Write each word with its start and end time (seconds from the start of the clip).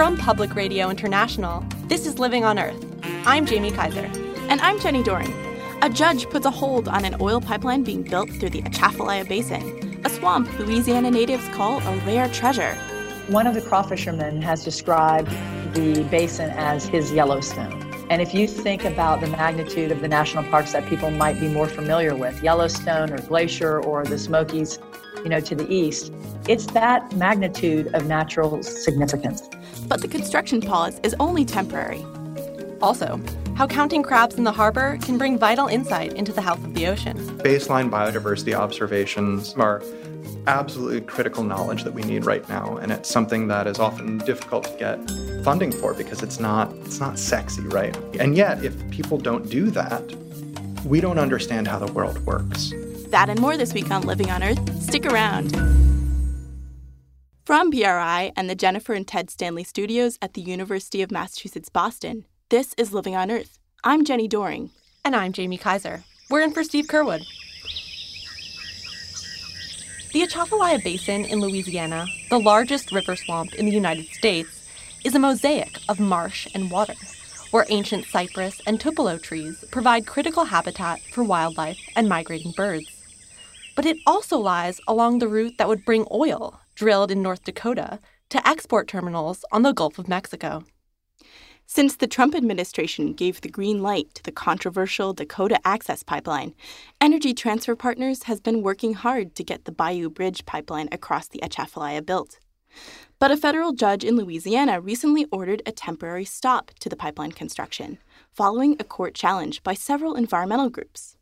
From 0.00 0.16
Public 0.16 0.54
Radio 0.54 0.88
International, 0.88 1.62
this 1.88 2.06
is 2.06 2.18
Living 2.18 2.42
on 2.42 2.58
Earth. 2.58 2.82
I'm 3.26 3.44
Jamie 3.44 3.70
Kaiser. 3.70 4.10
And 4.48 4.58
I'm 4.62 4.78
Jenni 4.78 5.04
Doering. 5.04 5.30
A 5.82 5.90
judge 5.90 6.26
puts 6.30 6.46
a 6.46 6.50
hold 6.50 6.88
on 6.88 7.04
an 7.04 7.16
oil 7.20 7.38
pipeline 7.38 7.82
being 7.82 8.02
built 8.02 8.30
through 8.30 8.48
the 8.48 8.62
Atchafalaya 8.62 9.26
Basin, 9.26 10.00
a 10.02 10.08
swamp 10.08 10.58
Louisiana 10.58 11.10
natives 11.10 11.46
call 11.50 11.82
a 11.82 11.96
rare 12.06 12.30
treasure. 12.30 12.76
One 13.28 13.46
of 13.46 13.52
the 13.52 13.60
crawfishermen 13.60 14.42
has 14.42 14.64
described 14.64 15.30
the 15.74 16.02
basin 16.10 16.48
as 16.48 16.86
his 16.86 17.12
Yellowstone. 17.12 17.70
And 18.08 18.22
if 18.22 18.32
you 18.32 18.46
think 18.48 18.86
about 18.86 19.20
the 19.20 19.26
magnitude 19.26 19.92
of 19.92 20.00
the 20.00 20.08
national 20.08 20.44
parks 20.44 20.72
that 20.72 20.86
people 20.86 21.10
might 21.10 21.38
be 21.38 21.48
more 21.48 21.68
familiar 21.68 22.16
with, 22.16 22.42
Yellowstone 22.42 23.12
or 23.12 23.18
Glacier 23.18 23.78
or 23.82 24.06
the 24.06 24.18
Smokies, 24.18 24.78
you 25.22 25.28
know, 25.28 25.40
to 25.40 25.54
the 25.54 25.70
east, 25.70 26.10
it's 26.48 26.64
that 26.68 27.14
magnitude 27.16 27.94
of 27.94 28.06
natural 28.06 28.62
significance. 28.62 29.42
But 29.90 30.02
the 30.02 30.08
construction 30.08 30.60
pause 30.60 31.00
is 31.02 31.16
only 31.18 31.44
temporary. 31.44 32.06
Also, 32.80 33.20
how 33.56 33.66
counting 33.66 34.04
crabs 34.04 34.36
in 34.36 34.44
the 34.44 34.52
harbor 34.52 34.96
can 35.02 35.18
bring 35.18 35.36
vital 35.36 35.66
insight 35.66 36.12
into 36.12 36.32
the 36.32 36.40
health 36.40 36.64
of 36.64 36.74
the 36.74 36.86
ocean. 36.86 37.18
Baseline 37.38 37.90
biodiversity 37.90 38.54
observations 38.54 39.52
are 39.54 39.82
absolutely 40.46 41.00
critical 41.00 41.42
knowledge 41.42 41.82
that 41.82 41.92
we 41.92 42.02
need 42.02 42.24
right 42.24 42.48
now 42.48 42.76
and 42.76 42.92
it's 42.92 43.10
something 43.10 43.48
that 43.48 43.66
is 43.66 43.80
often 43.80 44.18
difficult 44.18 44.64
to 44.64 44.76
get 44.78 45.44
funding 45.44 45.72
for 45.72 45.92
because 45.92 46.22
it's 46.22 46.38
not 46.38 46.72
it's 46.76 46.98
not 46.98 47.18
sexy 47.18 47.62
right 47.62 47.94
and 48.18 48.36
yet 48.36 48.64
if 48.64 48.74
people 48.90 49.18
don't 49.18 49.50
do 49.50 49.70
that 49.70 50.02
we 50.86 51.00
don't 51.00 51.18
understand 51.18 51.68
how 51.68 51.78
the 51.78 51.92
world 51.92 52.18
works 52.24 52.72
that 53.08 53.28
and 53.28 53.38
more 53.38 53.56
this 53.56 53.74
week 53.74 53.90
on 53.90 54.02
living 54.02 54.30
on 54.30 54.42
earth 54.42 54.82
stick 54.82 55.04
around 55.04 55.54
from 57.50 57.72
PRI 57.72 58.32
and 58.36 58.48
the 58.48 58.54
Jennifer 58.54 58.92
and 58.92 59.04
Ted 59.04 59.28
Stanley 59.28 59.64
studios 59.64 60.16
at 60.22 60.34
the 60.34 60.40
University 60.40 61.02
of 61.02 61.10
Massachusetts 61.10 61.68
Boston 61.68 62.24
this 62.48 62.76
is 62.78 62.92
living 62.92 63.16
on 63.16 63.28
earth 63.28 63.58
i'm 63.82 64.04
Jenni 64.04 64.28
Doering. 64.28 64.70
and 65.04 65.16
i'm 65.16 65.32
jamie 65.32 65.58
kaiser 65.58 66.04
we're 66.30 66.42
in 66.42 66.52
for 66.52 66.62
steve 66.62 66.86
curwood 66.86 67.26
the 70.12 70.22
Atchafalaya 70.22 70.78
Basin 70.84 71.24
in 71.24 71.40
Louisiana, 71.40 72.06
the 72.28 72.38
largest 72.38 72.92
river 72.92 73.16
swamp 73.16 73.52
in 73.54 73.66
the 73.66 73.72
United 73.72 74.06
States, 74.06 74.70
is 75.04 75.16
a 75.16 75.18
mosaic 75.18 75.80
of 75.88 75.98
marsh 75.98 76.46
and 76.54 76.70
water, 76.70 76.94
where 77.50 77.66
ancient 77.68 78.04
cypress 78.04 78.60
and 78.64 78.80
tupelo 78.80 79.18
trees 79.18 79.64
provide 79.72 80.06
critical 80.06 80.44
habitat 80.44 81.00
for 81.00 81.24
wildlife 81.24 81.80
and 81.96 82.08
migrating 82.08 82.52
birds. 82.52 83.02
But 83.74 83.86
it 83.86 83.96
also 84.06 84.38
lies 84.38 84.80
along 84.86 85.18
the 85.18 85.26
route 85.26 85.58
that 85.58 85.66
would 85.66 85.84
bring 85.84 86.06
oil, 86.12 86.59
drilled 86.80 87.10
in 87.10 87.20
North 87.20 87.44
Dakota, 87.44 88.00
to 88.30 88.48
export 88.48 88.88
terminals 88.88 89.44
on 89.52 89.60
the 89.60 89.72
Gulf 89.72 89.98
of 89.98 90.08
Mexico. 90.08 90.64
Since 91.66 91.96
the 91.96 92.06
Trump 92.06 92.34
administration 92.34 93.12
gave 93.12 93.42
the 93.42 93.50
green 93.50 93.82
light 93.82 94.14
to 94.14 94.22
the 94.22 94.32
controversial 94.32 95.12
Dakota 95.12 95.60
Access 95.62 96.02
Pipeline, 96.02 96.54
Energy 96.98 97.34
Transfer 97.34 97.76
Partners 97.76 98.22
has 98.22 98.40
been 98.40 98.62
working 98.62 98.94
hard 98.94 99.34
to 99.34 99.44
get 99.44 99.66
the 99.66 99.72
Bayou 99.72 100.08
Bridge 100.08 100.46
pipeline 100.46 100.88
across 100.90 101.28
the 101.28 101.42
Atchafalaya 101.42 102.00
built. 102.00 102.38
But 103.18 103.30
a 103.30 103.36
federal 103.36 103.74
judge 103.74 104.02
in 104.02 104.16
Louisiana 104.16 104.80
recently 104.80 105.26
ordered 105.30 105.60
a 105.66 105.72
temporary 105.72 106.24
stop 106.24 106.70
to 106.80 106.88
the 106.88 106.96
pipeline 106.96 107.32
construction, 107.32 107.98
following 108.32 108.76
a 108.80 108.84
court 108.84 109.14
challenge 109.14 109.62
by 109.62 109.74
several 109.74 110.14
environmental 110.14 110.70
groups. 110.70 111.18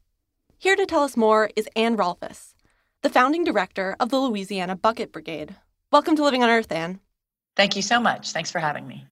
Here 0.57 0.77
to 0.77 0.87
tell 0.87 1.03
us 1.03 1.17
more 1.17 1.51
is 1.57 1.69
Anne 1.75 1.97
Rolfes, 1.97 2.55
the 3.03 3.09
founding 3.09 3.45
director 3.45 3.95
of 4.01 4.11
the 4.11 4.19
Louisiana 4.19 4.75
Bucket 4.75 5.13
Brigade. 5.13 5.55
Welcome 5.93 6.17
to 6.17 6.25
Living 6.25 6.43
on 6.43 6.51
Earth, 6.51 6.73
Anne. 6.73 6.99
Thank 7.55 7.77
you 7.77 7.83
so 7.83 8.01
much. 8.01 8.33
Thanks 8.33 8.51
for 8.51 8.59
having 8.59 8.89
me. 8.89 9.07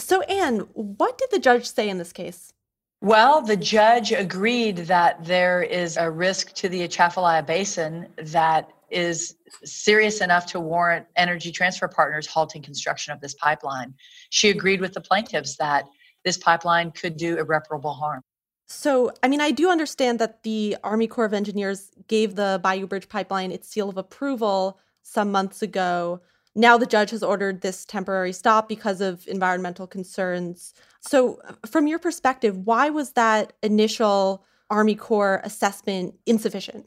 So, 0.00 0.22
Anne, 0.22 0.60
what 0.74 1.18
did 1.18 1.30
the 1.30 1.38
judge 1.38 1.66
say 1.66 1.88
in 1.88 1.98
this 1.98 2.12
case? 2.12 2.52
Well, 3.00 3.40
the 3.40 3.56
judge 3.56 4.10
agreed 4.10 4.78
that 4.78 5.24
there 5.24 5.62
is 5.62 5.96
a 5.96 6.10
risk 6.10 6.52
to 6.54 6.68
the 6.68 6.82
Atchafalaya 6.82 7.44
Basin 7.44 8.08
that 8.16 8.70
is 8.90 9.36
serious 9.64 10.20
enough 10.20 10.46
to 10.46 10.58
warrant 10.58 11.06
Energy 11.14 11.52
Transfer 11.52 11.86
Partners 11.86 12.26
halting 12.26 12.62
construction 12.62 13.12
of 13.12 13.20
this 13.20 13.34
pipeline. 13.34 13.94
She 14.30 14.50
agreed 14.50 14.80
with 14.80 14.94
the 14.94 15.00
plaintiffs 15.00 15.56
that 15.58 15.84
this 16.24 16.38
pipeline 16.38 16.90
could 16.90 17.16
do 17.16 17.38
irreparable 17.38 17.92
harm. 17.92 18.22
So, 18.68 19.10
I 19.22 19.28
mean, 19.28 19.40
I 19.40 19.50
do 19.50 19.70
understand 19.70 20.18
that 20.18 20.42
the 20.42 20.76
Army 20.84 21.06
Corps 21.06 21.24
of 21.24 21.32
Engineers 21.32 21.90
gave 22.06 22.34
the 22.34 22.60
Bayou 22.62 22.86
Bridge 22.86 23.08
pipeline 23.08 23.50
its 23.50 23.66
seal 23.66 23.88
of 23.88 23.96
approval 23.96 24.78
some 25.02 25.32
months 25.32 25.62
ago. 25.62 26.20
Now 26.54 26.76
the 26.76 26.86
judge 26.86 27.10
has 27.10 27.22
ordered 27.22 27.62
this 27.62 27.86
temporary 27.86 28.32
stop 28.32 28.68
because 28.68 29.00
of 29.00 29.26
environmental 29.26 29.86
concerns. 29.86 30.74
So, 31.00 31.40
from 31.66 31.86
your 31.86 31.98
perspective, 31.98 32.66
why 32.66 32.90
was 32.90 33.12
that 33.12 33.54
initial 33.62 34.44
Army 34.68 34.94
Corps 34.94 35.40
assessment 35.44 36.14
insufficient? 36.26 36.86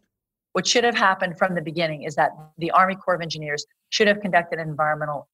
What 0.54 0.68
should 0.68 0.84
have 0.84 0.96
happened 0.96 1.38
from 1.40 1.56
the 1.56 1.62
beginning 1.62 2.04
is 2.04 2.14
that 2.16 2.32
the 2.60 2.70
Army 2.72 2.96
Corps 2.96 3.16
of 3.16 3.22
Engineers 3.22 3.66
should 3.90 4.08
have 4.08 4.20
conducted 4.22 4.60
an 4.60 4.70
environmental 4.70 5.30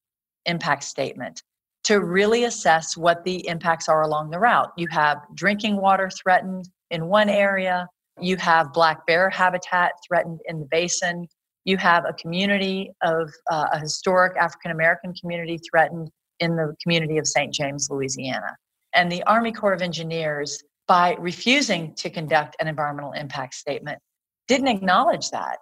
impact 0.45 0.85
statement 0.85 1.43
to 1.87 2.01
really 2.01 2.43
assess 2.43 2.97
what 2.97 3.23
the 3.23 3.47
impacts 3.47 3.87
are 3.87 4.01
along 4.01 4.29
the 4.29 4.37
route. 4.37 4.73
You 4.75 4.87
have 4.91 5.19
drinking 5.35 5.77
water 5.77 6.09
threatened 6.21 6.67
in 6.91 7.05
one 7.05 7.29
area, 7.29 7.87
you 8.19 8.35
have 8.35 8.73
black 8.73 9.07
bear 9.07 9.29
habitat 9.29 9.93
threatened 10.05 10.41
in 10.49 10.59
the 10.59 10.67
basin, 10.69 11.25
you 11.63 11.77
have 11.77 12.03
a 12.03 12.11
community 12.11 12.91
of 13.03 13.31
uh, 13.49 13.67
a 13.71 13.79
historic 13.79 14.35
African 14.35 14.71
American 14.71 15.13
community 15.13 15.57
threatened 15.69 16.09
in 16.41 16.57
the 16.57 16.75
community 16.83 17.19
of 17.19 17.25
St. 17.25 17.53
James, 17.53 17.87
Louisiana. 17.89 18.57
And 18.93 19.09
the 19.09 19.23
Army 19.23 19.53
Corps 19.53 19.73
of 19.73 19.81
Engineers, 19.81 20.61
by 20.89 21.15
refusing 21.19 21.95
to 21.95 22.09
conduct 22.09 22.57
an 22.59 22.67
environmental 22.67 23.13
impact 23.13 23.53
statement, 23.53 23.99
didn't 24.49 24.67
acknowledge 24.67 25.29
that. 25.29 25.59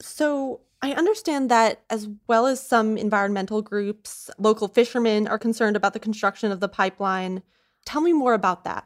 So 0.00 0.60
I 0.80 0.92
understand 0.92 1.50
that 1.50 1.82
as 1.90 2.08
well 2.28 2.46
as 2.46 2.64
some 2.64 2.96
environmental 2.96 3.62
groups, 3.62 4.30
local 4.38 4.68
fishermen 4.68 5.26
are 5.26 5.38
concerned 5.38 5.76
about 5.76 5.92
the 5.92 5.98
construction 5.98 6.52
of 6.52 6.60
the 6.60 6.68
pipeline. 6.68 7.42
Tell 7.84 8.00
me 8.00 8.12
more 8.12 8.34
about 8.34 8.64
that. 8.64 8.84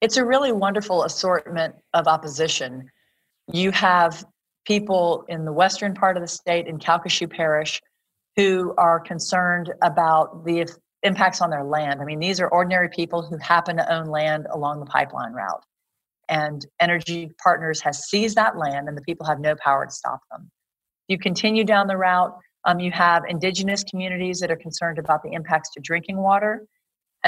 It's 0.00 0.16
a 0.16 0.24
really 0.24 0.52
wonderful 0.52 1.04
assortment 1.04 1.74
of 1.94 2.06
opposition. 2.06 2.90
You 3.52 3.70
have 3.72 4.24
people 4.66 5.24
in 5.28 5.44
the 5.44 5.52
western 5.52 5.94
part 5.94 6.16
of 6.16 6.22
the 6.22 6.28
state 6.28 6.66
in 6.66 6.78
Calcasieu 6.78 7.28
Parish 7.30 7.80
who 8.36 8.74
are 8.76 9.00
concerned 9.00 9.72
about 9.82 10.44
the 10.44 10.66
impacts 11.02 11.40
on 11.40 11.50
their 11.50 11.64
land. 11.64 12.00
I 12.00 12.04
mean, 12.04 12.18
these 12.18 12.40
are 12.40 12.48
ordinary 12.48 12.88
people 12.88 13.22
who 13.22 13.38
happen 13.38 13.76
to 13.76 13.94
own 13.94 14.06
land 14.06 14.46
along 14.50 14.80
the 14.80 14.86
pipeline 14.86 15.32
route. 15.32 15.64
And 16.28 16.66
Energy 16.80 17.30
Partners 17.42 17.80
has 17.80 18.08
seized 18.08 18.36
that 18.36 18.56
land, 18.56 18.88
and 18.88 18.96
the 18.96 19.02
people 19.02 19.26
have 19.26 19.40
no 19.40 19.54
power 19.56 19.86
to 19.86 19.92
stop 19.92 20.20
them. 20.30 20.50
You 21.08 21.18
continue 21.18 21.64
down 21.64 21.86
the 21.86 21.96
route, 21.96 22.36
um, 22.64 22.80
you 22.80 22.90
have 22.90 23.22
indigenous 23.28 23.84
communities 23.84 24.40
that 24.40 24.50
are 24.50 24.56
concerned 24.56 24.98
about 24.98 25.22
the 25.22 25.30
impacts 25.32 25.70
to 25.74 25.80
drinking 25.80 26.16
water. 26.16 26.66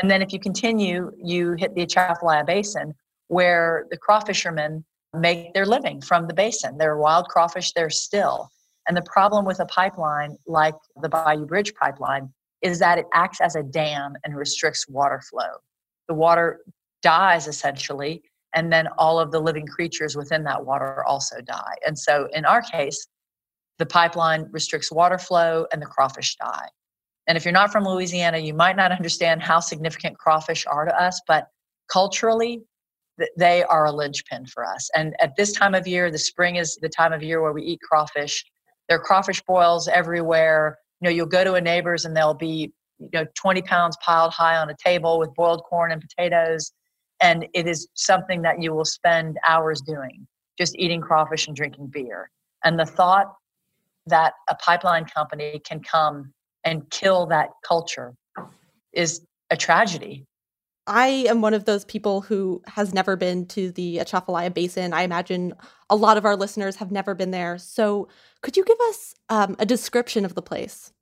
And 0.00 0.10
then 0.10 0.20
if 0.20 0.32
you 0.32 0.40
continue, 0.40 1.12
you 1.16 1.52
hit 1.52 1.74
the 1.74 1.82
Atchafalaya 1.82 2.44
Basin, 2.44 2.92
where 3.28 3.86
the 3.90 3.96
crawfishermen 3.96 4.82
make 5.14 5.54
their 5.54 5.66
living 5.66 6.00
from 6.00 6.26
the 6.26 6.34
basin. 6.34 6.76
There 6.76 6.92
are 6.92 6.98
wild 6.98 7.28
crawfish 7.28 7.72
there 7.72 7.90
still. 7.90 8.48
And 8.86 8.96
the 8.96 9.02
problem 9.02 9.44
with 9.44 9.60
a 9.60 9.66
pipeline 9.66 10.36
like 10.46 10.74
the 11.00 11.08
Bayou 11.08 11.46
Bridge 11.46 11.74
pipeline 11.74 12.32
is 12.62 12.78
that 12.80 12.98
it 12.98 13.06
acts 13.14 13.40
as 13.40 13.54
a 13.54 13.62
dam 13.62 14.14
and 14.24 14.36
restricts 14.36 14.88
water 14.88 15.22
flow. 15.30 15.58
The 16.08 16.14
water 16.14 16.60
dies 17.02 17.46
essentially, 17.46 18.22
and 18.54 18.72
then 18.72 18.88
all 18.98 19.18
of 19.18 19.30
the 19.30 19.40
living 19.40 19.66
creatures 19.66 20.16
within 20.16 20.44
that 20.44 20.64
water 20.64 21.04
also 21.04 21.40
die. 21.40 21.74
And 21.86 21.98
so 21.98 22.28
in 22.32 22.44
our 22.44 22.62
case, 22.62 23.06
the 23.78 23.86
pipeline 23.86 24.48
restricts 24.50 24.90
water 24.90 25.18
flow 25.18 25.66
and 25.72 25.80
the 25.80 25.86
crawfish 25.86 26.36
die. 26.36 26.68
And 27.26 27.36
if 27.36 27.44
you're 27.44 27.52
not 27.52 27.70
from 27.70 27.84
Louisiana, 27.84 28.38
you 28.38 28.54
might 28.54 28.76
not 28.76 28.90
understand 28.90 29.42
how 29.42 29.60
significant 29.60 30.18
crawfish 30.18 30.66
are 30.66 30.86
to 30.86 31.00
us, 31.00 31.20
but 31.26 31.46
culturally, 31.92 32.62
they 33.36 33.64
are 33.64 33.86
a 33.86 33.92
linchpin 33.92 34.46
for 34.46 34.64
us. 34.64 34.88
And 34.94 35.14
at 35.20 35.36
this 35.36 35.52
time 35.52 35.74
of 35.74 35.86
year, 35.86 36.10
the 36.10 36.18
spring 36.18 36.56
is 36.56 36.76
the 36.76 36.88
time 36.88 37.12
of 37.12 37.22
year 37.22 37.42
where 37.42 37.52
we 37.52 37.62
eat 37.62 37.80
crawfish. 37.82 38.44
There 38.88 38.96
are 38.98 39.02
crawfish 39.02 39.42
boils 39.42 39.88
everywhere. 39.88 40.78
You 41.00 41.06
know, 41.08 41.14
you'll 41.14 41.26
go 41.26 41.44
to 41.44 41.54
a 41.54 41.60
neighbor's 41.60 42.04
and 42.04 42.16
there'll 42.16 42.34
be, 42.34 42.72
you 42.98 43.10
know, 43.12 43.26
20 43.34 43.62
pounds 43.62 43.96
piled 44.04 44.32
high 44.32 44.56
on 44.56 44.70
a 44.70 44.74
table 44.82 45.18
with 45.18 45.34
boiled 45.34 45.62
corn 45.68 45.92
and 45.92 46.00
potatoes. 46.00 46.72
And 47.20 47.46
it 47.54 47.66
is 47.66 47.88
something 47.94 48.42
that 48.42 48.62
you 48.62 48.72
will 48.72 48.84
spend 48.84 49.38
hours 49.46 49.80
doing, 49.80 50.26
just 50.56 50.76
eating 50.78 51.00
crawfish 51.00 51.46
and 51.46 51.56
drinking 51.56 51.88
beer. 51.88 52.30
And 52.64 52.78
the 52.78 52.86
thought 52.86 53.34
that 54.06 54.34
a 54.48 54.54
pipeline 54.54 55.04
company 55.04 55.60
can 55.64 55.80
come 55.80 56.32
and 56.64 56.88
kill 56.90 57.26
that 57.26 57.50
culture 57.66 58.14
is 58.92 59.20
a 59.50 59.56
tragedy 59.56 60.26
I 60.88 61.26
am 61.28 61.42
one 61.42 61.52
of 61.52 61.66
those 61.66 61.84
people 61.84 62.22
who 62.22 62.62
has 62.66 62.94
never 62.94 63.14
been 63.14 63.44
to 63.48 63.70
the 63.70 63.98
Atchafalaya 63.98 64.50
Basin. 64.50 64.94
I 64.94 65.02
imagine 65.02 65.52
a 65.90 65.96
lot 65.96 66.16
of 66.16 66.24
our 66.24 66.34
listeners 66.34 66.76
have 66.76 66.90
never 66.90 67.14
been 67.14 67.30
there. 67.30 67.58
So, 67.58 68.08
could 68.40 68.56
you 68.56 68.64
give 68.64 68.78
us 68.88 69.14
um, 69.28 69.54
a 69.58 69.66
description 69.66 70.24
of 70.24 70.34
the 70.34 70.40
place? 70.40 70.92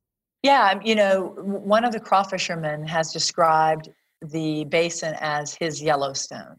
Yeah, 0.43 0.81
you 0.85 0.97
know, 0.97 1.35
one 1.39 1.85
of 1.85 1.93
the 1.93 2.01
crawfishermen 2.01 2.87
has 2.89 3.13
described 3.13 3.89
the 4.23 4.65
basin 4.65 5.15
as 5.21 5.55
his 5.55 5.83
Yellowstone. 5.83 6.57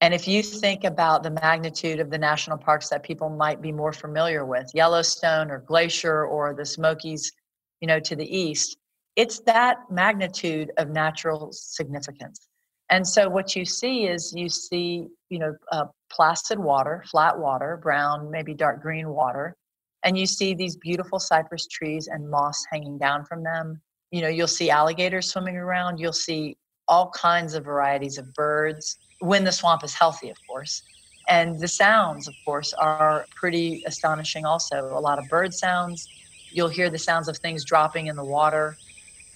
And 0.00 0.12
if 0.12 0.28
you 0.28 0.42
think 0.42 0.84
about 0.84 1.22
the 1.22 1.30
magnitude 1.30 2.00
of 2.00 2.10
the 2.10 2.18
national 2.18 2.58
parks 2.58 2.88
that 2.90 3.02
people 3.02 3.30
might 3.30 3.62
be 3.62 3.72
more 3.72 3.92
familiar 3.92 4.44
with, 4.44 4.70
Yellowstone 4.74 5.50
or 5.50 5.60
Glacier 5.60 6.26
or 6.26 6.54
the 6.54 6.66
Smokies, 6.66 7.32
you 7.80 7.88
know, 7.88 8.00
to 8.00 8.14
the 8.14 8.36
east, 8.36 8.76
it's 9.16 9.40
that 9.40 9.78
magnitude 9.90 10.70
of 10.76 10.90
natural 10.90 11.48
significance. 11.52 12.48
And 12.90 13.06
so 13.06 13.28
what 13.28 13.56
you 13.56 13.64
see 13.64 14.06
is 14.06 14.32
you 14.36 14.48
see, 14.48 15.06
you 15.30 15.38
know, 15.38 15.54
uh, 15.72 15.86
placid 16.10 16.58
water, 16.58 17.02
flat 17.10 17.38
water, 17.38 17.78
brown, 17.82 18.30
maybe 18.30 18.54
dark 18.54 18.82
green 18.82 19.08
water, 19.08 19.56
and 20.04 20.16
you 20.16 20.26
see 20.26 20.54
these 20.54 20.76
beautiful 20.76 21.18
cypress 21.18 21.66
trees 21.66 22.06
and 22.06 22.30
moss 22.30 22.64
hanging 22.70 22.98
down 22.98 23.24
from 23.24 23.42
them. 23.42 23.80
You 24.12 24.22
know, 24.22 24.28
you'll 24.28 24.46
see 24.46 24.70
alligators 24.70 25.30
swimming 25.30 25.56
around. 25.56 25.98
You'll 25.98 26.12
see 26.12 26.56
all 26.88 27.10
kinds 27.10 27.54
of 27.54 27.64
varieties 27.64 28.18
of 28.18 28.32
birds 28.34 28.98
when 29.18 29.44
the 29.44 29.52
swamp 29.52 29.82
is 29.84 29.94
healthy, 29.94 30.30
of 30.30 30.36
course. 30.46 30.82
And 31.28 31.58
the 31.60 31.68
sounds, 31.68 32.28
of 32.28 32.36
course, 32.44 32.72
are 32.74 33.28
pretty 33.36 33.82
astonishing 33.86 34.44
also. 34.46 34.76
A 34.96 35.00
lot 35.00 35.18
of 35.18 35.28
bird 35.28 35.52
sounds. 35.52 36.08
You'll 36.50 36.68
hear 36.68 36.90
the 36.90 36.98
sounds 36.98 37.28
of 37.28 37.38
things 37.38 37.64
dropping 37.64 38.06
in 38.06 38.16
the 38.16 38.24
water. 38.24 38.78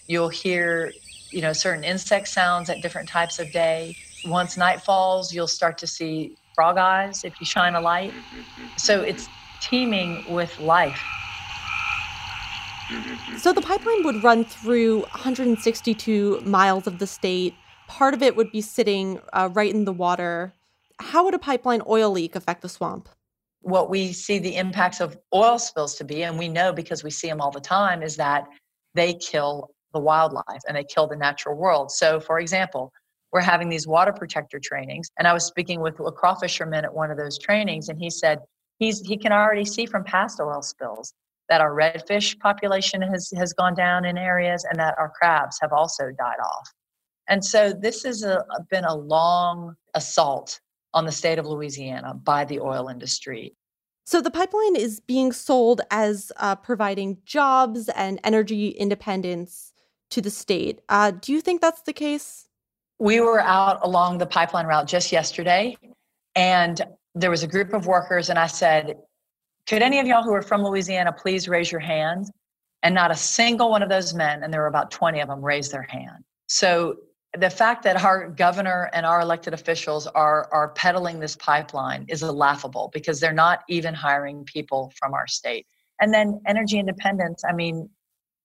You'll 0.07 0.29
hear, 0.29 0.95
you 1.31 1.41
know, 1.43 1.53
certain 1.53 1.85
insect 1.85 2.29
sounds 2.29 2.71
at 2.71 2.81
different 2.81 3.09
types 3.09 3.39
of 3.39 3.51
day. 3.51 3.97
Once 4.25 4.57
night 4.57 4.83
falls, 4.83 5.33
you'll 5.35 5.47
start 5.49 5.79
to 5.79 5.87
see 5.87 6.37
frog 6.55 6.79
eyes 6.79 7.25
if 7.25 7.41
you 7.41 7.47
shine 7.47 7.75
a 7.75 7.81
light. 7.81 8.15
So 8.79 9.03
it's 9.03 9.29
teeming 9.61 10.23
with 10.27 10.59
life. 10.59 11.05
So 13.39 13.53
the 13.53 13.61
pipeline 13.61 14.05
would 14.05 14.23
run 14.23 14.45
through 14.45 15.01
162 15.01 16.41
miles 16.45 16.87
of 16.87 16.99
the 16.99 17.07
state. 17.07 17.55
Part 17.89 18.15
of 18.15 18.23
it 18.23 18.37
would 18.37 18.53
be 18.53 18.61
sitting 18.61 19.21
uh, 19.33 19.49
right 19.53 19.73
in 19.73 19.85
the 19.85 19.93
water. 19.93 20.53
How 20.99 21.25
would 21.25 21.35
a 21.35 21.39
pipeline 21.39 21.83
oil 21.89 22.11
leak 22.11 22.37
affect 22.37 22.63
the 22.63 22.69
swamp? 22.69 23.09
What 23.63 23.91
we 23.91 24.13
see 24.13 24.39
the 24.39 24.57
impacts 24.57 25.01
of 25.01 25.19
oil 25.35 25.59
spills 25.59 25.95
to 25.97 26.05
be, 26.05 26.23
and 26.23 26.39
we 26.39 26.49
know 26.49 26.73
because 26.73 27.05
we 27.05 27.11
see 27.11 27.29
them 27.29 27.41
all 27.41 27.51
the 27.51 27.61
time, 27.61 28.03
is 28.03 28.17
that 28.17 28.47
they 28.95 29.15
kill 29.15 29.71
the 29.93 30.01
wildlife 30.01 30.63
and 30.67 30.77
they 30.77 30.85
kill 30.85 31.07
the 31.07 31.17
natural 31.17 31.57
world. 31.57 31.91
So, 31.91 32.21
for 32.21 32.39
example, 32.39 32.93
we're 33.33 33.41
having 33.41 33.69
these 33.69 33.87
water 33.87 34.13
protector 34.13 34.59
trainings, 34.59 35.11
and 35.19 35.29
I 35.29 35.33
was 35.33 35.45
speaking 35.45 35.81
with 35.81 36.01
a 36.01 36.13
crawfisherman 36.13 36.85
at 36.85 36.93
one 36.93 37.11
of 37.11 37.17
those 37.17 37.39
trainings, 37.39 37.89
and 37.89 37.99
he 37.99 38.11
said, 38.11 38.41
he's 38.79 39.01
he 39.01 39.17
can 39.17 39.33
already 39.33 39.65
see 39.65 39.87
from 39.87 40.05
past 40.05 40.41
oil 40.41 40.63
spills 40.63 41.15
that 41.51 41.61
our 41.61 41.75
redfish 41.75 42.39
population 42.39 43.03
has 43.03 43.31
has 43.37 43.53
gone 43.53 43.75
down 43.75 44.07
in 44.07 44.17
areas 44.17 44.65
and 44.65 44.79
that 44.79 44.95
our 44.97 45.13
crabs 45.19 45.59
have 45.61 45.73
also 45.73 46.05
died 46.17 46.41
off. 46.43 46.73
And 47.29 47.45
so 47.45 47.73
this 47.73 48.05
has 48.05 48.25
been 48.71 48.85
a 48.85 48.95
long 48.95 49.75
assault 49.95 50.61
on 50.95 51.05
the 51.05 51.13
state 51.13 51.39
of 51.39 51.47
Louisiana 51.47 52.15
by 52.15 52.45
the 52.45 52.61
oil 52.61 52.89
industry. 52.89 53.55
So 54.05 54.21
the 54.21 54.31
pipeline 54.31 54.75
is 54.75 55.01
being 55.01 55.31
sold 55.31 55.83
as 55.91 56.33
uh, 56.39 56.57
providing 56.57 57.19
jobs 57.25 57.89
and 57.91 58.19
energy 58.25 58.71
independence 58.71 59.73
to 60.11 60.21
the 60.21 60.31
state. 60.31 60.81
Uh, 60.89 61.13
do 61.13 61.33
you 61.33 61.41
think 61.41 61.61
that's 61.61 61.83
the 61.83 61.93
case? 61.93 62.49
We 62.99 63.21
were 63.21 63.41
out 63.41 63.79
along 63.83 64.19
the 64.19 64.27
pipeline 64.27 64.67
route 64.67 64.89
just 64.89 65.13
yesterday, 65.13 65.77
and 66.35 66.81
there 67.15 67.31
was 67.31 67.43
a 67.45 67.47
group 67.47 67.73
of 67.73 67.87
workers, 67.87 68.29
and 68.29 68.39
I 68.39 68.49
said, 68.49 68.97
Could 69.69 69.83
any 69.83 69.99
of 70.01 70.07
y'all 70.07 70.23
who 70.23 70.33
are 70.33 70.43
from 70.43 70.65
Louisiana 70.65 71.13
please 71.13 71.49
raise 71.49 71.71
your 71.71 71.81
hand? 71.81 72.27
And 72.83 72.95
not 72.95 73.11
a 73.11 73.15
single 73.15 73.71
one 73.71 73.83
of 73.83 73.91
those 73.91 74.15
men, 74.15 74.43
and 74.43 74.53
there 74.53 74.63
were 74.63 74.67
about 74.67 74.91
20 74.91 75.21
of 75.21 75.29
them, 75.29 75.45
raised 75.45 75.71
their 75.71 75.83
hand. 75.83 76.25
So 76.47 76.97
the 77.39 77.51
fact 77.51 77.83
that 77.85 78.03
our 78.03 78.29
governor 78.29 78.91
and 78.93 79.07
our 79.07 79.21
elected 79.21 79.55
officials 79.55 80.07
are 80.07 80.49
are 80.53 80.71
peddling 80.71 81.21
this 81.21 81.37
pipeline 81.37 82.07
is 82.09 82.23
laughable 82.23 82.91
because 82.93 83.21
they're 83.21 83.33
not 83.33 83.61
even 83.69 83.95
hiring 83.95 84.45
people 84.45 84.93
from 84.99 85.15
our 85.15 85.27
state. 85.27 85.67
And 86.01 86.13
then 86.13 86.41
energy 86.47 86.79
independence, 86.79 87.43
I 87.49 87.53
mean, 87.53 87.89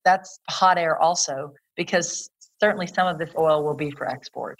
that's 0.04 0.40
hot 0.50 0.78
air 0.78 1.02
also 1.02 1.54
because 1.76 2.30
certainly 2.60 2.88
some 2.88 3.08
of 3.08 3.18
this 3.18 3.30
oil 3.38 3.64
will 3.64 3.76
be 3.76 3.92
for 3.92 4.08
export. 4.08 4.60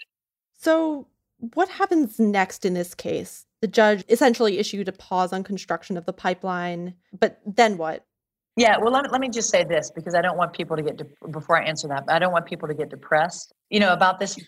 So, 0.58 1.06
what 1.38 1.68
happens 1.68 2.18
next 2.18 2.64
in 2.64 2.74
this 2.74 2.94
case? 2.94 3.46
The 3.66 3.72
judge 3.72 4.04
essentially 4.08 4.58
issued 4.58 4.86
a 4.86 4.92
pause 4.92 5.32
on 5.32 5.42
construction 5.42 5.96
of 5.96 6.06
the 6.06 6.12
pipeline. 6.12 6.94
But 7.18 7.40
then 7.44 7.76
what? 7.76 8.04
Yeah, 8.54 8.76
well, 8.78 8.92
let 8.92 9.02
me, 9.02 9.10
let 9.10 9.20
me 9.20 9.28
just 9.28 9.50
say 9.50 9.64
this 9.64 9.90
because 9.90 10.14
I 10.14 10.22
don't 10.22 10.36
want 10.36 10.52
people 10.52 10.76
to 10.76 10.84
get, 10.84 10.96
de- 10.96 11.28
before 11.32 11.60
I 11.60 11.64
answer 11.64 11.88
that, 11.88 12.04
I 12.06 12.20
don't 12.20 12.30
want 12.30 12.46
people 12.46 12.68
to 12.68 12.74
get 12.74 12.90
depressed, 12.90 13.52
you 13.68 13.80
know, 13.80 13.92
about 13.92 14.20
this 14.20 14.38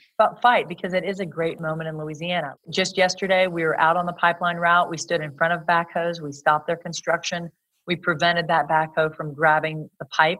fight 0.41 0.69
because 0.69 0.95
it 0.95 1.05
is 1.05 1.19
a 1.19 1.27
great 1.27 1.61
moment 1.61 1.89
in 1.89 1.99
Louisiana. 1.99 2.55
Just 2.71 2.97
yesterday, 2.97 3.49
we 3.49 3.65
were 3.65 3.79
out 3.81 3.97
on 3.97 4.07
the 4.07 4.13
pipeline 4.13 4.57
route. 4.57 4.89
We 4.89 4.97
stood 4.97 5.21
in 5.21 5.37
front 5.37 5.53
of 5.53 5.67
backhoes. 5.67 6.23
We 6.23 6.31
stopped 6.31 6.69
their 6.69 6.77
construction. 6.77 7.51
We 7.89 7.97
prevented 7.97 8.47
that 8.47 8.69
backhoe 8.69 9.15
from 9.17 9.35
grabbing 9.35 9.91
the 9.99 10.07
pipe 10.07 10.39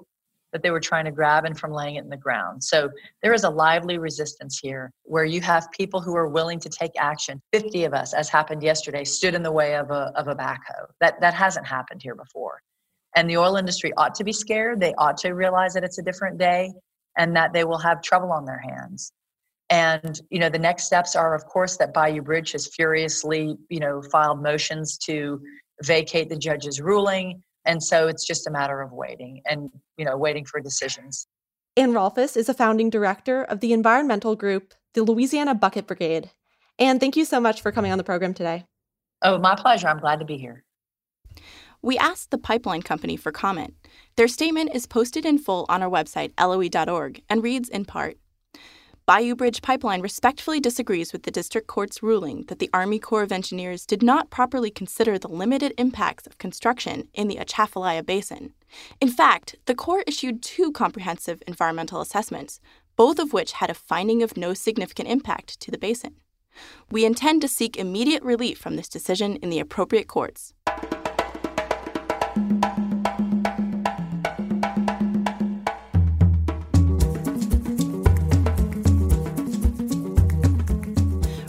that 0.53 0.63
they 0.63 0.71
were 0.71 0.81
trying 0.81 1.05
to 1.05 1.11
grab 1.11 1.45
and 1.45 1.59
from 1.59 1.73
laying 1.73 1.97
it 1.97 2.05
in 2.05 2.11
the 2.11 2.17
ground. 2.17 2.63
So 2.65 2.91
there 3.23 3.35
is 3.35 3.45
a 3.45 3.51
lively 3.51 3.99
resistance 3.99 4.59
here 4.59 4.93
where 5.05 5.25
you 5.25 5.41
have 5.43 5.71
people 5.73 6.01
who 6.01 6.17
are 6.17 6.29
willing 6.29 6.61
to 6.61 6.69
take 6.69 6.93
action. 6.99 7.41
50 7.53 7.85
of 7.85 7.95
us, 7.95 8.15
as 8.15 8.29
happened 8.29 8.63
yesterday, 8.63 9.05
stood 9.05 9.35
in 9.35 9.43
the 9.43 9.53
way 9.53 9.77
of 9.77 9.91
a, 9.91 10.13
of 10.17 10.29
a 10.29 10.35
backhoe. 10.35 10.87
That, 11.01 11.21
that 11.21 11.35
hasn't 11.35 11.67
happened 11.67 12.03
here 12.03 12.15
before. 12.15 12.61
And 13.17 13.29
the 13.29 13.37
oil 13.37 13.57
industry 13.57 13.93
ought 13.97 14.15
to 14.17 14.25
be 14.25 14.33
scared. 14.33 14.81
They 14.81 14.95
ought 14.95 15.17
to 15.19 15.33
realize 15.33 15.75
that 15.75 15.85
it's 15.85 15.99
a 15.99 16.03
different 16.03 16.39
day 16.39 16.73
and 17.17 17.35
that 17.37 17.53
they 17.53 17.65
will 17.65 17.79
have 17.79 18.03
trouble 18.03 18.33
on 18.33 18.45
their 18.45 18.59
hands. 18.61 19.13
And 19.71 20.19
you 20.31 20.39
know 20.39 20.49
the 20.49 20.59
next 20.59 20.85
steps 20.85 21.15
are, 21.15 21.35
of 21.35 21.45
course, 21.45 21.77
that 21.77 21.93
Bayou 21.93 22.23
Bridge 22.23 22.53
has 22.53 22.69
furiously, 22.69 23.57
you 23.69 23.81
know, 23.81 24.01
filed 24.01 24.43
motions 24.43 24.97
to 24.99 25.43
vacate 25.83 26.31
the 26.31 26.39
judge's 26.39 26.81
ruling 26.81 27.43
and 27.65 27.83
so 27.83 28.09
it's 28.09 28.27
just 28.27 28.47
a 28.47 28.51
matter 28.51 28.81
of 28.81 28.93
waiting 28.93 29.43
and, 29.47 29.71
you 29.97 30.05
know, 30.05 30.17
waiting 30.17 30.45
for 30.45 30.61
decisions. 30.61 31.27
Anne 31.77 31.93
Rolfes 31.93 32.37
is 32.37 32.49
a 32.49 32.55
founding 32.55 32.91
director 32.91 33.45
of 33.45 33.61
the 33.61 33.73
environmental 33.73 34.35
group, 34.35 34.75
the 34.95 35.03
Louisiana 35.03 35.55
Bucket 35.55 35.87
Brigade. 35.87 36.31
And 36.79 36.99
thank 36.99 37.17
you 37.17 37.25
so 37.25 37.41
much 37.41 37.61
for 37.61 37.73
coming 37.73 37.93
on 37.93 37.99
the 37.99 38.05
program 38.05 38.35
today. 38.35 38.65
Oh, 39.23 39.39
my 39.39 39.55
pleasure. 39.55 39.89
I'm 39.89 39.99
glad 39.99 40.21
to 40.21 40.25
be 40.25 40.39
here. 40.39 40.65
We 41.83 41.97
asked 41.99 42.31
the 42.31 42.39
pipeline 42.39 42.83
company 42.83 43.17
for 43.17 43.31
comment. 43.31 43.75
Their 44.17 44.29
statement 44.29 44.75
is 44.75 44.87
posted 44.87 45.25
in 45.25 45.39
full 45.39 45.67
on 45.69 45.83
our 45.83 45.91
website, 45.91 46.33
loe.org, 46.41 47.23
and 47.29 47.43
reads 47.43 47.69
in 47.69 47.85
part 47.85 48.17
Bayou 49.09 49.35
Bridge 49.35 49.63
Pipeline 49.63 50.03
respectfully 50.03 50.61
disagrees 50.61 51.15
with 51.15 51.23
the 51.23 51.31
district 51.31 51.67
court's 51.67 52.03
ruling 52.03 52.45
that 52.49 52.59
the 52.59 52.69
Army 52.75 52.99
Corps 52.99 53.23
of 53.23 53.33
Engineers 53.33 53.87
did 53.87 54.03
not 54.03 54.29
properly 54.29 54.71
consider 54.71 55.17
the 55.17 55.29
limited 55.29 55.73
impacts 55.79 56.27
of 56.27 56.37
construction 56.37 57.09
in 57.15 57.27
the 57.27 57.39
Atchafalaya 57.39 58.03
Basin. 58.03 58.53
In 59.01 59.09
fact, 59.09 59.57
the 59.65 59.75
Corps 59.75 60.05
issued 60.07 60.43
two 60.43 60.73
comprehensive 60.73 61.43
environmental 61.47 62.03
assessments, 62.03 62.61
both 62.97 63.19
of 63.19 63.33
which 63.33 63.53
had 63.53 63.71
a 63.71 63.75
finding 63.75 64.23
of 64.23 64.37
no 64.37 64.53
significant 64.53 65.09
impact 65.09 65.59
to 65.61 65.71
the 65.71 65.79
basin. 65.79 66.17
We 66.91 67.07
intend 67.07 67.41
to 67.41 67.49
seek 67.49 67.79
immediate 67.79 68.23
relief 68.23 68.59
from 68.59 68.77
this 68.77 68.91
decision 68.91 69.37
in 69.37 69.49
the 69.49 69.61
appropriate 69.61 70.07
courts. 70.07 70.53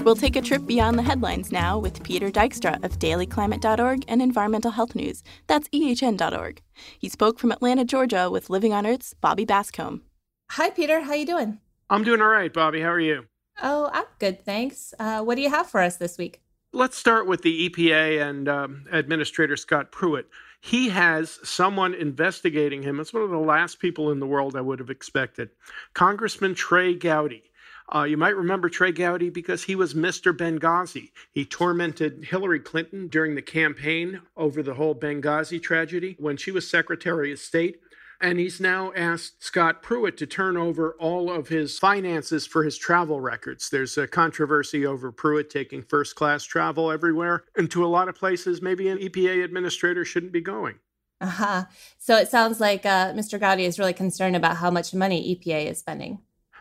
We'll 0.10 0.16
take 0.16 0.36
a 0.36 0.42
trip 0.42 0.66
beyond 0.66 0.98
the 0.98 1.04
headlines 1.04 1.51
now 1.51 1.78
with 1.78 2.01
Peter 2.01 2.32
Dykstra 2.32 2.84
of 2.84 2.98
dailyclimate.org 2.98 4.06
and 4.08 4.24
Environmental 4.24 4.72
Health 4.72 4.96
News. 4.96 5.22
That's 5.46 5.70
ehn.org. 5.70 6.63
He 6.98 7.10
spoke 7.10 7.38
from 7.38 7.51
Atlanta, 7.51 7.86
Georgia 7.86 8.28
with 8.32 8.50
Living 8.50 8.74
on 8.74 8.88
Earth's 8.88 9.13
Bobby 9.13 9.46
Bascomb. 9.46 10.01
Hi, 10.50 10.72
Peter. 10.72 11.01
How 11.01 11.13
you 11.13 11.28
doing? 11.28 11.60
I'm 11.92 12.04
doing 12.04 12.24
all 12.24 12.30
right, 12.30 12.51
Bobby. 12.51 12.82
How 12.82 12.89
are 12.89 13.00
you? 13.00 13.25
Oh, 13.62 13.92
I'm 13.94 14.06
good, 14.18 14.44
thanks. 14.44 14.96
Uh, 14.98 15.22
what 15.22 15.36
do 15.36 15.44
you 15.44 15.51
have 15.51 15.70
for 15.70 15.80
us 15.80 15.98
this 15.98 16.18
week? 16.18 16.42
Let's 16.74 16.98
start 16.98 17.28
with 17.28 17.44
the 17.44 17.70
EPA 17.70 18.28
and 18.28 18.50
um, 18.50 18.86
Administrator 18.92 19.58
Scott 19.58 19.92
Pruitt. 19.92 20.28
He 20.60 20.89
has 20.89 21.39
someone 21.44 21.94
investigating 21.94 22.82
him. 22.82 23.00
It's 23.00 23.13
one 23.13 23.22
of 23.22 23.30
the 23.30 23.38
last 23.38 23.80
people 23.80 24.10
in 24.10 24.20
the 24.20 24.25
world 24.25 24.56
I 24.56 24.62
would 24.62 24.80
have 24.80 24.89
expected. 24.89 25.51
Congressman 25.94 26.56
Trey 26.56 26.96
Gowdy. 26.96 27.44
Uh, 27.93 28.03
you 28.03 28.17
might 28.17 28.36
remember 28.36 28.69
Trey 28.69 28.91
Gowdy 28.91 29.29
because 29.29 29.63
he 29.63 29.75
was 29.75 29.93
Mr. 29.93 30.36
Benghazi. 30.36 31.12
He 31.31 31.43
tormented 31.43 32.25
Hillary 32.25 32.60
Clinton 32.60 33.08
during 33.08 33.34
the 33.34 33.41
campaign 33.41 34.22
over 34.38 34.62
the 34.62 34.75
whole 34.75 34.93
Benghazi 34.93 35.62
tragedy 35.62 36.15
when 36.19 36.38
she 36.38 36.51
was 36.51 36.69
Secretary 36.69 37.31
of 37.31 37.39
State. 37.39 37.79
And 38.22 38.38
he's 38.38 38.60
now 38.60 38.91
asked 38.96 39.43
Scott 39.43 39.81
Pruitt 39.81 40.17
to 40.17 40.27
turn 40.27 40.58
over 40.58 40.93
all 41.00 41.31
of 41.31 41.48
his 41.48 41.79
finances 41.79 42.46
for 42.46 42.65
his 42.65 42.77
travel 42.77 43.22
records. 43.22 43.69
There's 43.69 43.98
a 43.98 44.08
controversy 44.08 44.86
over 44.86 45.12
Pruitt 45.12 45.50
taking 45.50 45.84
first 45.84 46.15
class 46.15 46.43
travel 46.43 46.91
everywhere, 46.91 47.46
and 47.55 47.72
to 47.72 47.86
a 47.86 47.88
lot 47.88 48.10
of 48.10 48.15
places, 48.15 48.62
maybe 48.62 48.89
an 48.89 48.98
EPA 48.98 49.46
administrator 49.46 50.03
shouldn't 50.03 50.34
be 50.34 50.41
going. 50.41 50.75
Uh-huh. 51.22 51.63
So 51.98 52.17
it 52.17 52.27
sounds 52.27 52.60
like 52.60 52.86
uh, 52.86 53.13
Mr. 53.13 53.39
Gowdy 53.39 53.63
is 53.63 53.79
really 53.79 53.93
concerned 53.93 54.36
about 54.36 54.58
how 54.58 54.69
much 54.69 54.93
money 54.93 55.36
EPA 55.36 55.72
is 55.72 55.79
spending. 55.79 56.19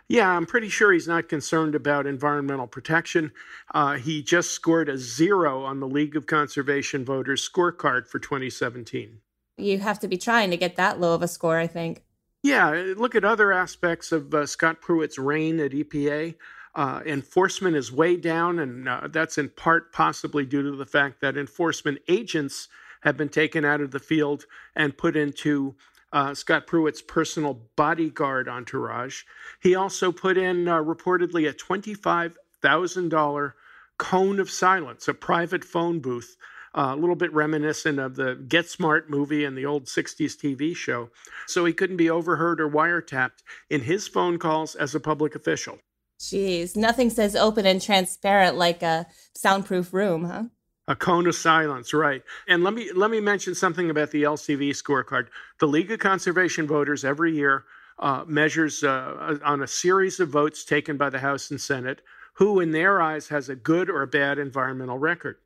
Yeah, 0.09 0.31
I'm 0.31 0.47
pretty 0.47 0.71
sure 0.71 0.93
he's 0.93 1.07
not 1.07 1.29
concerned 1.29 1.75
about 1.75 2.07
environmental 2.07 2.67
protection. 2.67 3.31
Uh, 3.75 3.95
he 3.97 4.23
just 4.23 4.53
scored 4.53 4.89
a 4.89 4.97
zero 4.97 5.65
on 5.65 5.81
the 5.81 5.89
League 5.89 6.17
of 6.17 6.27
Conservation 6.27 7.05
Voters 7.05 7.47
scorecard 7.47 8.09
for 8.09 8.19
2017. 8.19 9.21
You 9.59 9.79
have 9.81 9.99
to 10.01 10.09
be 10.09 10.17
trying 10.17 10.51
to 10.51 10.57
get 10.57 10.77
that 10.77 10.99
low 10.99 11.15
of 11.15 11.23
a 11.23 11.29
score, 11.29 11.59
I 11.59 11.67
think. 11.67 12.05
Yeah, 12.43 12.95
look 12.97 13.15
at 13.15 13.25
other 13.25 13.53
aspects 13.53 14.13
of 14.13 14.33
uh, 14.33 14.47
Scott 14.47 14.81
Pruitt's 14.81 15.19
reign 15.19 15.61
at 15.61 15.73
EPA. 15.73 16.37
Uh, 16.75 17.01
enforcement 17.05 17.77
is 17.77 17.93
way 17.93 18.17
down, 18.17 18.61
and 18.61 18.89
uh, 18.89 19.09
that's 19.11 19.37
in 19.37 19.51
part 19.51 19.93
possibly 19.93 20.47
due 20.47 20.63
to 20.63 20.77
the 20.77 20.87
fact 20.87 21.21
that 21.21 21.37
enforcement 21.37 21.99
agents 22.09 22.69
have 23.03 23.17
been 23.17 23.29
taken 23.29 23.65
out 23.65 23.81
of 23.81 23.91
the 23.91 23.99
field 23.99 24.47
and 24.77 24.97
put 24.97 25.17
into 25.17 25.75
uh, 26.13 26.35
Scott 26.35 26.67
Pruitt's 26.67 27.03
personal 27.03 27.55
bodyguard 27.77 28.49
entourage. 28.49 29.23
He 29.61 29.75
also 29.75 30.13
put 30.13 30.37
in 30.37 30.69
uh, 30.69 30.79
reportedly 30.79 31.49
a 31.49 31.53
$25,000 31.53 33.53
cone 33.99 34.41
of 34.41 34.51
silence, 34.51 35.09
a 35.09 35.15
private 35.15 35.65
phone 35.65 36.01
booth, 36.01 36.37
uh, 36.75 36.93
a 36.95 36.97
little 36.97 37.17
bit 37.17 37.33
reminiscent 37.33 37.99
of 37.99 38.17
the 38.17 38.37
Get 38.49 38.69
Smart 38.69 39.11
movie 39.11 39.45
and 39.45 39.57
the 39.57 39.67
old 39.67 39.87
60s 39.87 40.37
TV 40.37 40.75
show. 40.75 41.11
So 41.47 41.65
he 41.65 41.73
couldn't 41.73 41.97
be 41.97 42.11
overheard 42.11 42.61
or 42.61 42.71
wiretapped 42.71 43.43
in 43.69 43.83
his 43.83 44.07
phone 44.07 44.39
calls 44.39 44.75
as 44.75 44.95
a 44.95 45.01
public 45.01 45.35
official. 45.35 45.79
Jeez, 46.21 46.77
nothing 46.77 47.11
says 47.11 47.37
open 47.37 47.65
and 47.65 47.81
transparent 47.81 48.57
like 48.57 48.83
a 48.83 49.07
soundproof 49.35 49.93
room, 49.93 50.25
huh? 50.25 50.45
A 50.89 50.97
cone 50.97 51.27
of 51.27 51.35
silence, 51.35 51.95
right? 51.95 52.23
And 52.49 52.65
let 52.65 52.75
me 52.75 52.91
let 52.93 53.11
me 53.11 53.21
mention 53.21 53.55
something 53.55 53.91
about 53.91 54.11
the 54.11 54.25
LCV 54.25 54.71
scorecard. 54.71 55.29
The 55.59 55.69
League 55.69 55.93
of 55.93 56.01
Conservation 56.01 56.67
Voters 56.67 57.05
every 57.05 57.37
year 57.37 57.65
uh, 57.99 58.25
measures 58.27 58.83
uh, 58.83 59.39
on 59.45 59.63
a 59.63 59.67
series 59.67 60.19
of 60.19 60.31
votes 60.31 60.65
taken 60.65 60.97
by 60.97 61.11
the 61.11 61.19
House 61.19 61.51
and 61.51 61.61
Senate 61.61 62.01
who, 62.39 62.61
in 62.61 62.71
their 62.71 63.03
eyes, 63.03 63.27
has 63.29 63.49
a 63.49 63.57
good 63.57 63.91
or 63.91 64.03
a 64.03 64.07
bad 64.07 64.39
environmental 64.39 64.97
record. 64.97 65.39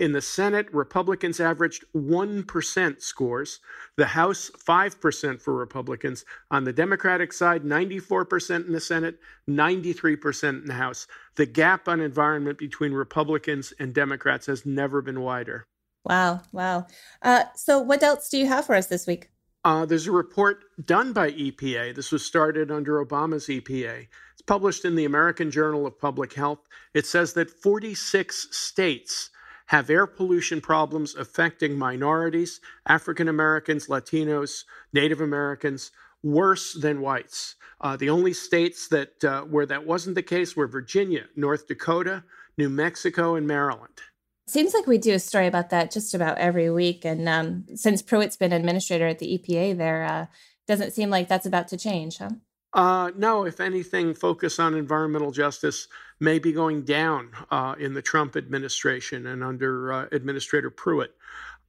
In 0.00 0.12
the 0.12 0.22
Senate, 0.22 0.72
Republicans 0.72 1.40
averaged 1.40 1.84
1% 1.94 3.02
scores. 3.02 3.60
The 3.96 4.06
House, 4.06 4.50
5% 4.50 5.42
for 5.42 5.54
Republicans. 5.54 6.24
On 6.50 6.64
the 6.64 6.72
Democratic 6.72 7.34
side, 7.34 7.64
94% 7.64 8.66
in 8.66 8.72
the 8.72 8.80
Senate, 8.80 9.18
93% 9.46 10.62
in 10.62 10.64
the 10.64 10.72
House. 10.72 11.06
The 11.34 11.44
gap 11.44 11.86
on 11.86 12.00
environment 12.00 12.56
between 12.56 12.94
Republicans 12.94 13.74
and 13.78 13.92
Democrats 13.92 14.46
has 14.46 14.64
never 14.64 15.02
been 15.02 15.20
wider. 15.20 15.66
Wow, 16.06 16.40
wow. 16.50 16.86
Uh, 17.20 17.44
so, 17.54 17.78
what 17.78 18.02
else 18.02 18.30
do 18.30 18.38
you 18.38 18.46
have 18.46 18.64
for 18.64 18.74
us 18.74 18.86
this 18.86 19.06
week? 19.06 19.28
Uh, 19.66 19.84
there's 19.84 20.06
a 20.06 20.12
report 20.12 20.64
done 20.86 21.12
by 21.12 21.30
EPA. 21.32 21.94
This 21.94 22.10
was 22.10 22.24
started 22.24 22.70
under 22.70 23.04
Obama's 23.04 23.48
EPA. 23.48 24.06
It's 24.32 24.42
published 24.46 24.86
in 24.86 24.94
the 24.94 25.04
American 25.04 25.50
Journal 25.50 25.86
of 25.86 26.00
Public 26.00 26.32
Health. 26.32 26.66
It 26.94 27.04
says 27.04 27.34
that 27.34 27.50
46 27.50 28.48
states 28.50 29.28
have 29.70 29.88
air 29.88 30.04
pollution 30.04 30.60
problems 30.60 31.14
affecting 31.14 31.78
minorities, 31.78 32.60
African 32.88 33.28
Americans, 33.28 33.86
Latinos, 33.86 34.64
Native 34.92 35.20
Americans, 35.20 35.92
worse 36.24 36.74
than 36.74 37.00
whites. 37.00 37.54
Uh, 37.80 37.96
the 37.96 38.10
only 38.10 38.32
states 38.32 38.88
that 38.88 39.22
uh, 39.22 39.42
where 39.42 39.66
that 39.66 39.86
wasn't 39.86 40.16
the 40.16 40.24
case 40.24 40.56
were 40.56 40.66
Virginia, 40.66 41.26
North 41.36 41.68
Dakota, 41.68 42.24
New 42.58 42.68
Mexico, 42.68 43.36
and 43.36 43.46
Maryland. 43.46 44.00
Seems 44.48 44.74
like 44.74 44.88
we 44.88 44.98
do 44.98 45.14
a 45.14 45.20
story 45.20 45.46
about 45.46 45.70
that 45.70 45.92
just 45.92 46.14
about 46.14 46.38
every 46.38 46.68
week. 46.68 47.04
And 47.04 47.28
um, 47.28 47.66
since 47.76 48.02
Pruitt's 48.02 48.36
been 48.36 48.52
administrator 48.52 49.06
at 49.06 49.20
the 49.20 49.38
EPA, 49.38 49.78
there 49.78 50.02
uh, 50.02 50.26
doesn't 50.66 50.94
seem 50.94 51.10
like 51.10 51.28
that's 51.28 51.46
about 51.46 51.68
to 51.68 51.76
change, 51.76 52.18
huh? 52.18 52.30
Uh, 52.72 53.12
no, 53.16 53.46
if 53.46 53.60
anything, 53.60 54.14
focus 54.14 54.58
on 54.58 54.74
environmental 54.74 55.30
justice 55.30 55.86
may 56.20 56.38
be 56.38 56.52
going 56.52 56.82
down 56.82 57.30
uh, 57.50 57.74
in 57.78 57.94
the 57.94 58.02
Trump 58.02 58.36
administration 58.36 59.26
and 59.26 59.42
under 59.42 59.92
uh, 59.92 60.06
Administrator 60.12 60.70
Pruitt. 60.70 61.14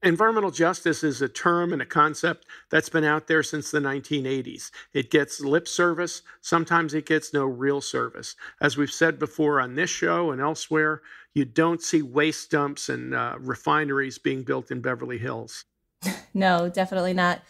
Environmental 0.03 0.50
justice 0.50 1.03
is 1.03 1.22
a 1.22 1.29
term 1.29 1.74
and 1.74 1.81
a 1.81 1.86
concept 1.86 2.48
that's 2.72 2.89
been 2.89 3.03
out 3.03 3.27
there 3.27 3.43
since 3.43 3.70
the 3.70 3.79
1980s. 3.79 4.72
It 4.93 5.12
gets 5.12 5.39
lip 5.39 5.67
service, 5.67 6.24
sometimes 6.41 6.96
it 6.96 7.05
gets 7.05 7.34
no 7.34 7.46
real 7.46 7.81
service. 7.81 8.36
As 8.60 8.77
we've 8.77 8.91
said 8.91 9.20
before 9.20 9.62
on 9.62 9.75
this 9.75 9.91
show 9.91 10.31
and 10.31 10.41
elsewhere, 10.41 11.01
you 11.36 11.46
don't 11.46 11.84
see 11.84 12.01
waste 12.01 12.50
dumps 12.50 12.89
and 12.89 13.13
uh, 13.13 13.36
refineries 13.39 14.17
being 14.17 14.41
built 14.43 14.72
in 14.72 14.81
Beverly 14.81 15.20
Hills. 15.20 15.65
no, 16.34 16.67
definitely 16.67 17.13
not. 17.13 17.41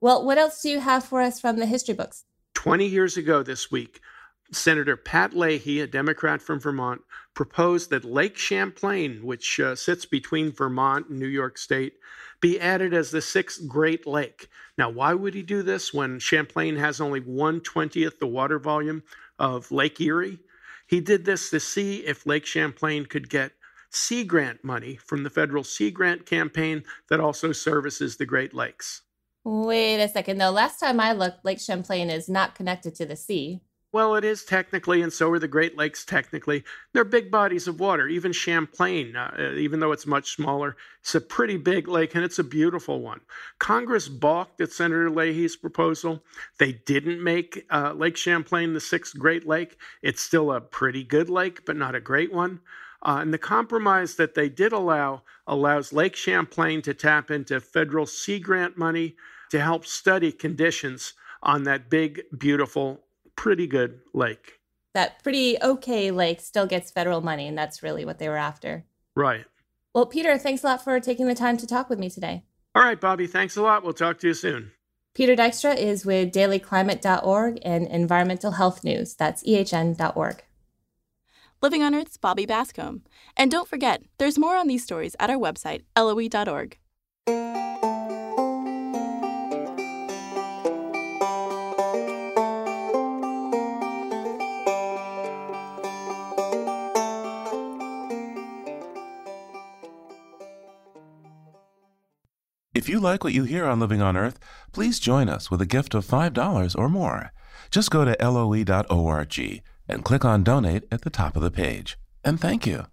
Well, 0.00 0.24
what 0.24 0.38
else 0.38 0.62
do 0.62 0.70
you 0.70 0.80
have 0.80 1.04
for 1.04 1.20
us 1.20 1.38
from 1.38 1.56
the 1.58 1.66
history 1.66 1.94
books? 1.94 2.24
20 2.54 2.86
years 2.86 3.18
ago 3.18 3.42
this 3.42 3.70
week, 3.70 4.00
Senator 4.52 4.96
Pat 4.96 5.32
Leahy, 5.34 5.80
a 5.80 5.86
Democrat 5.86 6.42
from 6.42 6.60
Vermont, 6.60 7.02
proposed 7.34 7.90
that 7.90 8.04
Lake 8.04 8.36
Champlain, 8.36 9.24
which 9.24 9.60
uh, 9.60 9.74
sits 9.76 10.04
between 10.04 10.52
Vermont 10.52 11.08
and 11.08 11.18
New 11.18 11.28
York 11.28 11.56
State, 11.56 11.94
be 12.40 12.58
added 12.60 12.92
as 12.92 13.10
the 13.10 13.20
sixth 13.20 13.66
Great 13.68 14.06
Lake. 14.06 14.48
Now, 14.76 14.90
why 14.90 15.14
would 15.14 15.34
he 15.34 15.42
do 15.42 15.62
this 15.62 15.94
when 15.94 16.18
Champlain 16.18 16.76
has 16.76 17.00
only 17.00 17.20
120th 17.20 18.18
the 18.18 18.26
water 18.26 18.58
volume 18.58 19.02
of 19.38 19.70
Lake 19.70 20.00
Erie? 20.00 20.40
He 20.86 21.00
did 21.00 21.24
this 21.24 21.50
to 21.50 21.60
see 21.60 21.98
if 21.98 22.26
Lake 22.26 22.46
Champlain 22.46 23.06
could 23.06 23.30
get 23.30 23.52
Sea 23.90 24.24
Grant 24.24 24.64
money 24.64 24.96
from 24.96 25.22
the 25.22 25.30
federal 25.30 25.64
Sea 25.64 25.90
Grant 25.90 26.26
campaign 26.26 26.84
that 27.08 27.20
also 27.20 27.52
services 27.52 28.16
the 28.16 28.26
Great 28.26 28.54
Lakes. 28.54 29.02
Wait 29.44 30.02
a 30.02 30.08
second, 30.08 30.38
though. 30.38 30.50
Last 30.50 30.80
time 30.80 31.00
I 31.00 31.12
looked, 31.12 31.44
Lake 31.44 31.60
Champlain 31.60 32.10
is 32.10 32.28
not 32.28 32.54
connected 32.54 32.94
to 32.96 33.06
the 33.06 33.16
sea. 33.16 33.62
Well, 33.92 34.14
it 34.14 34.24
is 34.24 34.44
technically, 34.44 35.02
and 35.02 35.12
so 35.12 35.28
are 35.32 35.40
the 35.40 35.48
Great 35.48 35.76
Lakes 35.76 36.04
technically. 36.04 36.62
They're 36.92 37.04
big 37.04 37.28
bodies 37.28 37.66
of 37.66 37.80
water. 37.80 38.06
Even 38.06 38.32
Champlain, 38.32 39.16
uh, 39.16 39.54
even 39.56 39.80
though 39.80 39.90
it's 39.90 40.06
much 40.06 40.36
smaller, 40.36 40.76
it's 41.00 41.16
a 41.16 41.20
pretty 41.20 41.56
big 41.56 41.88
lake 41.88 42.14
and 42.14 42.22
it's 42.22 42.38
a 42.38 42.44
beautiful 42.44 43.00
one. 43.00 43.20
Congress 43.58 44.08
balked 44.08 44.60
at 44.60 44.70
Senator 44.70 45.10
Leahy's 45.10 45.56
proposal. 45.56 46.22
They 46.60 46.72
didn't 46.72 47.20
make 47.20 47.66
uh, 47.70 47.92
Lake 47.92 48.16
Champlain 48.16 48.74
the 48.74 48.80
sixth 48.80 49.18
Great 49.18 49.44
Lake. 49.44 49.76
It's 50.02 50.22
still 50.22 50.52
a 50.52 50.60
pretty 50.60 51.02
good 51.02 51.28
lake, 51.28 51.64
but 51.64 51.76
not 51.76 51.96
a 51.96 52.00
great 52.00 52.32
one. 52.32 52.60
Uh, 53.02 53.18
and 53.20 53.34
the 53.34 53.38
compromise 53.38 54.14
that 54.14 54.34
they 54.34 54.48
did 54.48 54.72
allow 54.72 55.22
allows 55.48 55.92
Lake 55.92 56.14
Champlain 56.14 56.80
to 56.82 56.94
tap 56.94 57.32
into 57.32 57.60
federal 57.60 58.06
Sea 58.06 58.38
Grant 58.38 58.78
money 58.78 59.16
to 59.50 59.60
help 59.60 59.84
study 59.84 60.30
conditions 60.30 61.14
on 61.42 61.64
that 61.64 61.90
big, 61.90 62.22
beautiful 62.38 63.02
pretty 63.40 63.66
good 63.66 64.00
lake. 64.12 64.60
That 64.92 65.22
pretty 65.22 65.56
okay 65.62 66.10
lake 66.10 66.42
still 66.42 66.66
gets 66.66 66.90
federal 66.90 67.22
money, 67.22 67.48
and 67.48 67.56
that's 67.56 67.82
really 67.82 68.04
what 68.04 68.18
they 68.18 68.28
were 68.28 68.36
after. 68.36 68.84
Right. 69.16 69.46
Well, 69.94 70.04
Peter, 70.04 70.36
thanks 70.36 70.62
a 70.62 70.66
lot 70.66 70.84
for 70.84 71.00
taking 71.00 71.26
the 71.26 71.34
time 71.34 71.56
to 71.56 71.66
talk 71.66 71.88
with 71.88 71.98
me 71.98 72.10
today. 72.10 72.44
All 72.74 72.82
right, 72.82 73.00
Bobby, 73.00 73.26
thanks 73.26 73.56
a 73.56 73.62
lot. 73.62 73.82
We'll 73.82 73.94
talk 73.94 74.18
to 74.18 74.26
you 74.26 74.34
soon. 74.34 74.72
Peter 75.14 75.34
Dykstra 75.34 75.74
is 75.74 76.04
with 76.04 76.32
dailyclimate.org 76.32 77.58
and 77.62 77.86
environmental 77.86 78.52
health 78.52 78.84
news. 78.84 79.14
That's 79.14 79.42
ehn.org. 79.44 80.44
Living 81.62 81.82
on 81.82 81.94
Earth's 81.94 82.18
Bobby 82.18 82.46
Bascomb. 82.46 83.00
And 83.38 83.50
don't 83.50 83.68
forget, 83.68 84.02
there's 84.18 84.38
more 84.38 84.56
on 84.56 84.68
these 84.68 84.84
stories 84.84 85.16
at 85.18 85.30
our 85.30 85.38
website, 85.38 85.82
loe.org. 85.96 86.76
If 102.80 102.88
you 102.88 102.98
like 102.98 103.22
what 103.22 103.34
you 103.34 103.44
hear 103.44 103.66
on 103.66 103.78
Living 103.78 104.00
on 104.00 104.16
Earth, 104.16 104.38
please 104.72 104.98
join 104.98 105.28
us 105.28 105.50
with 105.50 105.60
a 105.60 105.66
gift 105.66 105.94
of 105.94 106.06
$5 106.06 106.78
or 106.78 106.88
more. 106.88 107.30
Just 107.70 107.90
go 107.90 108.06
to 108.06 108.16
loe.org 108.18 109.62
and 109.86 110.02
click 110.02 110.24
on 110.24 110.42
Donate 110.42 110.84
at 110.90 111.02
the 111.02 111.10
top 111.10 111.36
of 111.36 111.42
the 111.42 111.50
page. 111.50 111.98
And 112.24 112.40
thank 112.40 112.66
you. 112.66 112.86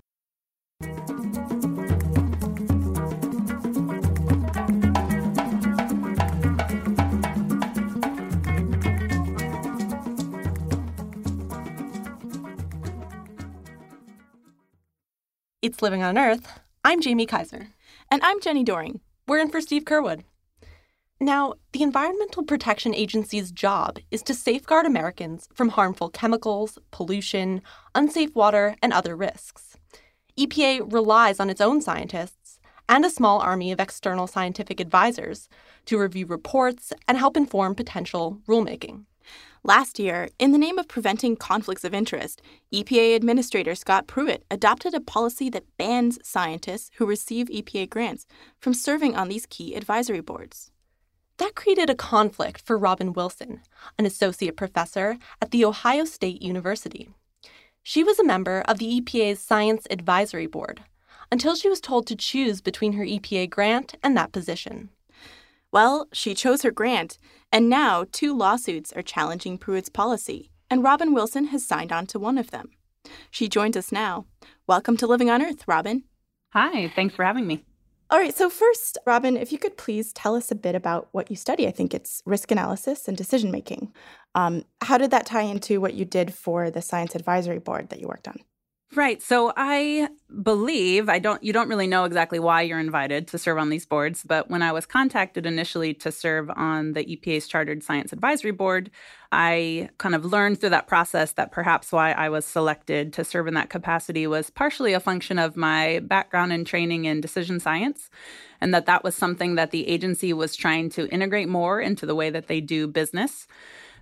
It's 15.62 15.82
Living 15.82 16.04
on 16.04 16.18
Earth. 16.18 16.60
I'm 16.84 17.00
Jamie 17.00 17.26
Kaiser. 17.26 17.70
And 18.12 18.22
I'm 18.22 18.42
Jenni 18.42 18.66
Doering. 18.66 19.00
We're 19.28 19.40
in 19.40 19.50
for 19.50 19.60
Steve 19.60 19.84
Curwood. 19.84 20.24
Now, 21.20 21.56
the 21.74 21.84
Environmental 21.84 22.44
Protection 22.44 22.96
Agency's 22.96 23.52
job 23.52 24.00
is 24.10 24.22
to 24.24 24.34
safeguard 24.34 24.86
Americans 24.86 25.50
from 25.54 25.68
harmful 25.68 26.10
chemicals, 26.10 26.80
pollution, 26.92 27.62
unsafe 27.94 28.34
water, 28.36 28.78
and 28.82 28.94
other 28.94 29.18
risks. 29.18 29.76
EPA 30.40 30.94
relies 30.94 31.42
on 31.42 31.50
its 31.50 31.60
own 31.60 31.82
scientists, 31.82 32.62
and 32.88 33.04
a 33.04 33.10
small 33.10 33.42
army 33.42 33.74
of 33.74 33.82
external 33.82 34.28
scientific 34.28 34.80
advisors 34.80 35.50
to 35.88 36.00
review 36.00 36.26
reports 36.26 36.94
and 37.06 37.18
help 37.18 37.36
inform 37.36 37.76
potential 37.76 38.40
rulemaking. 38.48 39.04
Last 39.68 40.00
year, 40.00 40.30
in 40.40 40.54
the 40.54 40.58
name 40.58 40.80
of 40.80 40.88
preventing 40.88 41.36
conflicts 41.36 41.84
of 41.84 41.94
interest, 41.94 42.42
EPA 42.74 43.18
Administrator 43.18 43.76
Scott 43.76 44.08
Pruitt 44.08 44.46
adopted 44.50 44.94
a 44.94 45.02
policy 45.02 45.50
that 45.50 45.66
bans 45.76 46.18
scientists 46.24 46.90
who 46.96 47.06
receive 47.06 47.48
EPA 47.48 47.90
grants 47.90 48.26
from 48.62 48.74
serving 48.74 49.18
on 49.18 49.28
these 49.28 49.46
key 49.46 49.76
advisory 49.76 50.22
boards. 50.22 50.72
That 51.36 51.56
created 51.56 51.90
a 51.90 51.96
conflict 51.96 52.62
for 52.66 52.78
Robyn 52.78 53.12
Wilson, 53.12 53.60
an 54.00 54.06
associate 54.06 54.56
professor 54.56 55.18
at 55.42 55.52
The 55.52 55.66
Ohio 55.66 56.06
State 56.06 56.42
University. 56.42 57.10
She 57.84 58.06
was 58.06 58.20
a 58.20 58.24
member 58.24 58.64
of 58.70 58.78
the 58.78 59.02
EPA's 59.02 59.42
Science 59.42 59.86
Advisory 59.90 60.48
Board 60.48 60.86
until 61.30 61.56
she 61.58 61.68
was 61.68 61.82
told 61.82 62.08
to 62.08 62.16
choose 62.16 62.62
between 62.62 62.94
her 62.94 63.04
EPA 63.04 63.50
grant 63.50 63.96
and 64.02 64.16
that 64.16 64.32
position. 64.32 64.92
Well, 65.72 66.08
she 66.14 66.34
chose 66.34 66.62
her 66.62 66.72
grant, 66.72 67.18
and 67.52 67.70
now 67.70 68.06
two 68.10 68.36
lawsuits 68.36 68.94
are 68.94 69.02
challenging 69.02 69.58
Pruitt's 69.58 69.90
policy, 69.90 70.50
and 70.70 70.82
Robyn 70.82 71.14
Wilson 71.14 71.48
has 71.48 71.66
signed 71.66 71.92
on 71.92 72.06
to 72.08 72.20
one 72.20 72.38
of 72.38 72.52
them. 72.52 72.70
She 73.30 73.50
joins 73.50 73.76
us 73.76 73.92
now. 73.92 74.26
Welcome 74.66 74.96
to 74.98 75.08
Living 75.08 75.30
on 75.30 75.42
Earth, 75.42 75.68
Robyn. 75.68 76.04
Hi, 76.54 76.92
thanks 76.96 77.16
for 77.16 77.26
having 77.26 77.46
me. 77.46 77.66
All 78.10 78.18
right, 78.18 78.34
so 78.34 78.50
first, 78.50 78.98
Robyn, 79.06 79.36
if 79.36 79.52
you 79.52 79.58
could 79.58 79.76
please 79.76 80.14
tell 80.14 80.36
us 80.36 80.52
a 80.52 80.56
bit 80.56 80.74
about 80.74 81.10
what 81.12 81.30
you 81.30 81.36
study. 81.36 81.68
I 81.68 81.72
think 81.72 81.94
it's 81.94 82.24
risk 82.26 82.50
analysis 82.50 83.10
and 83.10 83.18
decision 83.18 83.52
making. 83.52 83.92
Um, 84.36 84.64
how 84.82 84.98
did 84.98 85.12
that 85.12 85.26
tie 85.26 85.42
into 85.42 85.82
what 85.82 85.96
you 85.96 86.06
did 86.06 86.34
for 86.34 86.72
the 86.72 86.82
Science 86.82 87.14
Advisory 87.14 87.60
Board 87.60 87.90
that 87.90 88.00
you 88.00 88.08
worked 88.08 88.30
on? 88.30 88.40
Right. 88.96 89.22
So 89.22 89.52
I 89.58 90.08
believe 90.44 91.10
I 91.10 91.20
don't 91.20 91.44
you 91.44 91.52
don't 91.52 91.68
really 91.68 91.88
know 91.88 92.06
exactly 92.06 92.40
why 92.40 92.62
you're 92.62 92.80
invited 92.80 93.28
to 93.28 93.38
serve 93.38 93.58
on 93.58 93.70
these 93.70 93.86
boards, 93.86 94.24
but 94.24 94.50
when 94.50 94.62
I 94.62 94.72
was 94.72 94.86
contacted 94.86 95.46
initially 95.46 95.94
to 95.96 96.12
serve 96.12 96.50
on 96.50 96.94
the 96.94 97.04
EPA's 97.04 97.50
Chartered 97.50 97.84
Science 97.84 98.14
Advisory 98.14 98.52
Board, 98.52 98.90
I 99.30 99.90
kind 99.98 100.16
of 100.16 100.24
learned 100.24 100.62
through 100.62 100.70
that 100.70 100.88
process 100.88 101.34
that 101.34 101.52
perhaps 101.52 101.92
why 101.92 102.14
I 102.14 102.30
was 102.30 102.46
selected 102.46 103.12
to 103.14 103.26
serve 103.26 103.48
in 103.48 103.56
that 103.56 103.70
capacity 103.70 104.26
was 104.26 104.50
partially 104.50 104.94
a 104.94 105.02
function 105.02 105.38
of 105.38 105.58
my 105.58 106.00
background 106.06 106.54
and 106.54 106.66
training 106.66 107.04
in 107.06 107.20
decision 107.20 107.60
science 107.60 108.10
and 108.62 108.74
that 108.74 108.86
that 108.86 109.04
was 109.04 109.16
something 109.16 109.56
that 109.56 109.72
the 109.72 109.88
agency 109.88 110.32
was 110.32 110.56
trying 110.56 110.90
to 110.92 111.10
integrate 111.10 111.50
more 111.50 111.82
into 111.82 112.06
the 112.06 112.16
way 112.16 112.30
that 112.30 112.48
they 112.48 112.62
do 112.62 112.88
business 112.88 113.48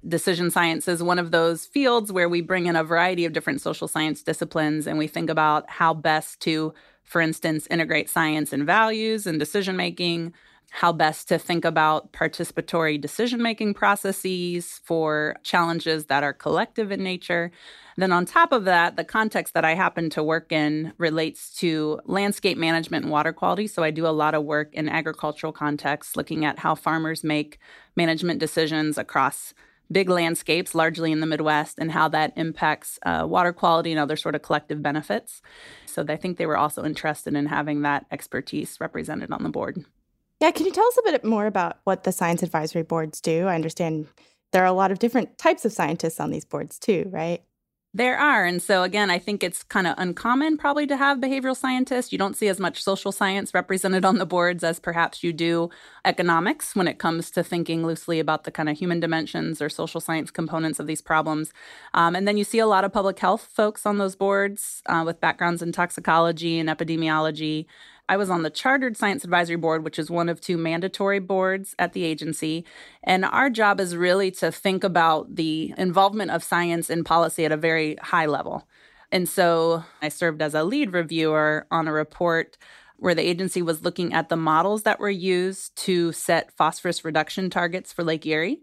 decision 0.08 0.52
science 0.52 0.88
is 0.88 1.02
one 1.02 1.20
of 1.20 1.32
those 1.32 1.66
fields 1.66 2.12
where 2.12 2.30
we 2.30 2.42
bring 2.42 2.68
in 2.68 2.76
a 2.76 2.84
variety 2.84 3.26
of 3.26 3.34
different 3.34 3.62
social 3.62 3.88
science 3.88 4.22
disciplines 4.22 4.88
and 4.88 4.98
we 4.98 5.08
think 5.08 5.30
about 5.30 5.70
how 5.70 5.94
best 5.94 6.40
to, 6.42 6.74
for 7.04 7.22
instance, 7.22 7.68
integrate 7.72 8.10
science 8.10 8.54
and 8.54 8.66
values 8.66 9.26
and 9.26 9.40
decision 9.40 9.76
making, 9.76 10.34
how 10.72 10.92
best 10.92 11.28
to 11.30 11.38
think 11.38 11.64
about 11.64 12.12
participatory 12.12 13.00
decision 13.00 13.42
making 13.42 13.74
processes 13.74 14.82
for 14.84 15.36
challenges 15.44 16.06
that 16.06 16.24
are 16.24 16.34
collective 16.34 16.92
in 16.92 17.02
nature. 17.02 17.52
Then, 17.98 18.12
on 18.12 18.26
top 18.26 18.52
of 18.52 18.66
that, 18.66 18.98
the 18.98 19.06
context 19.06 19.54
that 19.54 19.64
I 19.64 19.74
happen 19.74 20.10
to 20.12 20.24
work 20.24 20.52
in 20.52 20.92
relates 20.98 21.56
to 21.60 22.02
landscape 22.04 22.58
management 22.58 23.06
and 23.06 23.12
water 23.12 23.32
quality. 23.32 23.68
So, 23.68 23.84
I 23.84 23.92
do 23.92 24.06
a 24.06 24.10
lot 24.10 24.36
of 24.36 24.44
work 24.44 24.74
in 24.74 24.90
agricultural 24.90 25.54
contexts, 25.54 26.18
looking 26.18 26.44
at 26.44 26.60
how 26.60 26.76
farmers 26.76 27.24
make 27.24 27.58
management 27.96 28.42
decisions 28.42 28.98
across 28.98 29.54
big 29.92 30.10
landscapes, 30.10 30.75
largely 30.75 31.12
in 31.12 31.20
the 31.20 31.25
Midwest, 31.25 31.77
and 31.80 31.92
how 31.92 32.08
that 32.10 32.34
impacts 32.36 33.00
uh, 33.06 33.25
water 33.27 33.54
quality 33.54 33.92
and 33.92 34.00
other 34.00 34.15
sort 34.15 34.36
of 34.36 34.42
collective 34.42 34.82
benefits. 34.82 35.42
So 35.86 36.06
I 36.08 36.15
think 36.15 36.38
they 36.38 36.46
were 36.46 36.58
also 36.58 36.84
interested 36.84 37.36
in 37.36 37.46
having 37.48 37.82
that 37.82 38.06
expertise 38.12 38.77
represented 38.80 39.32
on 39.32 39.44
the 39.44 39.50
board. 39.50 39.86
Yeah, 40.42 40.51
can 40.51 40.65
you 40.65 40.72
tell 40.72 40.88
us 40.88 40.98
a 40.98 41.12
bit 41.12 41.24
more 41.24 41.46
about 41.46 41.77
what 41.86 42.04
the 42.04 42.12
science 42.12 42.44
advisory 42.44 42.84
boards 42.84 43.22
do? 43.22 43.48
I 43.48 43.56
understand 43.56 44.08
there 44.51 44.63
are 44.63 44.68
a 44.68 44.74
lot 44.74 44.92
of 44.92 45.00
different 45.00 45.38
types 45.38 45.65
of 45.65 45.72
scientists 45.72 46.20
on 46.20 46.32
these 46.32 46.46
boards 46.46 46.77
too, 46.77 47.10
right? 47.12 47.44
There 47.96 48.18
are. 48.18 48.44
And 48.44 48.62
so, 48.62 48.84
again, 48.84 49.10
I 49.10 49.18
think 49.18 49.41
it's 49.41 49.63
kind 49.63 49.88
of 49.88 49.96
uncommon 49.98 50.58
probably 50.58 50.86
to 50.86 50.98
have 50.98 51.19
behavioral 51.19 51.56
scientists. 51.56 52.12
You 52.12 52.17
don't 52.17 52.36
see 52.36 52.50
as 52.50 52.60
much 52.60 52.84
social 52.84 53.13
science 53.13 53.54
represented 53.54 54.04
on 54.04 54.17
the 54.17 54.26
boards 54.26 54.65
as 54.65 54.82
perhaps 54.82 55.24
you 55.24 55.32
do 55.32 55.69
economics 56.04 56.76
when 56.76 56.89
it 56.89 57.00
comes 57.00 57.32
to 57.32 57.41
thinking 57.41 57.86
loosely 57.86 58.19
about 58.19 58.43
the 58.43 58.52
kind 58.52 58.67
of 58.67 58.78
human 58.78 59.00
dimensions 59.00 59.62
or 59.62 59.69
social 59.69 60.02
science 60.02 60.30
components 60.30 60.78
of 60.78 60.88
these 60.88 61.02
problems. 61.02 61.54
Um, 61.93 62.17
and 62.17 62.28
then 62.28 62.36
you 62.36 62.43
see 62.43 62.60
a 62.60 62.67
lot 62.67 62.84
of 62.84 62.91
public 62.91 63.17
health 63.17 63.48
folks 63.54 63.86
on 63.86 63.98
those 63.98 64.17
boards 64.17 64.84
uh, 64.88 65.04
with 65.06 65.22
backgrounds 65.22 65.62
in 65.62 65.72
toxicology 65.72 66.60
and 66.60 66.67
epidemiology. 66.67 67.65
I 68.08 68.18
was 68.18 68.30
on 68.30 68.44
the 68.44 68.50
Chartered 68.50 68.96
Science 68.96 69.24
Advisory 69.24 69.56
Board, 69.56 69.84
which 69.84 69.98
is 69.98 70.12
one 70.12 70.30
of 70.30 70.39
two 70.39 70.58
mandatory 70.58 71.20
boards 71.20 71.76
at 71.80 71.94
the 71.94 72.04
agency. 72.04 72.65
And 73.04 73.26
our 73.26 73.50
job 73.50 73.80
is 73.80 73.96
really 73.96 74.30
to 74.32 74.52
think 74.52 74.84
about 74.84 75.36
the 75.36 75.74
involvement 75.78 76.32
of 76.32 76.44
science 76.44 76.89
in 76.89 77.04
policy 77.04 77.46
at 77.46 77.52
a 77.52 77.58
very 77.58 77.96
high 77.96 78.28
level. 78.28 78.68
And 79.12 79.28
so 79.28 79.84
I 80.02 80.10
served 80.10 80.41
as 80.41 80.54
a 80.54 80.63
lead 80.63 80.94
reviewer 80.94 81.65
on 81.72 81.88
a 81.88 81.94
report 81.94 82.58
where 82.98 83.15
the 83.15 83.24
agency 83.24 83.62
was 83.62 83.84
looking 83.84 84.13
at 84.13 84.30
the 84.30 84.38
models 84.38 84.84
that 84.84 85.00
were 85.00 85.10
used 85.10 85.76
to 85.76 86.12
set 86.12 86.52
phosphorus 86.52 87.04
reduction 87.04 87.50
targets 87.50 87.91
for 87.91 88.04
Lake 88.04 88.26
Erie. 88.26 88.62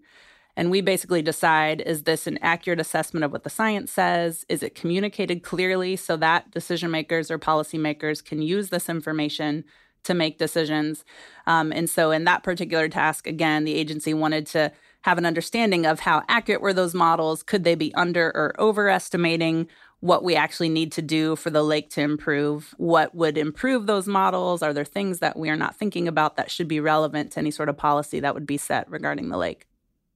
And 0.57 0.71
we 0.71 0.81
basically 0.81 1.23
decide 1.23 1.81
is 1.81 2.03
this 2.03 2.27
an 2.27 2.39
accurate 2.43 2.81
assessment 2.81 3.25
of 3.25 3.33
what 3.33 3.45
the 3.45 3.51
science 3.51 3.91
says? 3.91 4.45
Is 4.49 4.63
it 4.63 4.75
communicated 4.75 5.43
clearly 5.43 5.97
so 5.97 6.17
that 6.19 6.51
decision 6.51 6.91
makers 6.91 7.31
or 7.31 7.39
policymakers 7.39 8.25
can 8.25 8.43
use 8.43 8.69
this 8.69 8.89
information 8.89 9.65
to 10.05 10.15
make 10.15 10.39
decisions? 10.39 11.05
Um, 11.47 11.73
and 11.73 11.89
so, 11.89 12.11
in 12.11 12.25
that 12.25 12.43
particular 12.43 12.89
task, 12.89 13.27
again, 13.27 13.65
the 13.65 13.75
agency 13.75 14.13
wanted 14.13 14.47
to 14.49 14.73
have 15.03 15.19
an 15.19 15.27
understanding 15.27 15.87
of 15.87 16.01
how 16.01 16.23
accurate 16.29 16.61
were 16.61 16.73
those 16.73 16.95
models. 16.95 17.43
Could 17.43 17.65
they 17.65 17.75
be 17.75 17.95
under 17.95 18.27
or 18.29 18.55
overestimating 18.59 19.69
what 20.01 20.25
we 20.25 20.35
actually 20.35 20.69
need 20.69 20.93
to 20.93 21.03
do 21.03 21.35
for 21.37 21.51
the 21.51 21.63
lake 21.63 21.89
to 21.91 22.01
improve? 22.01 22.75
What 22.77 23.15
would 23.15 23.39
improve 23.39 23.87
those 23.87 24.07
models? 24.07 24.63
Are 24.63 24.73
there 24.73 24.85
things 24.85 25.21
that 25.21 25.39
we 25.39 25.49
are 25.49 25.57
not 25.57 25.77
thinking 25.77 26.09
about 26.09 26.37
that 26.37 26.51
should 26.51 26.69
be 26.69 26.81
relevant 26.81 27.33
to 27.33 27.39
any 27.39 27.51
sort 27.51 27.69
of 27.69 27.77
policy 27.77 28.21
that 28.21 28.35
would 28.35 28.47
be 28.47 28.59
set 28.59 28.89
regarding 28.91 29.29
the 29.29 29.39
lake? 29.39 29.67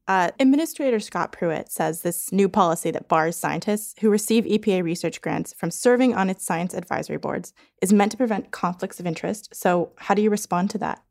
Uh, 0.08 0.30
Administrator 0.38 1.00
Scott 1.00 1.32
Pruitt 1.32 1.70
says 1.70 2.02
this 2.02 2.30
new 2.30 2.48
policy 2.48 2.92
that 2.92 3.08
bars 3.08 3.36
scientists 3.36 3.94
who 4.00 4.08
receive 4.08 4.44
EPA 4.44 4.84
research 4.84 5.20
grants 5.20 5.52
from 5.52 5.70
serving 5.70 6.14
on 6.14 6.30
its 6.30 6.44
science 6.44 6.74
advisory 6.74 7.16
boards 7.16 7.52
is 7.82 7.92
meant 7.92 8.12
to 8.12 8.16
prevent 8.16 8.52
conflicts 8.52 9.00
of 9.00 9.06
interest. 9.06 9.48
So, 9.52 9.92
how 9.96 10.14
do 10.14 10.22
you 10.22 10.30
respond 10.30 10.70
to 10.70 10.78
that? 10.78 11.02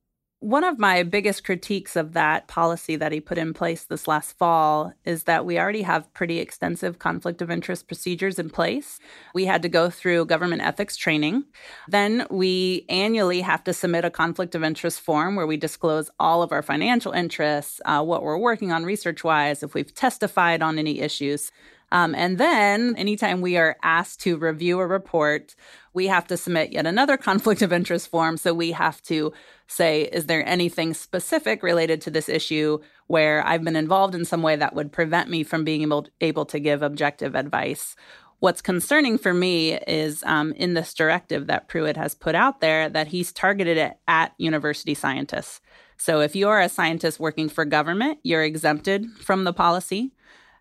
One 0.45 0.63
of 0.63 0.77
my 0.77 1.01
biggest 1.01 1.43
critiques 1.43 1.95
of 1.95 2.13
that 2.13 2.47
policy 2.47 2.95
that 2.97 3.11
he 3.11 3.19
put 3.19 3.39
in 3.39 3.51
place 3.51 3.85
this 3.85 4.07
last 4.07 4.37
fall 4.37 4.93
is 5.03 5.23
that 5.23 5.43
we 5.43 5.57
already 5.57 5.81
have 5.81 6.13
pretty 6.13 6.37
extensive 6.37 6.99
conflict 6.99 7.41
of 7.41 7.49
interest 7.49 7.87
procedures 7.87 8.37
in 8.37 8.51
place. 8.51 8.99
We 9.33 9.45
had 9.45 9.63
to 9.63 9.69
go 9.69 9.89
through 9.89 10.27
government 10.27 10.61
ethics 10.61 10.97
training. 10.97 11.45
Then 11.87 12.27
we 12.29 12.85
annually 12.89 13.41
have 13.41 13.63
to 13.63 13.73
submit 13.73 14.05
a 14.05 14.11
conflict 14.11 14.53
of 14.53 14.63
interest 14.63 15.01
form 15.01 15.35
where 15.35 15.47
we 15.47 15.57
disclose 15.57 16.11
all 16.19 16.43
of 16.43 16.51
our 16.51 16.61
financial 16.61 17.11
interests, 17.11 17.81
uh, 17.85 18.03
what 18.03 18.21
we're 18.21 18.37
working 18.37 18.71
on 18.71 18.85
research 18.85 19.23
wise, 19.23 19.63
if 19.63 19.73
we've 19.73 19.95
testified 19.95 20.61
on 20.61 20.77
any 20.77 20.99
issues. 20.99 21.51
Um, 21.91 22.15
and 22.15 22.37
then, 22.37 22.95
anytime 22.97 23.41
we 23.41 23.57
are 23.57 23.77
asked 23.83 24.21
to 24.21 24.37
review 24.37 24.79
a 24.79 24.87
report, 24.87 25.55
we 25.93 26.07
have 26.07 26.27
to 26.27 26.37
submit 26.37 26.71
yet 26.71 26.85
another 26.85 27.17
conflict 27.29 27.61
of 27.61 27.73
interest 27.73 28.09
form. 28.09 28.37
So 28.37 28.53
we 28.53 28.71
have 28.71 29.01
to 29.03 29.33
say, 29.67 30.03
is 30.03 30.25
there 30.27 30.47
anything 30.47 30.93
specific 30.93 31.63
related 31.63 32.01
to 32.01 32.11
this 32.11 32.29
issue 32.29 32.79
where 33.07 33.45
I've 33.45 33.63
been 33.63 33.75
involved 33.75 34.15
in 34.15 34.25
some 34.25 34.41
way 34.41 34.55
that 34.55 34.75
would 34.75 34.91
prevent 34.91 35.29
me 35.29 35.43
from 35.43 35.63
being 35.63 35.81
able, 35.83 36.07
able 36.21 36.45
to 36.45 36.59
give 36.59 36.81
objective 36.81 37.35
advice? 37.35 37.95
What's 38.39 38.61
concerning 38.61 39.17
for 39.17 39.33
me 39.33 39.73
is 39.73 40.21
um, 40.23 40.51
in 40.53 40.73
this 40.73 40.93
directive 40.93 41.47
that 41.47 41.67
Pruitt 41.67 41.97
has 41.97 42.13
put 42.13 42.35
out 42.35 42.59
there 42.59 42.89
that 42.89 43.07
he's 43.07 43.31
targeted 43.31 43.77
it 43.77 43.97
at 44.07 44.33
university 44.37 44.93
scientists. 44.93 45.61
So 45.97 46.19
if 46.19 46.35
you 46.35 46.49
are 46.49 46.59
a 46.59 46.69
scientist 46.69 47.19
working 47.19 47.47
for 47.47 47.63
government, 47.63 48.19
you're 48.23 48.43
exempted 48.43 49.05
from 49.21 49.45
the 49.45 49.53
policy. 49.53 50.11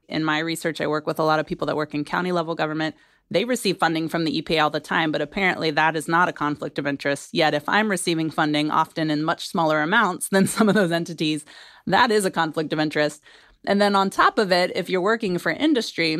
In 0.08 0.24
my 0.24 0.38
research, 0.38 0.80
I 0.80 0.86
work 0.86 1.06
with 1.06 1.18
a 1.18 1.24
lot 1.24 1.40
of 1.40 1.46
people 1.46 1.66
that 1.66 1.76
work 1.76 1.94
in 1.94 2.04
county 2.04 2.32
level 2.32 2.54
government. 2.54 2.94
They 3.30 3.44
receive 3.44 3.78
funding 3.78 4.08
from 4.08 4.24
the 4.24 4.42
EPA 4.42 4.64
all 4.64 4.70
the 4.70 4.80
time, 4.80 5.10
but 5.10 5.22
apparently 5.22 5.70
that 5.70 5.96
is 5.96 6.08
not 6.08 6.28
a 6.28 6.32
conflict 6.32 6.78
of 6.78 6.86
interest. 6.86 7.30
Yet, 7.32 7.54
if 7.54 7.68
I'm 7.68 7.90
receiving 7.90 8.30
funding, 8.30 8.70
often 8.70 9.10
in 9.10 9.24
much 9.24 9.48
smaller 9.48 9.80
amounts 9.80 10.28
than 10.28 10.46
some 10.48 10.68
of 10.68 10.74
those 10.74 10.92
entities, 10.92 11.44
that 11.86 12.10
is 12.10 12.24
a 12.24 12.30
conflict 12.30 12.72
of 12.72 12.80
interest. 12.80 13.22
And 13.66 13.80
then 13.80 13.96
on 13.96 14.10
top 14.10 14.38
of 14.38 14.52
it, 14.52 14.72
if 14.74 14.90
you're 14.90 15.00
working 15.00 15.38
for 15.38 15.50
industry, 15.50 16.18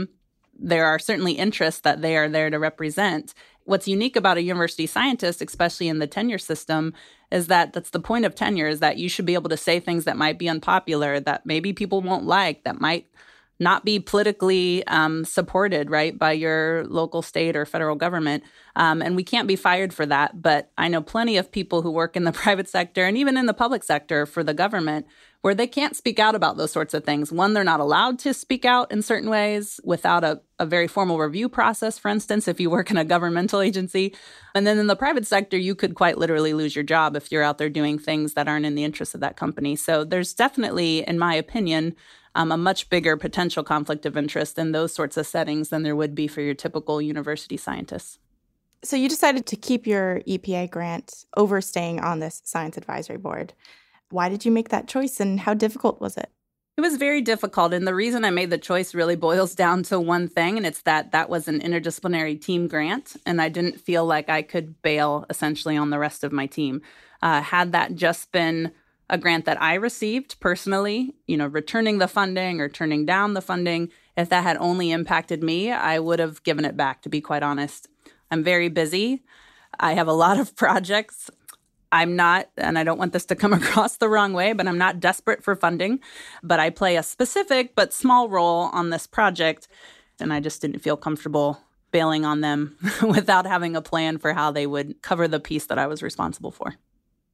there 0.59 0.87
are 0.87 0.99
certainly 0.99 1.33
interests 1.33 1.81
that 1.81 2.01
they 2.01 2.17
are 2.17 2.29
there 2.29 2.49
to 2.49 2.59
represent. 2.59 3.35
What's 3.65 3.89
unique 3.89 4.17
about 4.17 4.37
a 4.37 4.43
university 4.43 4.87
scientist, 4.87 5.43
especially 5.43 5.89
in 5.89 5.99
the 5.99 6.07
tenure 6.07 6.39
system, 6.39 6.95
is 7.31 7.49
that 7.49 7.73
that's 7.73 7.91
the 7.91 8.01
point 8.01 8.25
of 8.25 8.35
tenure 8.35 8.69
is 8.69 8.81
that 8.81 8.99
you 8.99 9.09
should 9.09 9.27
be 9.27 9.35
able 9.35 9.51
to 9.51 9.57
say 9.57 9.81
things 9.81 10.05
that 10.05 10.17
might 10.17 10.39
be 10.39 10.49
unpopular, 10.49 11.19
that 11.21 11.45
maybe 11.45 11.73
people 11.73 12.01
won't 12.01 12.25
like, 12.25 12.65
that 12.65 12.81
might 12.81 13.07
not 13.61 13.85
be 13.85 14.01
politically 14.01 14.87
um, 14.87 15.25
supported, 15.25 15.91
right, 15.91 16.19
by 16.19 16.33
your 16.33 16.85
local, 16.87 17.23
state, 17.23 17.57
or 17.57 17.65
federal 17.65 17.97
government. 17.97 18.43
Um, 18.77 19.01
and 19.01 19.15
we 19.15 19.25
can't 19.25 19.47
be 19.47 19.57
fired 19.57 19.95
for 19.95 20.07
that. 20.07 20.43
But 20.43 20.71
I 20.77 20.89
know 20.89 21.01
plenty 21.01 21.37
of 21.37 21.53
people 21.53 21.83
who 21.83 21.91
work 21.91 22.17
in 22.17 22.25
the 22.25 22.33
private 22.45 22.69
sector 22.69 23.05
and 23.05 23.17
even 23.17 23.37
in 23.37 23.47
the 23.47 23.55
public 23.55 23.85
sector 23.85 24.27
for 24.27 24.43
the 24.43 24.55
government 24.55 25.07
where 25.45 25.55
they 25.55 25.67
can't 25.67 25.95
speak 25.95 26.19
out 26.19 26.35
about 26.35 26.57
those 26.57 26.73
sorts 26.73 26.95
of 26.95 27.05
things. 27.05 27.31
One, 27.31 27.53
they're 27.53 27.65
not 27.65 27.79
allowed 27.79 28.19
to 28.21 28.33
speak 28.33 28.65
out 28.65 28.91
in 28.91 29.03
certain 29.03 29.29
ways 29.29 29.79
without 29.85 30.25
a, 30.25 30.41
a 30.59 30.65
very 30.65 30.89
formal 30.89 31.19
review 31.19 31.51
process, 31.51 31.99
for 31.99 32.09
instance, 32.09 32.49
if 32.49 32.59
you 32.59 32.71
work 32.71 32.91
in 32.91 32.97
a 32.97 33.05
governmental 33.05 33.61
agency. 33.61 34.15
And 34.55 34.67
then 34.67 34.79
in 34.79 34.87
the 34.87 34.97
private 34.97 35.27
sector, 35.27 35.59
you 35.59 35.75
could 35.75 35.97
quite 35.97 36.17
literally 36.17 36.55
lose 36.55 36.75
your 36.75 36.83
job 36.83 37.15
if 37.15 37.31
you're 37.31 37.43
out 37.43 37.59
there 37.59 37.69
doing 37.69 37.99
things 37.99 38.33
that 38.33 38.49
aren't 38.49 38.65
in 38.65 38.75
the 38.75 38.85
interest 38.85 39.15
of 39.15 39.21
that 39.21 39.37
company. 39.37 39.77
So 39.77 40.03
there's 40.03 40.33
definitely, 40.33 41.07
in 41.07 41.19
my 41.19 41.35
opinion, 41.35 41.95
um, 42.35 42.51
a 42.51 42.57
much 42.57 42.91
bigger 42.91 43.17
potential 43.17 43.63
conflict 43.63 44.07
of 44.07 44.17
interest 44.17 44.59
in 44.59 44.73
those 44.73 44.93
sorts 44.93 45.17
of 45.17 45.27
settings 45.27 45.69
than 45.69 45.83
there 45.83 45.97
would 45.97 46.15
be 46.15 46.27
for 46.27 46.41
your 46.41 46.55
typical 46.55 47.01
university 47.01 47.57
scientists. 47.57 48.19
So 48.83 48.97
you 48.97 49.09
decided 49.09 49.47
to 49.47 49.57
keep 49.57 49.87
your 49.87 50.21
EPA 50.29 50.71
grant 50.71 51.25
over 51.37 51.61
staying 51.61 52.01
on 52.01 52.21
this 52.21 52.43
science 52.45 52.77
advisory 52.77 53.17
board. 53.17 53.55
Why 54.11 54.29
did 54.29 54.45
you 54.45 54.53
make 54.53 54.69
that 54.69 54.89
choice 54.89 55.21
and 55.21 55.41
how 55.41 55.55
difficult 55.55 56.01
was 56.01 56.17
it? 56.17 56.31
It 56.77 56.81
was 56.81 56.97
very 56.97 57.21
difficult. 57.21 57.73
And 57.73 57.87
the 57.87 57.95
reason 57.95 58.25
I 58.25 58.31
made 58.31 58.51
the 58.51 58.59
choice 58.59 58.95
really 58.95 59.17
boils 59.17 59.55
down 59.65 59.85
to 59.85 60.01
one 60.01 60.29
thing, 60.29 60.57
and 60.57 60.67
it's 60.67 60.83
that 60.83 61.13
that 61.13 61.31
was 61.31 61.49
an 61.49 61.61
interdisciplinary 61.61 62.41
team 62.41 62.69
grant. 62.69 63.17
And 63.25 63.41
I 63.41 63.49
didn't 63.49 63.81
feel 63.81 64.05
like 64.05 64.29
I 64.29 64.43
could 64.43 64.83
bail 64.83 65.25
essentially 65.31 65.77
on 65.77 65.91
the 65.91 65.99
rest 65.99 66.25
of 66.25 66.33
my 66.33 66.47
team. 66.47 66.83
Uh, 67.23 67.41
had 67.41 67.73
that 67.73 67.95
just 67.95 68.33
been 68.33 68.73
a 69.15 69.19
grant 69.19 69.47
that 69.47 69.63
I 69.63 69.75
received 69.75 70.39
personally, 70.41 71.15
you 71.27 71.37
know, 71.37 71.47
returning 71.47 71.99
the 71.99 72.09
funding 72.09 72.61
or 72.61 72.69
turning 72.69 73.07
down 73.07 73.35
the 73.35 73.41
funding, 73.41 73.91
if 74.17 74.29
that 74.29 74.43
had 74.43 74.57
only 74.59 74.91
impacted 74.91 75.43
me, 75.43 75.71
I 75.73 75.99
would 75.99 76.19
have 76.19 76.43
given 76.43 76.65
it 76.65 76.77
back, 76.77 77.01
to 77.03 77.09
be 77.09 77.21
quite 77.21 77.43
honest. 77.43 77.89
I'm 78.31 78.43
very 78.43 78.69
busy. 78.69 79.23
I 79.79 79.95
have 79.95 80.09
a 80.09 80.13
lot 80.13 80.39
of 80.39 80.57
projects. 80.65 81.31
I'm 81.93 82.17
not, 82.17 82.49
and 82.57 82.77
I 82.77 82.83
don't 82.83 82.99
want 82.99 83.13
this 83.13 83.25
to 83.27 83.37
come 83.37 83.53
across 83.61 83.97
the 83.97 84.09
wrong 84.09 84.33
way, 84.33 84.53
but 84.53 84.67
I'm 84.67 84.79
not 84.79 85.01
desperate 85.01 85.45
for 85.45 85.55
funding. 85.55 86.01
But 86.43 86.59
I 86.59 86.71
play 86.71 86.97
a 86.97 87.03
specific 87.03 87.75
but 87.77 87.95
small 87.95 88.29
role 88.29 88.69
on 88.73 88.91
this 88.91 89.07
project. 89.07 89.69
And 90.21 90.33
I 90.33 90.41
just 90.41 90.61
didn't 90.61 90.81
feel 90.81 90.97
comfortable 90.97 91.61
bailing 91.93 92.25
on 92.25 92.41
them 92.41 92.77
without 93.03 93.47
having 93.47 93.77
a 93.77 93.83
plan 93.83 94.19
for 94.19 94.33
how 94.33 94.51
they 94.51 94.67
would 94.67 95.01
cover 95.03 95.29
the 95.29 95.39
piece 95.39 95.67
that 95.67 95.79
I 95.79 95.87
was 95.87 96.03
responsible 96.03 96.51
for. 96.51 96.75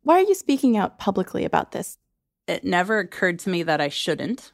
Why 0.02 0.16
are 0.16 0.26
you 0.26 0.34
speaking 0.34 0.76
out 0.76 0.98
publicly 0.98 1.44
about 1.44 1.72
this? 1.72 1.98
It 2.46 2.64
never 2.64 2.98
occurred 2.98 3.38
to 3.40 3.50
me 3.50 3.62
that 3.64 3.80
I 3.80 3.88
shouldn't. 3.88 4.52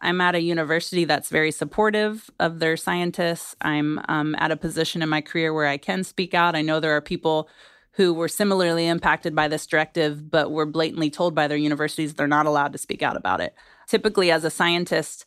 I'm 0.00 0.20
at 0.20 0.34
a 0.34 0.40
university 0.40 1.04
that's 1.04 1.28
very 1.28 1.50
supportive 1.50 2.30
of 2.40 2.58
their 2.58 2.76
scientists. 2.76 3.54
I'm 3.60 4.00
um, 4.08 4.34
at 4.38 4.50
a 4.50 4.56
position 4.56 5.02
in 5.02 5.08
my 5.08 5.20
career 5.20 5.52
where 5.52 5.66
I 5.66 5.76
can 5.76 6.04
speak 6.04 6.32
out. 6.32 6.56
I 6.56 6.62
know 6.62 6.80
there 6.80 6.96
are 6.96 7.02
people 7.02 7.48
who 7.92 8.14
were 8.14 8.28
similarly 8.28 8.86
impacted 8.86 9.34
by 9.34 9.48
this 9.48 9.66
directive, 9.66 10.30
but 10.30 10.50
were 10.50 10.66
blatantly 10.66 11.10
told 11.10 11.34
by 11.34 11.48
their 11.48 11.58
universities 11.58 12.14
they're 12.14 12.26
not 12.26 12.46
allowed 12.46 12.72
to 12.72 12.78
speak 12.78 13.02
out 13.02 13.16
about 13.16 13.40
it. 13.40 13.54
Typically, 13.86 14.30
as 14.30 14.44
a 14.44 14.50
scientist, 14.50 15.26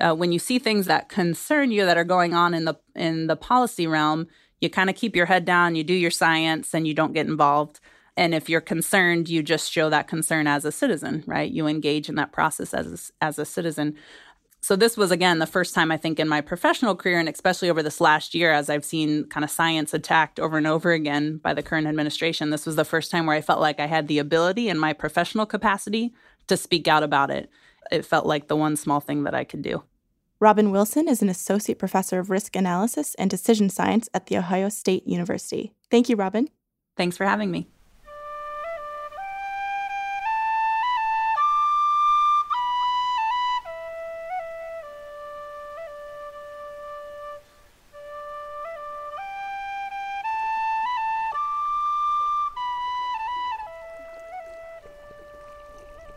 uh, 0.00 0.14
when 0.14 0.32
you 0.32 0.38
see 0.38 0.58
things 0.58 0.86
that 0.86 1.08
concern 1.08 1.70
you 1.70 1.84
that 1.84 1.98
are 1.98 2.04
going 2.04 2.32
on 2.32 2.54
in 2.54 2.64
the 2.64 2.74
in 2.94 3.26
the 3.26 3.36
policy 3.36 3.86
realm, 3.86 4.26
you 4.60 4.70
kind 4.70 4.88
of 4.88 4.96
keep 4.96 5.14
your 5.14 5.26
head 5.26 5.44
down, 5.44 5.74
you 5.74 5.84
do 5.84 5.94
your 5.94 6.10
science, 6.10 6.74
and 6.74 6.86
you 6.86 6.94
don't 6.94 7.12
get 7.12 7.26
involved. 7.26 7.80
And 8.16 8.34
if 8.34 8.48
you're 8.48 8.60
concerned, 8.60 9.28
you 9.28 9.42
just 9.42 9.72
show 9.72 9.88
that 9.90 10.08
concern 10.08 10.46
as 10.46 10.64
a 10.64 10.72
citizen, 10.72 11.24
right? 11.26 11.50
You 11.50 11.66
engage 11.66 12.08
in 12.08 12.14
that 12.16 12.32
process 12.32 12.74
as 12.74 13.12
a, 13.20 13.24
as 13.24 13.38
a 13.38 13.44
citizen. 13.44 13.96
So 14.60 14.76
this 14.76 14.96
was 14.96 15.10
again 15.10 15.40
the 15.40 15.46
first 15.46 15.74
time 15.74 15.90
I 15.90 15.96
think 15.96 16.20
in 16.20 16.28
my 16.28 16.40
professional 16.40 16.94
career 16.94 17.18
and 17.18 17.28
especially 17.28 17.68
over 17.68 17.82
this 17.82 18.00
last 18.00 18.32
year 18.32 18.52
as 18.52 18.70
I've 18.70 18.84
seen 18.84 19.24
kind 19.24 19.42
of 19.42 19.50
science 19.50 19.92
attacked 19.92 20.38
over 20.38 20.56
and 20.56 20.68
over 20.68 20.92
again 20.92 21.38
by 21.38 21.52
the 21.52 21.64
current 21.64 21.88
administration 21.88 22.50
this 22.50 22.64
was 22.64 22.76
the 22.76 22.84
first 22.84 23.10
time 23.10 23.26
where 23.26 23.34
I 23.34 23.40
felt 23.40 23.60
like 23.60 23.80
I 23.80 23.86
had 23.86 24.06
the 24.06 24.20
ability 24.20 24.68
in 24.68 24.78
my 24.78 24.92
professional 24.92 25.46
capacity 25.46 26.14
to 26.46 26.56
speak 26.56 26.86
out 26.86 27.02
about 27.02 27.30
it. 27.30 27.50
It 27.90 28.06
felt 28.06 28.24
like 28.24 28.46
the 28.46 28.54
one 28.54 28.76
small 28.76 29.00
thing 29.00 29.24
that 29.24 29.34
I 29.34 29.42
could 29.42 29.62
do. 29.62 29.82
Robyn 30.38 30.70
Wilson 30.70 31.08
is 31.08 31.22
an 31.22 31.28
associate 31.28 31.78
professor 31.78 32.20
of 32.20 32.30
risk 32.30 32.54
analysis 32.54 33.14
and 33.16 33.30
decision 33.30 33.68
science 33.68 34.08
at 34.14 34.26
The 34.26 34.38
Ohio 34.38 34.68
State 34.68 35.06
University. 35.06 35.72
Thank 35.90 36.08
you, 36.08 36.16
Robyn. 36.16 36.48
Thanks 36.96 37.16
for 37.16 37.24
having 37.24 37.50
me. 37.50 37.68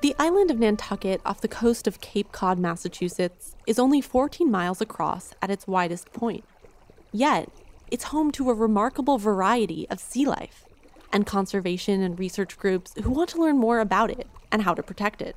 The 0.05 0.15
island 0.19 0.51
of 0.51 0.59
Nantucket 0.59 1.19
off 1.25 1.41
the 1.41 1.47
coast 1.47 1.87
of 1.87 1.99
Cape 1.99 2.31
Cod, 2.31 2.59
Massachusetts, 2.59 3.55
is 3.65 3.79
only 3.79 4.01
14 4.01 4.51
miles 4.51 4.79
across 4.79 5.33
at 5.41 5.49
its 5.49 5.65
widest 5.65 6.13
point. 6.13 6.43
Yet, 7.11 7.49
it's 7.89 8.03
home 8.03 8.29
to 8.33 8.51
a 8.51 8.53
remarkable 8.53 9.17
variety 9.17 9.89
of 9.89 9.99
sea 9.99 10.27
life 10.27 10.63
and 11.11 11.25
conservation 11.25 12.03
and 12.03 12.19
research 12.19 12.55
groups 12.59 12.93
who 13.01 13.09
want 13.09 13.31
to 13.31 13.41
learn 13.41 13.57
more 13.57 13.79
about 13.79 14.11
it 14.11 14.27
and 14.51 14.61
how 14.61 14.75
to 14.75 14.83
protect 14.83 15.23
it. 15.23 15.35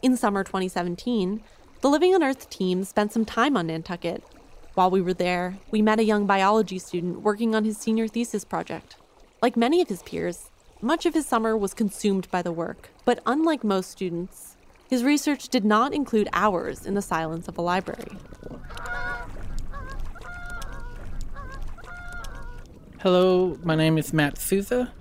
In 0.00 0.16
summer 0.16 0.44
2017, 0.44 1.42
the 1.82 1.90
Living 1.90 2.14
on 2.14 2.22
Earth 2.22 2.48
team 2.48 2.84
spent 2.84 3.12
some 3.12 3.26
time 3.26 3.54
on 3.54 3.66
Nantucket. 3.66 4.24
While 4.72 4.90
we 4.90 5.02
were 5.02 5.12
there, 5.12 5.58
we 5.70 5.82
met 5.82 6.00
a 6.00 6.04
young 6.04 6.24
biology 6.24 6.78
student 6.78 7.20
working 7.20 7.54
on 7.54 7.66
his 7.66 7.76
senior 7.76 8.08
thesis 8.08 8.46
project. 8.46 8.96
Like 9.42 9.58
many 9.58 9.82
of 9.82 9.90
his 9.90 10.02
peers, 10.02 10.48
much 10.84 11.06
of 11.06 11.14
his 11.14 11.24
summer 11.24 11.56
was 11.56 11.72
consumed 11.72 12.30
by 12.30 12.42
the 12.42 12.52
work, 12.52 12.90
but 13.06 13.18
unlike 13.24 13.64
most 13.64 13.90
students, 13.90 14.56
his 14.86 15.02
research 15.02 15.48
did 15.48 15.64
not 15.64 15.94
include 15.94 16.28
hours 16.34 16.84
in 16.84 16.92
the 16.92 17.00
silence 17.00 17.48
of 17.48 17.56
a 17.56 17.62
library. 17.62 18.12
Hello, 23.00 23.58
my 23.64 23.74
name 23.74 23.96
is 23.96 24.12
Matt 24.12 24.36
Souza. 24.36 24.92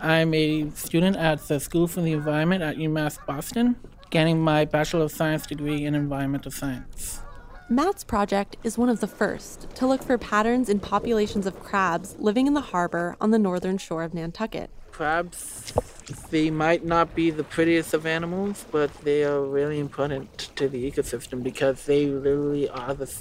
I'm 0.00 0.32
a 0.32 0.70
student 0.70 1.16
at 1.16 1.46
the 1.48 1.60
School 1.60 1.86
for 1.86 2.00
the 2.00 2.12
Environment 2.12 2.62
at 2.62 2.76
UMass 2.76 3.18
Boston, 3.26 3.76
getting 4.08 4.40
my 4.40 4.64
Bachelor 4.64 5.04
of 5.04 5.12
Science 5.12 5.46
degree 5.46 5.84
in 5.84 5.94
Environmental 5.94 6.50
Science. 6.50 7.20
Matt's 7.68 8.04
project 8.04 8.56
is 8.64 8.78
one 8.78 8.88
of 8.88 9.00
the 9.00 9.06
first 9.06 9.68
to 9.74 9.86
look 9.86 10.02
for 10.02 10.16
patterns 10.16 10.70
in 10.70 10.80
populations 10.80 11.46
of 11.46 11.62
crabs 11.62 12.16
living 12.18 12.46
in 12.46 12.54
the 12.54 12.60
harbor 12.60 13.16
on 13.20 13.32
the 13.32 13.38
northern 13.38 13.76
shore 13.76 14.02
of 14.02 14.14
Nantucket 14.14 14.70
crabs, 14.96 15.74
they 16.30 16.50
might 16.50 16.82
not 16.82 17.14
be 17.14 17.30
the 17.30 17.44
prettiest 17.44 17.92
of 17.92 18.06
animals, 18.06 18.64
but 18.70 18.90
they 19.02 19.24
are 19.24 19.42
really 19.42 19.78
important 19.78 20.48
to 20.56 20.68
the 20.68 20.90
ecosystem 20.90 21.42
because 21.42 21.84
they 21.84 22.06
literally 22.06 22.66
are 22.70 22.94
the 22.94 23.12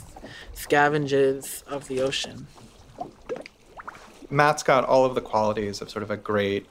scavengers 0.53 1.65
of 1.67 1.89
the 1.89 2.01
ocean. 2.01 2.47
Matt's 4.29 4.63
got 4.63 4.85
all 4.85 5.03
of 5.03 5.15
the 5.15 5.21
qualities 5.21 5.81
of 5.81 5.89
sort 5.89 6.03
of 6.03 6.09
a 6.09 6.15
great 6.15 6.65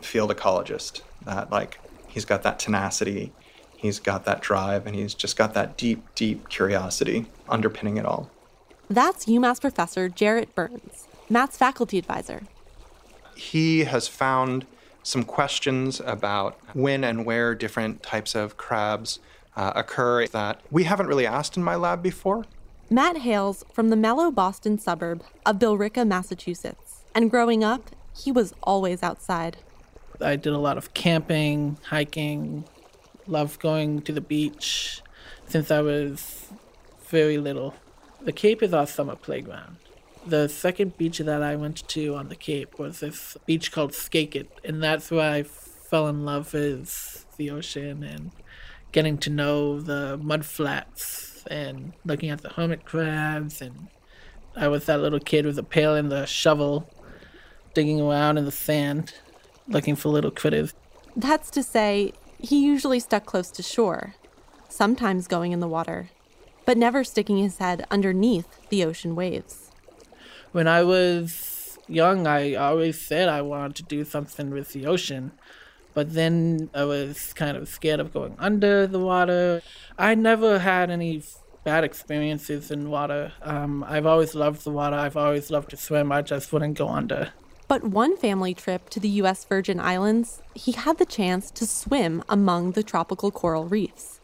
field 0.00 0.34
ecologist. 0.34 1.02
That, 1.26 1.52
like, 1.52 1.78
he's 2.08 2.24
got 2.24 2.42
that 2.44 2.58
tenacity, 2.58 3.32
he's 3.76 4.00
got 4.00 4.24
that 4.24 4.40
drive, 4.40 4.86
and 4.86 4.96
he's 4.96 5.12
just 5.12 5.36
got 5.36 5.52
that 5.52 5.76
deep, 5.76 6.02
deep 6.14 6.48
curiosity 6.48 7.26
underpinning 7.46 7.98
it 7.98 8.06
all. 8.06 8.30
That's 8.88 9.26
UMass 9.26 9.60
professor 9.60 10.08
Jarrett 10.08 10.54
Byrnes, 10.54 11.08
Matt's 11.28 11.58
faculty 11.58 11.98
advisor 11.98 12.44
he 13.36 13.84
has 13.84 14.08
found 14.08 14.66
some 15.02 15.22
questions 15.22 16.00
about 16.04 16.58
when 16.74 17.04
and 17.04 17.24
where 17.24 17.54
different 17.54 18.02
types 18.02 18.34
of 18.34 18.56
crabs 18.56 19.20
uh, 19.56 19.72
occur 19.76 20.26
that 20.28 20.60
we 20.70 20.84
haven't 20.84 21.06
really 21.06 21.26
asked 21.26 21.56
in 21.56 21.62
my 21.62 21.76
lab 21.76 22.02
before. 22.02 22.44
Matt 22.90 23.18
hails 23.18 23.64
from 23.72 23.90
the 23.90 23.96
mellow 23.96 24.30
Boston 24.30 24.78
suburb 24.78 25.22
of 25.44 25.58
Billerica, 25.58 26.06
Massachusetts, 26.06 27.02
and 27.14 27.30
growing 27.30 27.64
up, 27.64 27.90
he 28.16 28.32
was 28.32 28.54
always 28.62 29.02
outside. 29.02 29.58
I 30.20 30.36
did 30.36 30.52
a 30.52 30.58
lot 30.58 30.78
of 30.78 30.94
camping, 30.94 31.78
hiking, 31.84 32.64
loved 33.26 33.60
going 33.60 34.02
to 34.02 34.12
the 34.12 34.20
beach 34.20 35.02
since 35.46 35.70
I 35.70 35.80
was 35.80 36.48
very 37.08 37.38
little. 37.38 37.74
The 38.22 38.32
Cape 38.32 38.62
is 38.62 38.72
our 38.72 38.86
summer 38.86 39.16
playground. 39.16 39.76
The 40.26 40.48
second 40.48 40.96
beach 40.96 41.18
that 41.18 41.42
I 41.42 41.54
went 41.54 41.86
to 41.88 42.14
on 42.16 42.28
the 42.28 42.34
Cape 42.34 42.78
was 42.78 42.98
this 43.00 43.36
beach 43.46 43.70
called 43.70 43.92
Skaket, 43.92 44.48
and 44.64 44.82
that's 44.82 45.10
where 45.10 45.30
I 45.30 45.44
fell 45.44 46.08
in 46.08 46.24
love 46.24 46.52
with 46.52 47.24
the 47.36 47.50
ocean 47.50 48.02
and 48.02 48.32
getting 48.90 49.18
to 49.18 49.30
know 49.30 49.80
the 49.80 50.18
mud 50.18 50.44
flats 50.44 51.44
and 51.48 51.92
looking 52.04 52.30
at 52.30 52.40
the 52.42 52.48
hermit 52.48 52.84
crabs. 52.84 53.62
And 53.62 53.86
I 54.56 54.66
was 54.66 54.86
that 54.86 55.00
little 55.00 55.20
kid 55.20 55.46
with 55.46 55.58
a 55.58 55.62
pail 55.62 55.94
and 55.94 56.10
the 56.10 56.26
shovel 56.26 56.90
digging 57.72 58.00
around 58.00 58.36
in 58.36 58.44
the 58.46 58.50
sand 58.50 59.14
looking 59.68 59.94
for 59.94 60.08
little 60.08 60.32
critters. 60.32 60.74
That's 61.14 61.50
to 61.50 61.62
say, 61.62 62.12
he 62.38 62.64
usually 62.64 62.98
stuck 62.98 63.26
close 63.26 63.50
to 63.52 63.62
shore, 63.62 64.16
sometimes 64.68 65.28
going 65.28 65.52
in 65.52 65.60
the 65.60 65.68
water. 65.68 66.10
but 66.66 66.76
never 66.76 67.04
sticking 67.04 67.38
his 67.38 67.58
head 67.58 67.86
underneath 67.90 68.68
the 68.68 68.84
ocean 68.84 69.14
waves. 69.14 69.65
When 70.56 70.68
I 70.68 70.84
was 70.84 71.78
young, 71.86 72.26
I 72.26 72.54
always 72.54 72.98
said 72.98 73.28
I 73.28 73.42
wanted 73.42 73.76
to 73.76 73.82
do 73.82 74.06
something 74.06 74.48
with 74.48 74.72
the 74.72 74.86
ocean, 74.86 75.32
but 75.92 76.14
then 76.14 76.70
I 76.72 76.84
was 76.84 77.34
kind 77.34 77.58
of 77.58 77.68
scared 77.68 78.00
of 78.00 78.10
going 78.14 78.36
under 78.38 78.86
the 78.86 78.98
water. 78.98 79.60
I 79.98 80.14
never 80.14 80.60
had 80.60 80.90
any 80.90 81.22
bad 81.62 81.84
experiences 81.84 82.70
in 82.70 82.88
water. 82.88 83.34
Um, 83.42 83.84
I've 83.86 84.06
always 84.06 84.34
loved 84.34 84.64
the 84.64 84.70
water. 84.70 84.96
I've 84.96 85.18
always 85.18 85.50
loved 85.50 85.68
to 85.72 85.76
swim. 85.76 86.10
I 86.10 86.22
just 86.22 86.50
wouldn't 86.54 86.78
go 86.78 86.88
under. 86.88 87.32
But 87.68 87.84
one 87.84 88.16
family 88.16 88.54
trip 88.54 88.88
to 88.88 88.98
the 88.98 89.10
U.S. 89.20 89.44
Virgin 89.44 89.78
Islands, 89.78 90.40
he 90.54 90.72
had 90.72 90.96
the 90.96 91.04
chance 91.04 91.50
to 91.50 91.66
swim 91.66 92.24
among 92.30 92.72
the 92.72 92.82
tropical 92.82 93.30
coral 93.30 93.66
reefs. 93.66 94.20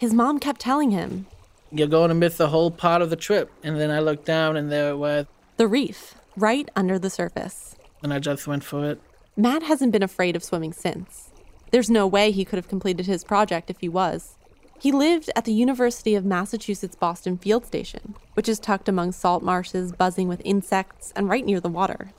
His 0.00 0.12
mom 0.12 0.40
kept 0.40 0.60
telling 0.60 0.90
him, 0.90 1.26
You're 1.70 1.86
going 1.86 2.08
to 2.08 2.16
miss 2.16 2.36
the 2.36 2.48
whole 2.48 2.72
part 2.72 3.00
of 3.00 3.10
the 3.10 3.16
trip. 3.16 3.52
And 3.62 3.78
then 3.78 3.92
I 3.92 4.00
looked 4.00 4.24
down 4.24 4.56
and 4.56 4.72
there 4.72 4.90
it 4.90 4.96
was. 4.96 5.26
The 5.58 5.66
reef, 5.66 6.14
right 6.36 6.70
under 6.76 7.00
the 7.00 7.10
surface. 7.10 7.74
And 8.00 8.14
I 8.14 8.20
just 8.20 8.46
went 8.46 8.62
for 8.62 8.88
it. 8.88 9.00
Matt 9.36 9.64
hasn't 9.64 9.90
been 9.90 10.04
afraid 10.04 10.36
of 10.36 10.44
swimming 10.44 10.72
since. 10.72 11.30
There's 11.72 11.90
no 11.90 12.06
way 12.06 12.30
he 12.30 12.44
could 12.44 12.58
have 12.58 12.68
completed 12.68 13.06
his 13.06 13.24
project 13.24 13.68
if 13.68 13.80
he 13.80 13.88
was. 13.88 14.36
He 14.78 14.92
lived 14.92 15.30
at 15.34 15.46
the 15.46 15.52
University 15.52 16.14
of 16.14 16.24
Massachusetts 16.24 16.94
Boston 16.94 17.36
Field 17.36 17.66
Station, 17.66 18.14
which 18.34 18.48
is 18.48 18.60
tucked 18.60 18.88
among 18.88 19.10
salt 19.10 19.42
marshes 19.42 19.90
buzzing 19.90 20.28
with 20.28 20.40
insects 20.44 21.12
and 21.16 21.28
right 21.28 21.44
near 21.44 21.58
the 21.58 21.68
water. 21.68 22.12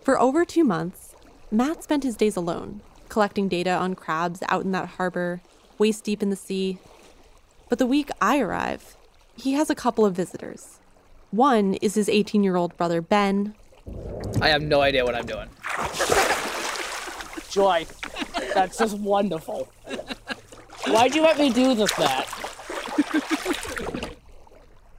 For 0.00 0.18
over 0.18 0.46
two 0.46 0.64
months, 0.64 1.14
Matt 1.50 1.82
spent 1.84 2.02
his 2.02 2.16
days 2.16 2.34
alone, 2.34 2.80
collecting 3.10 3.48
data 3.48 3.72
on 3.72 3.94
crabs 3.94 4.42
out 4.48 4.64
in 4.64 4.72
that 4.72 4.88
harbor, 4.96 5.42
waist 5.76 6.02
deep 6.02 6.22
in 6.22 6.30
the 6.30 6.34
sea. 6.34 6.78
But 7.68 7.78
the 7.78 7.86
week 7.86 8.08
I 8.22 8.38
arrive, 8.40 8.96
he 9.36 9.52
has 9.52 9.68
a 9.68 9.74
couple 9.74 10.06
of 10.06 10.16
visitors. 10.16 10.78
One 11.30 11.74
is 11.74 11.94
his 11.94 12.08
18 12.08 12.42
year 12.42 12.56
old 12.56 12.76
brother, 12.76 13.02
Ben. 13.02 13.54
I 14.40 14.48
have 14.48 14.62
no 14.62 14.80
idea 14.80 15.04
what 15.04 15.14
I'm 15.14 15.26
doing. 15.26 15.48
Joy, 17.50 17.86
that's 18.54 18.78
just 18.78 18.98
wonderful. 18.98 19.68
Why'd 20.86 21.14
you 21.14 21.22
let 21.22 21.38
me 21.38 21.52
do 21.52 21.74
this, 21.74 21.96
Matt? 21.98 22.26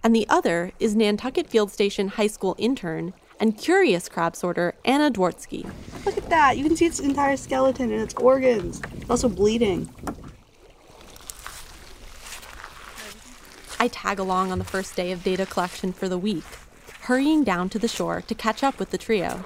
and 0.04 0.16
the 0.16 0.28
other 0.30 0.72
is 0.80 0.96
Nantucket 0.96 1.48
Field 1.48 1.72
Station 1.72 2.10
High 2.10 2.28
School 2.28 2.56
intern 2.60 3.14
and 3.40 3.58
curious 3.58 4.08
crab 4.08 4.36
sorter 4.36 4.76
Anna 4.86 5.10
Dwortsky. 5.10 5.72
Look 6.06 6.18
at 6.18 6.30
that. 6.30 6.58
You 6.58 6.64
can 6.64 6.76
see 6.76 6.86
its 6.86 7.00
entire 7.00 7.38
skeleton 7.38 7.92
and 7.92 8.02
its 8.02 8.14
organs. 8.16 8.82
It's 8.98 9.10
also 9.10 9.30
bleeding. 9.30 9.90
I 13.82 13.88
tag 13.88 14.20
along 14.20 14.52
on 14.52 14.60
the 14.60 14.66
first 14.66 14.98
day 14.98 15.14
of 15.14 15.24
data 15.24 15.46
collection 15.46 15.94
for 15.94 16.10
the 16.10 16.18
week, 16.18 16.44
hurrying 17.04 17.46
down 17.46 17.70
to 17.70 17.80
the 17.80 17.88
shore 17.88 18.22
to 18.28 18.36
catch 18.36 18.62
up 18.62 18.78
with 18.78 18.90
the 18.90 18.98
trio. 18.98 19.46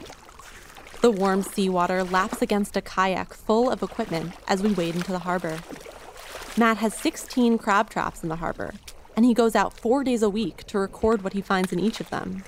The 1.02 1.12
warm 1.12 1.44
seawater 1.44 2.04
laps 2.04 2.42
against 2.42 2.76
a 2.76 2.82
kayak 2.82 3.36
full 3.36 3.70
of 3.70 3.84
equipment 3.84 4.34
as 4.48 4.64
we 4.64 4.74
wade 4.74 4.96
into 4.96 5.12
the 5.12 5.20
harbor. 5.20 5.60
Matt 6.58 6.78
has 6.78 6.96
16 6.96 7.60
crab 7.60 7.92
traps 7.92 8.24
in 8.24 8.30
the 8.30 8.38
harbor, 8.38 8.74
and 9.16 9.24
he 9.24 9.36
goes 9.36 9.56
out 9.56 9.78
four 9.78 10.04
days 10.04 10.24
a 10.24 10.30
week 10.32 10.64
to 10.66 10.80
record 10.80 11.24
what 11.24 11.34
he 11.34 11.42
finds 11.42 11.72
in 11.72 11.80
each 11.80 12.00
of 12.00 12.10
them. 12.10 12.44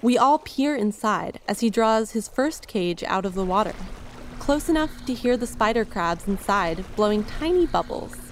We 0.00 0.16
all 0.16 0.38
peer 0.38 0.74
inside 0.74 1.38
as 1.46 1.60
he 1.60 1.68
draws 1.68 2.12
his 2.12 2.28
first 2.28 2.66
cage 2.66 3.04
out 3.04 3.26
of 3.26 3.34
the 3.34 3.44
water, 3.44 3.74
close 4.38 4.70
enough 4.70 5.04
to 5.04 5.12
hear 5.12 5.36
the 5.36 5.46
spider 5.46 5.84
crabs 5.84 6.26
inside 6.26 6.84
blowing 6.96 7.24
tiny 7.24 7.66
bubbles. 7.66 8.23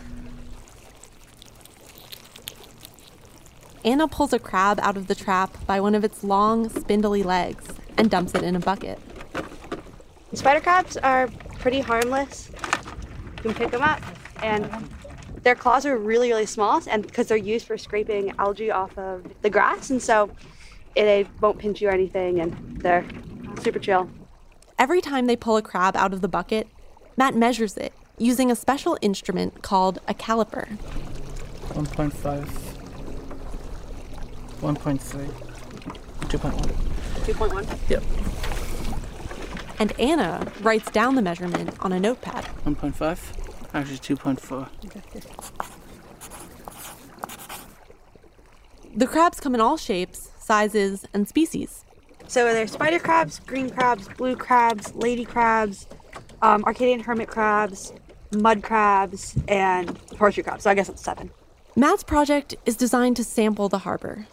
Anna 3.85 4.07
pulls 4.07 4.33
a 4.33 4.39
crab 4.39 4.79
out 4.81 4.97
of 4.97 5.09
the 5.09 5.15
trap 5.15 5.67
by 5.67 5.81
one 5.81 5.95
of 5.95 6.05
its 6.05 6.23
long, 6.23 6.69
spindly 6.69 7.23
legs 7.23 7.67
and 7.97 8.11
dumps 8.11 8.35
it 8.35 8.43
in 8.43 8.55
a 8.55 8.61
bucket. 8.61 8.99
Spider 10.35 10.61
crabs 10.61 10.97
are 10.97 11.29
pretty 11.59 11.81
harmless. 11.81 12.51
You 13.37 13.43
can 13.43 13.55
pick 13.55 13.71
them 13.71 13.83
up, 13.83 14.01
and 14.43 14.71
their 15.43 15.55
claws 15.57 15.85
are 15.85 15.99
really, 15.99 16.29
really 16.31 16.47
small, 16.47 16.81
and 16.89 17.03
because 17.03 17.27
they're 17.27 17.37
used 17.37 17.67
for 17.67 17.77
scraping 17.77 18.33
algae 18.39 18.71
off 18.71 18.97
of 18.97 19.25
the 19.43 19.51
grass, 19.51 19.91
and 19.91 20.01
so 20.01 20.31
they 20.95 21.27
won't 21.41 21.59
pinch 21.59 21.83
you 21.83 21.89
or 21.89 21.93
anything, 21.93 22.41
and 22.41 22.81
they're 22.81 23.05
super 23.61 23.79
chill. 23.79 24.09
Every 24.79 25.01
time 25.01 25.27
they 25.27 25.37
pull 25.37 25.57
a 25.57 25.63
crab 25.63 25.97
out 25.97 26.13
of 26.13 26.21
the 26.21 26.29
bucket, 26.29 26.69
Matt 27.17 27.35
measures 27.35 27.77
it 27.77 27.93
using 28.17 28.51
a 28.51 28.57
special 28.57 28.97
instrument 29.03 29.63
called 29.63 29.99
a 30.07 30.15
caliper. 30.15 30.79
1.5, 31.69 32.72
1.3, 34.63 35.29
2.1. 36.29 36.83
2.1? 37.25 37.91
Yep. 37.91 38.03
And 39.81 39.93
Anna 39.99 40.53
writes 40.61 40.89
down 40.93 41.17
the 41.17 41.23
measurement 41.23 41.75
on 41.81 41.93
a 41.93 41.99
notepad. 41.99 42.45
1.5, 42.65 43.75
actually 43.75 43.99
2.4. 43.99 44.69
The 48.95 49.07
crabs 49.09 49.41
come 49.41 49.57
in 49.57 49.61
all 49.61 49.77
shapes, 49.77 50.31
sizes, 50.39 51.05
and 51.13 51.27
species. 51.27 51.85
So 52.29 52.45
there's 52.53 52.71
spider 52.71 53.01
crabs, 53.01 53.41
green 53.41 53.69
crabs, 53.69 54.07
blue 54.11 54.37
crabs, 54.37 54.95
lady 54.95 55.25
crabs, 55.25 55.89
um, 56.41 56.63
Acadian 56.69 57.01
hermit 57.01 57.27
crabs, 57.27 57.93
mud 58.33 58.63
crabs, 58.63 59.35
and 59.49 59.99
horseshoe 60.19 60.45
crabs. 60.45 60.63
So 60.63 60.71
I 60.71 60.75
guess 60.75 60.89
it's 60.89 61.03
seven. 61.03 61.31
Matt's 61.75 62.05
project 62.05 62.55
is 62.65 62.77
designed 62.77 63.17
to 63.17 63.25
sample 63.25 63.69
the 63.69 63.79
harbor. 63.79 64.27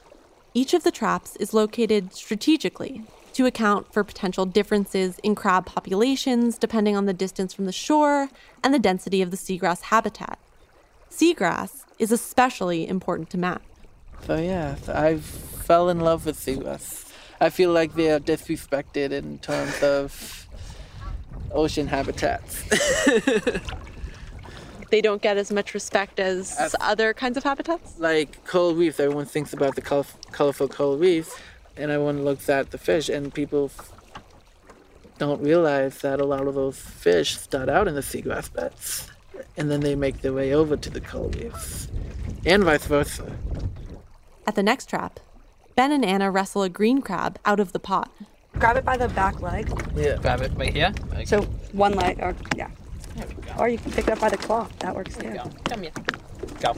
Each 0.60 0.74
of 0.74 0.84
the 0.84 0.91
traps 0.91 1.38
is 1.38 1.54
located 1.54 2.13
strategically 2.13 3.04
to 3.32 3.45
account 3.45 3.93
for 3.93 4.04
potential 4.04 4.45
differences 4.45 5.17
in 5.24 5.34
crab 5.34 5.65
populations 5.65 6.58
depending 6.58 6.98
on 6.98 7.06
the 7.06 7.13
distance 7.13 7.54
from 7.54 7.63
the 7.63 7.72
shore 7.72 8.28
and 8.62 8.74
the 8.74 8.78
density 8.78 9.22
of 9.22 9.32
the 9.32 9.38
seagrass 9.38 9.84
habitat. 9.84 10.38
Seagrass 11.10 11.86
is 11.98 12.12
especially 12.12 12.86
important 12.89 13.30
to 13.30 13.38
Matt. 13.38 13.62
So 14.28 14.34
oh, 14.34 14.38
yeah, 14.38 14.76
I 14.89 15.19
fell 15.19 15.88
in 15.88 16.02
love 16.02 16.26
with 16.26 16.38
seagrass. 16.38 17.10
I 17.39 17.52
feel 17.52 17.72
like 17.72 17.95
they 17.95 18.12
are 18.12 18.19
disrespected 18.19 19.12
in 19.12 19.39
terms 19.39 19.82
of 19.82 20.45
ocean 21.54 21.88
habitats. 21.88 22.65
they 24.89 25.02
don't 25.02 25.21
get 25.21 25.38
as 25.38 25.52
much 25.52 25.73
respect 25.73 26.19
as, 26.19 26.56
as 26.58 26.75
other 26.80 27.13
kinds 27.13 27.38
of 27.38 27.43
habitats? 27.43 27.99
Like 27.99 28.43
coral 28.45 28.75
reefs, 28.75 28.99
everyone 28.99 29.25
thinks 29.25 29.54
about 29.54 29.75
the 29.75 29.82
color- 29.82 30.06
colorful 30.32 30.67
coral 30.67 30.97
reefs, 30.97 31.38
and 31.78 31.91
everyone 31.91 32.23
looks 32.25 32.49
at 32.49 32.71
the 32.71 32.78
fish, 32.78 33.10
and 33.10 33.34
people 33.34 33.71
don't 35.17 35.41
realize 35.41 35.99
that 35.99 36.19
a 36.19 36.25
lot 36.25 36.47
of 36.47 36.56
those 36.56 36.80
fish 36.80 37.38
start 37.38 37.69
out 37.69 37.88
in 37.88 37.95
the 37.95 38.02
seagrass 38.02 38.52
beds, 38.54 39.10
and 39.58 39.69
then 39.69 39.82
they 39.82 39.95
make 39.95 40.21
their 40.21 40.34
way 40.34 40.54
over 40.54 40.78
to 40.78 40.89
the 40.89 41.02
coral 41.02 41.30
reefs, 41.30 41.88
and 42.45 42.63
vice 42.63 42.86
versa. 42.86 43.32
At 44.47 44.56
the 44.56 44.63
next 44.63 44.89
trap, 44.89 45.19
Ben 45.75 45.91
and 45.91 46.04
Anna 46.04 46.32
wrestle 46.32 46.63
a 46.63 46.69
green 46.69 47.02
crab 47.02 47.38
out 47.45 47.60
of 47.60 47.71
the 47.71 47.80
pot. 47.80 48.12
Grab 48.58 48.78
it 48.78 48.84
by 48.84 48.97
the 48.97 49.08
back 49.10 49.41
leg. 49.41 49.71
Yeah. 49.95 50.17
Grab 50.17 50.41
it 50.41 50.52
right 50.56 50.73
here. 50.73 50.91
So 51.25 51.43
one 51.71 51.93
leg, 51.93 52.19
or 52.19 52.36
yeah. 52.56 52.69
Or 53.58 53.69
you 53.69 53.77
can 53.77 53.91
pick 53.91 54.08
it 54.08 54.12
up 54.12 54.19
by 54.19 54.29
the 54.29 54.38
claw. 54.38 54.67
That 54.79 54.95
works 54.95 55.17
too. 55.17 55.32
Go. 55.32 55.51
Come 55.65 55.82
here. 55.84 55.91
Go. 56.62 56.75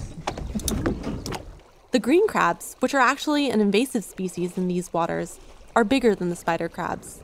The 1.91 1.99
green 1.99 2.27
crabs, 2.27 2.75
which 2.79 2.93
are 2.93 3.01
actually 3.01 3.49
an 3.49 3.59
invasive 3.59 4.03
species 4.03 4.57
in 4.57 4.67
these 4.67 4.93
waters, 4.93 5.39
are 5.75 5.83
bigger 5.83 6.15
than 6.15 6.29
the 6.29 6.35
spider 6.35 6.69
crabs. 6.69 7.21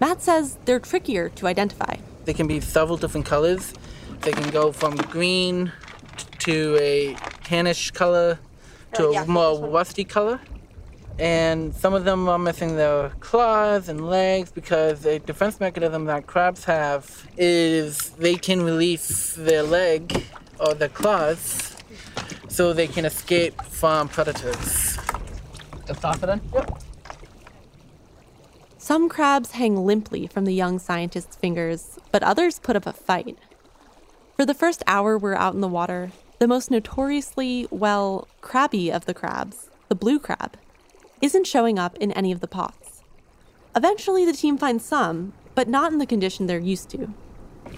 Matt 0.00 0.20
says 0.22 0.58
they're 0.66 0.80
trickier 0.80 1.30
to 1.30 1.46
identify. 1.46 1.96
They 2.26 2.34
can 2.34 2.46
be 2.46 2.60
several 2.60 2.98
different 2.98 3.26
colors. 3.26 3.72
They 4.20 4.32
can 4.32 4.50
go 4.50 4.72
from 4.72 4.96
green 4.96 5.72
to 6.40 6.76
a 6.80 7.14
tannish 7.44 7.92
color 7.92 8.38
to 8.94 9.08
uh, 9.08 9.22
a 9.22 9.26
more 9.26 9.68
rusty 9.68 10.04
color. 10.04 10.40
And 11.18 11.74
some 11.74 11.94
of 11.94 12.04
them 12.04 12.28
are 12.28 12.38
missing 12.38 12.76
their 12.76 13.10
claws 13.20 13.88
and 13.88 14.06
legs 14.06 14.50
because 14.50 15.06
a 15.06 15.18
defense 15.18 15.60
mechanism 15.60 16.04
that 16.06 16.26
crabs 16.26 16.64
have 16.64 17.26
is 17.38 18.10
they 18.10 18.34
can 18.34 18.62
release 18.62 19.34
their 19.34 19.62
leg 19.62 20.24
or 20.60 20.74
their 20.74 20.90
claws 20.90 21.76
so 22.48 22.72
they 22.72 22.86
can 22.86 23.04
escape 23.06 23.60
from 23.62 24.08
predators. 24.08 24.98
Just 25.86 26.04
off 26.04 26.22
it 26.22 26.26
then? 26.26 26.40
Yep. 26.52 26.82
Some 28.78 29.08
crabs 29.08 29.52
hang 29.52 29.76
limply 29.76 30.26
from 30.26 30.44
the 30.44 30.54
young 30.54 30.78
scientist's 30.78 31.34
fingers, 31.34 31.98
but 32.12 32.22
others 32.22 32.58
put 32.58 32.76
up 32.76 32.86
a 32.86 32.92
fight. 32.92 33.38
For 34.36 34.44
the 34.44 34.54
first 34.54 34.82
hour 34.86 35.16
we're 35.16 35.34
out 35.34 35.54
in 35.54 35.60
the 35.60 35.68
water, 35.68 36.12
the 36.38 36.46
most 36.46 36.70
notoriously, 36.70 37.66
well, 37.70 38.28
crabby 38.42 38.92
of 38.92 39.06
the 39.06 39.14
crabs, 39.14 39.70
the 39.88 39.94
blue 39.94 40.18
crab, 40.18 40.56
isn't 41.20 41.46
showing 41.46 41.78
up 41.78 41.96
in 41.98 42.12
any 42.12 42.32
of 42.32 42.40
the 42.40 42.48
pots. 42.48 43.02
Eventually, 43.74 44.24
the 44.24 44.32
team 44.32 44.56
finds 44.56 44.84
some, 44.84 45.32
but 45.54 45.68
not 45.68 45.92
in 45.92 45.98
the 45.98 46.06
condition 46.06 46.46
they're 46.46 46.58
used 46.58 46.88
to. 46.90 47.12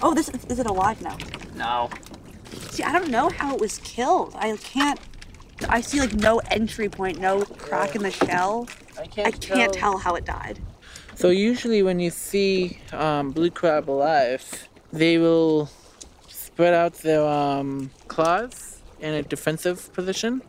Oh, 0.02 0.14
this 0.14 0.28
is 0.28 0.58
it 0.58 0.66
alive 0.66 1.02
now? 1.02 1.16
No. 1.54 1.90
See, 2.70 2.82
I 2.82 2.92
don't 2.92 3.10
know 3.10 3.28
how 3.30 3.54
it 3.54 3.60
was 3.60 3.78
killed. 3.78 4.34
I 4.36 4.56
can't 4.56 5.00
I 5.68 5.80
see 5.80 6.00
like 6.00 6.14
no 6.14 6.38
entry 6.50 6.88
point, 6.88 7.18
no 7.18 7.42
crack 7.42 7.96
in 7.96 8.02
the 8.02 8.10
shell. 8.10 8.68
I 8.98 9.06
can't, 9.06 9.28
I 9.28 9.30
can't 9.32 9.72
tell 9.72 9.98
how 9.98 10.14
it 10.14 10.24
died. 10.24 10.60
So 11.14 11.30
usually 11.30 11.82
when 11.82 11.98
you 11.98 12.10
see 12.10 12.78
um, 12.92 13.30
blue 13.30 13.50
crab 13.50 13.90
alive, 13.90 14.68
they 14.92 15.18
will 15.18 15.68
spread 16.28 16.74
out 16.74 16.94
their 16.94 17.26
um, 17.26 17.90
claws 18.06 18.80
in 19.00 19.14
a 19.14 19.22
defensive 19.22 19.92
position. 19.94 20.42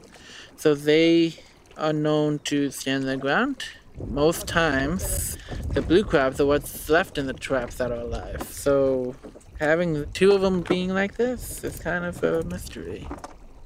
So 0.58 0.76
they 0.76 1.36
are 1.80 1.94
known 1.94 2.40
to 2.40 2.72
stand 2.72 3.08
the 3.08 3.18
ground. 3.18 3.64
Most 4.08 4.48
times, 4.48 5.38
the 5.70 5.82
blue 5.82 6.04
crabs 6.04 6.40
are 6.40 6.46
what's 6.46 6.90
left 6.90 7.18
in 7.18 7.28
the 7.28 7.34
traps 7.34 7.76
that 7.76 7.92
are 7.92 8.00
alive. 8.00 8.44
So 8.50 9.16
having 9.60 10.10
two 10.14 10.32
of 10.32 10.42
them 10.42 10.62
being 10.62 10.94
like 10.94 11.16
this 11.16 11.64
is 11.64 11.80
kind 11.80 12.06
of 12.06 12.24
a 12.24 12.44
mystery. 12.44 13.08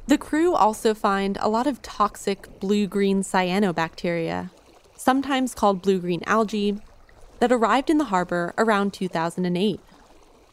The 0.08 0.18
crew 0.18 0.54
also 0.54 0.94
find 0.94 1.38
a 1.40 1.48
lot 1.48 1.68
of 1.68 1.82
toxic 1.82 2.60
blue 2.60 2.88
green 2.88 3.24
cyanobacteria, 3.24 4.50
sometimes 4.98 5.56
called 5.56 5.82
blue 5.82 6.00
green 6.00 6.24
algae, 6.26 6.80
that 7.40 7.52
arrived 7.52 7.90
in 7.90 7.98
the 7.98 8.06
harbor 8.06 8.54
around 8.58 8.94
2008. 8.94 9.80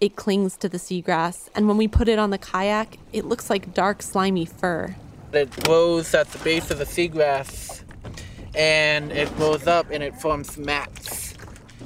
It 0.01 0.17
clings 0.17 0.57
to 0.57 0.69
the 0.69 0.79
seagrass, 0.79 1.49
and 1.55 1.69
when 1.69 1.77
we 1.77 1.89
put 1.89 2.09
it 2.09 2.19
on 2.19 2.31
the 2.31 2.39
kayak, 2.39 2.99
it 3.13 3.25
looks 3.25 3.51
like 3.51 3.75
dark, 3.75 4.03
slimy 4.03 4.47
fur. 4.47 4.95
It 5.33 5.51
grows 5.65 6.13
at 6.15 6.29
the 6.33 6.39
base 6.39 6.71
of 6.71 6.79
the 6.79 6.85
seagrass 6.85 7.83
and 8.55 9.13
it 9.13 9.35
grows 9.37 9.67
up 9.67 9.91
and 9.91 10.03
it 10.03 10.17
forms 10.17 10.59
mats, 10.59 11.35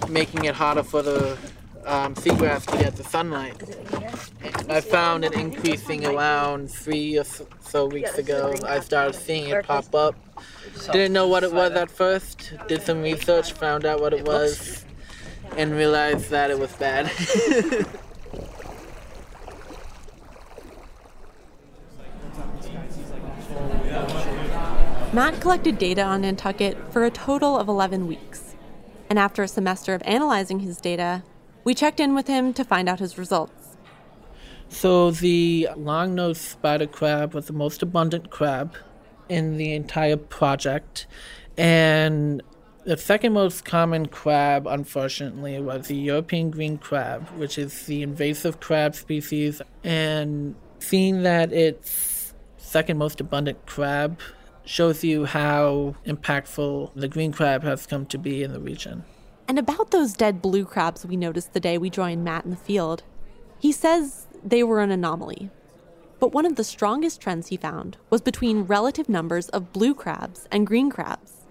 making 0.09 0.45
it 0.45 0.55
harder 0.55 0.83
for 0.83 1.03
the 1.03 1.37
um, 1.85 2.15
seagrass 2.15 2.65
to 2.71 2.79
get 2.79 2.97
the 2.97 3.05
sunlight. 3.05 3.63
I 4.71 4.81
found 4.81 5.25
it 5.25 5.35
increasing 5.35 6.07
around 6.07 6.71
three 6.71 7.19
or 7.19 7.25
so 7.61 7.87
weeks 7.87 8.17
ago. 8.17 8.55
I 8.67 8.81
started 8.81 9.15
seeing 9.15 9.49
it 9.51 9.67
pop 9.67 9.95
up. 9.95 10.15
Didn't 10.93 11.13
know 11.13 11.29
what 11.29 11.45
it 11.45 11.53
was 11.53 11.73
at 11.73 11.91
first. 11.91 12.55
Did 12.69 12.83
some 12.83 13.03
research, 13.03 13.53
found 13.53 13.85
out 13.85 14.01
what 14.01 14.15
it 14.15 14.25
was, 14.27 14.87
and 15.57 15.73
realized 15.73 16.31
that 16.31 16.51
it 16.51 16.59
was 16.59 16.73
bad. 16.73 17.11
Matt 25.15 25.41
collected 25.41 25.79
data 25.79 26.03
on 26.03 26.23
Nantucket 26.23 26.77
for 26.93 27.05
a 27.05 27.11
total 27.11 27.57
of 27.57 27.69
11 27.69 28.09
weeks. 28.09 28.57
And 29.09 29.17
after 29.17 29.45
a 29.45 29.49
semester 29.49 29.95
of 29.95 30.03
analyzing 30.05 30.59
his 30.59 30.79
data, 30.79 31.23
we 31.63 31.73
checked 31.73 32.01
in 32.01 32.17
with 32.17 32.27
him 32.27 32.53
to 32.55 32.65
find 32.65 32.89
out 32.89 32.99
his 32.99 33.17
results. 33.17 33.77
So, 34.69 35.13
the 35.13 35.69
long 35.77 36.17
nosed 36.17 36.41
spider 36.41 36.89
crab 36.89 37.33
was 37.33 37.47
the 37.47 37.53
most 37.53 37.81
abundant 37.81 38.31
crab 38.31 38.75
in 39.29 39.57
the 39.57 39.75
entire 39.75 40.17
project. 40.17 41.07
And 41.57 42.43
the 42.83 42.97
second 42.97 43.35
most 43.35 43.65
common 43.65 44.07
crab, 44.07 44.67
unfortunately, 44.67 45.61
was 45.61 45.87
the 45.87 45.95
European 45.95 46.51
green 46.51 46.77
crab, 46.77 47.29
which 47.37 47.57
is 47.57 47.87
the 47.87 48.03
invasive 48.03 48.59
crab 48.59 48.97
species. 48.97 49.63
And 49.85 50.57
seeing 50.81 51.23
that 51.23 51.53
it's 51.53 52.35
second 52.57 52.99
most 52.99 53.21
abundant 53.21 53.65
crab 53.65 54.19
shows 54.65 55.05
you 55.05 55.27
how 55.27 55.95
impactful 56.07 56.91
the 56.95 57.09
green 57.09 57.33
crab 57.33 57.63
has 57.63 57.87
come 57.87 58.07
to 58.07 58.19
be 58.19 58.43
in 58.43 58.53
the 58.53 58.61
region. 58.61 59.05
And 59.47 59.59
about 59.59 59.91
those 59.91 60.15
dead 60.15 60.41
blue 60.41 60.65
crabs 60.65 61.05
we 61.05 61.17
noticed 61.17 61.53
the 61.53 61.61
day 61.61 61.77
we 61.77 61.91
joined 61.91 62.25
Matt 62.25 62.45
in 62.45 62.51
the 62.51 62.57
field, 62.57 63.03
he 63.59 63.73
says 63.73 64.27
they 64.43 64.63
were 64.63 64.81
an 64.81 64.91
anomaly. 64.91 65.51
But 66.19 66.33
one 66.33 66.47
of 66.47 66.57
the 66.57 66.65
strongest 66.65 67.21
trends 67.21 67.49
he 67.49 67.57
found 67.57 67.99
was 68.09 68.23
between 68.23 68.63
relative 68.63 69.09
numbers 69.09 69.49
of 69.51 69.73
blue 69.73 69.95
crabs 69.95 70.49
and 70.51 70.67
green 70.67 70.91
crabs. 70.91 71.45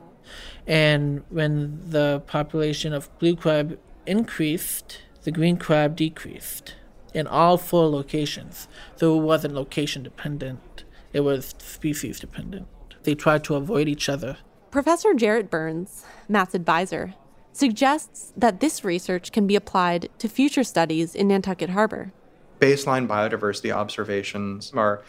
And 0.66 1.24
when 1.30 1.80
the 1.90 2.24
population 2.26 2.94
of 2.94 3.16
blue 3.20 3.36
crab 3.36 3.78
increased, 4.06 5.02
the 5.24 5.32
green 5.32 5.58
crab 5.58 5.96
decreased 5.96 6.76
in 7.14 7.28
all 7.28 7.58
four 7.58 7.88
locations. 7.88 8.68
So 8.96 9.18
it 9.18 9.22
wasn't 9.22 9.54
location 9.54 10.02
dependent, 10.04 10.84
it 11.12 11.20
was 11.20 11.54
species 11.60 12.20
dependent. 12.20 12.68
They 13.04 13.16
try 13.16 13.38
to 13.40 13.56
avoid 13.56 13.88
each 13.88 14.10
other. 14.10 14.38
Professor 14.72 15.14
Jarrett 15.14 15.50
Byrnes, 15.50 16.06
Matt's 16.28 16.56
advisor, 16.56 17.14
suggests 17.52 18.34
that 18.36 18.60
this 18.60 18.84
research 18.84 19.32
can 19.32 19.46
be 19.46 19.56
applied 19.56 20.10
to 20.18 20.28
future 20.28 20.64
studies 20.64 21.14
in 21.14 21.28
Nantucket 21.28 21.70
Harbor. 21.70 22.12
Baseline 22.60 23.08
biodiversity 23.08 23.72
observations 23.72 24.72
are 24.74 25.04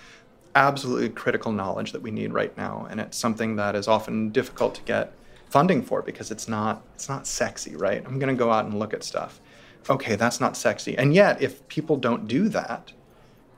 absolutely 0.55 1.09
critical 1.09 1.53
knowledge 1.53 1.93
that 1.93 2.03
we 2.03 2.11
need 2.11 2.33
right 2.33 2.57
now, 2.57 2.87
and 2.91 3.01
it's 3.01 3.17
something 3.17 3.57
that 3.57 3.75
is 3.75 3.89
often 3.89 4.31
difficult 4.31 4.75
to 4.75 4.83
get 4.83 5.13
funding 5.49 5.83
for 5.83 6.03
because 6.03 6.31
it's 6.31 6.49
not 6.49 6.83
it's 6.95 7.09
not 7.09 7.27
sexy, 7.27 7.77
right? 7.77 8.05
I'm 8.05 8.19
going 8.19 8.35
to 8.35 8.39
go 8.39 8.51
out 8.51 8.65
and 8.65 8.79
look 8.79 8.93
at 8.93 9.05
stuff. 9.05 9.41
Okay, 9.89 10.17
that's 10.17 10.41
not 10.41 10.57
sexy. 10.57 10.97
And 10.97 11.15
yet, 11.15 11.41
if 11.43 11.67
people 11.69 11.97
don't 11.97 12.27
do 12.27 12.49
that, 12.49 12.93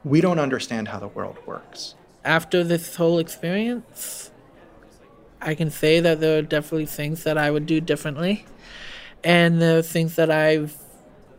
we 0.04 0.20
don't 0.20 0.38
understand 0.38 0.88
how 0.88 0.98
the 0.98 1.08
world 1.08 1.38
works. 1.46 1.94
After 2.26 2.64
this 2.64 2.96
whole 2.96 3.20
experience, 3.20 4.32
I 5.40 5.54
can 5.54 5.70
say 5.70 6.00
that 6.00 6.18
there 6.18 6.38
are 6.38 6.42
definitely 6.42 6.86
things 6.86 7.22
that 7.22 7.38
I 7.38 7.52
would 7.52 7.66
do 7.66 7.80
differently. 7.80 8.44
And 9.22 9.62
the 9.62 9.84
things 9.84 10.16
that 10.16 10.28
I've 10.28 10.76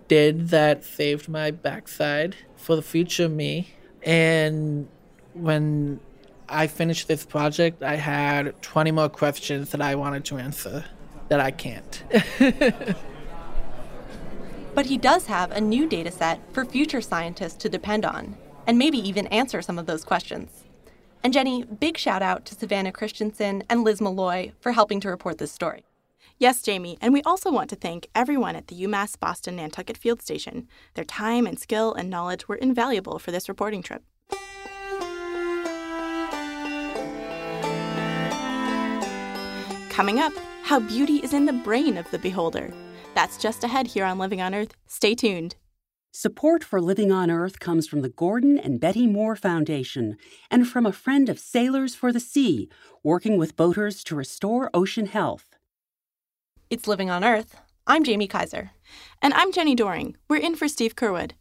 did 0.07 0.47
that 0.47 0.85
saved 0.85 1.27
my 1.27 1.51
backside 1.51 2.37
for 2.55 2.77
the 2.77 2.81
future 2.81 3.27
me. 3.27 3.67
And 4.01 4.87
when 5.33 5.99
I 6.47 6.67
finished 6.67 7.09
this 7.09 7.25
project, 7.25 7.83
I 7.83 7.95
had 7.95 8.61
20 8.61 8.91
more 8.91 9.09
questions 9.09 9.71
that 9.71 9.81
I 9.81 9.95
wanted 9.95 10.23
to 10.25 10.37
answer 10.37 10.85
that 11.27 11.41
I 11.41 11.51
can't. 11.51 12.03
but 14.73 14.85
he 14.85 14.97
does 14.97 15.25
have 15.25 15.51
a 15.51 15.59
new 15.59 15.85
data 15.85 16.11
set 16.11 16.39
for 16.53 16.63
future 16.63 17.01
scientists 17.01 17.57
to 17.57 17.67
depend 17.67 18.05
on, 18.05 18.37
and 18.65 18.77
maybe 18.77 18.97
even 18.97 19.27
answer 19.27 19.61
some 19.61 19.77
of 19.77 19.85
those 19.85 20.05
questions. 20.05 20.63
And 21.27 21.33
Jenni, 21.33 21.67
big 21.81 21.97
shout 21.97 22.21
out 22.21 22.45
to 22.45 22.55
Savannah 22.55 22.93
Christensen 22.93 23.61
and 23.69 23.83
Liz 23.83 23.99
Malloy 23.99 24.53
for 24.61 24.71
helping 24.71 25.01
to 25.01 25.09
report 25.09 25.39
this 25.39 25.51
story. 25.51 25.83
Yes, 26.37 26.61
Jamie, 26.61 26.97
and 27.01 27.11
we 27.11 27.21
also 27.23 27.51
want 27.51 27.69
to 27.71 27.75
thank 27.75 28.07
everyone 28.15 28.55
at 28.55 28.67
the 28.67 28.81
UMass 28.83 29.19
Boston 29.19 29.57
Nantucket 29.57 29.97
Field 29.97 30.21
Station. 30.21 30.69
Their 30.93 31.03
time 31.03 31.45
and 31.45 31.59
skill 31.59 31.93
and 31.93 32.09
knowledge 32.09 32.47
were 32.47 32.55
invaluable 32.55 33.19
for 33.19 33.31
this 33.31 33.49
reporting 33.49 33.83
trip. 33.83 34.03
Coming 39.89 40.19
up, 40.19 40.31
how 40.63 40.79
beauty 40.79 41.17
is 41.17 41.33
in 41.33 41.45
the 41.45 41.51
brain 41.51 41.97
of 41.97 42.09
the 42.09 42.19
beholder. 42.19 42.73
That's 43.15 43.35
just 43.37 43.65
ahead 43.65 43.87
here 43.87 44.05
on 44.05 44.17
Living 44.17 44.39
on 44.39 44.55
Earth. 44.55 44.75
Stay 44.85 45.13
tuned. 45.13 45.57
Support 46.11 46.63
for 46.63 46.81
Living 46.81 47.11
on 47.11 47.29
Earth 47.29 47.59
comes 47.59 47.87
from 47.87 48.01
the 48.01 48.09
Gordon 48.09 48.57
and 48.57 48.79
Betty 48.79 49.05
Moore 49.05 49.35
Foundation 49.35 50.17
and 50.49 50.67
from 50.67 50.85
a 50.85 50.91
friend 50.91 51.29
of 51.29 51.37
Sailors 51.37 51.95
for 51.95 52.11
the 52.11 52.19
Sea, 52.19 52.69
working 53.03 53.37
with 53.37 53.55
boaters 53.55 54.03
to 54.05 54.15
restore 54.15 54.71
ocean 54.73 55.07
health. 55.07 55.57
It's 56.69 56.87
Living 56.87 57.09
on 57.09 57.23
Earth. 57.23 57.57
I'm 57.85 58.03
Jamie 58.03 58.27
Kaiser. 58.27 58.71
And 59.21 59.33
I'm 59.33 59.51
Jenni 59.51 59.75
Doering. 59.75 60.15
We're 60.27 60.37
in 60.37 60.55
for 60.55 60.67
Steve 60.67 60.95
Curwood. 60.95 61.33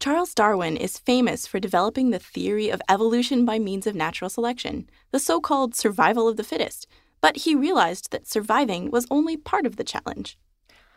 Charles 0.00 0.34
Darwin 0.34 0.76
is 0.76 0.98
famous 0.98 1.46
for 1.46 1.60
developing 1.60 2.10
the 2.10 2.18
theory 2.18 2.70
of 2.70 2.82
evolution 2.88 3.44
by 3.44 3.58
means 3.58 3.86
of 3.86 3.94
natural 3.94 4.28
selection, 4.28 4.90
the 5.12 5.20
so 5.20 5.40
called 5.40 5.74
survival 5.74 6.28
of 6.28 6.36
the 6.36 6.44
fittest. 6.44 6.86
But 7.20 7.38
he 7.38 7.54
realized 7.54 8.10
that 8.10 8.26
surviving 8.26 8.90
was 8.90 9.06
only 9.10 9.36
part 9.36 9.64
of 9.64 9.76
the 9.76 9.84
challenge. 9.84 10.38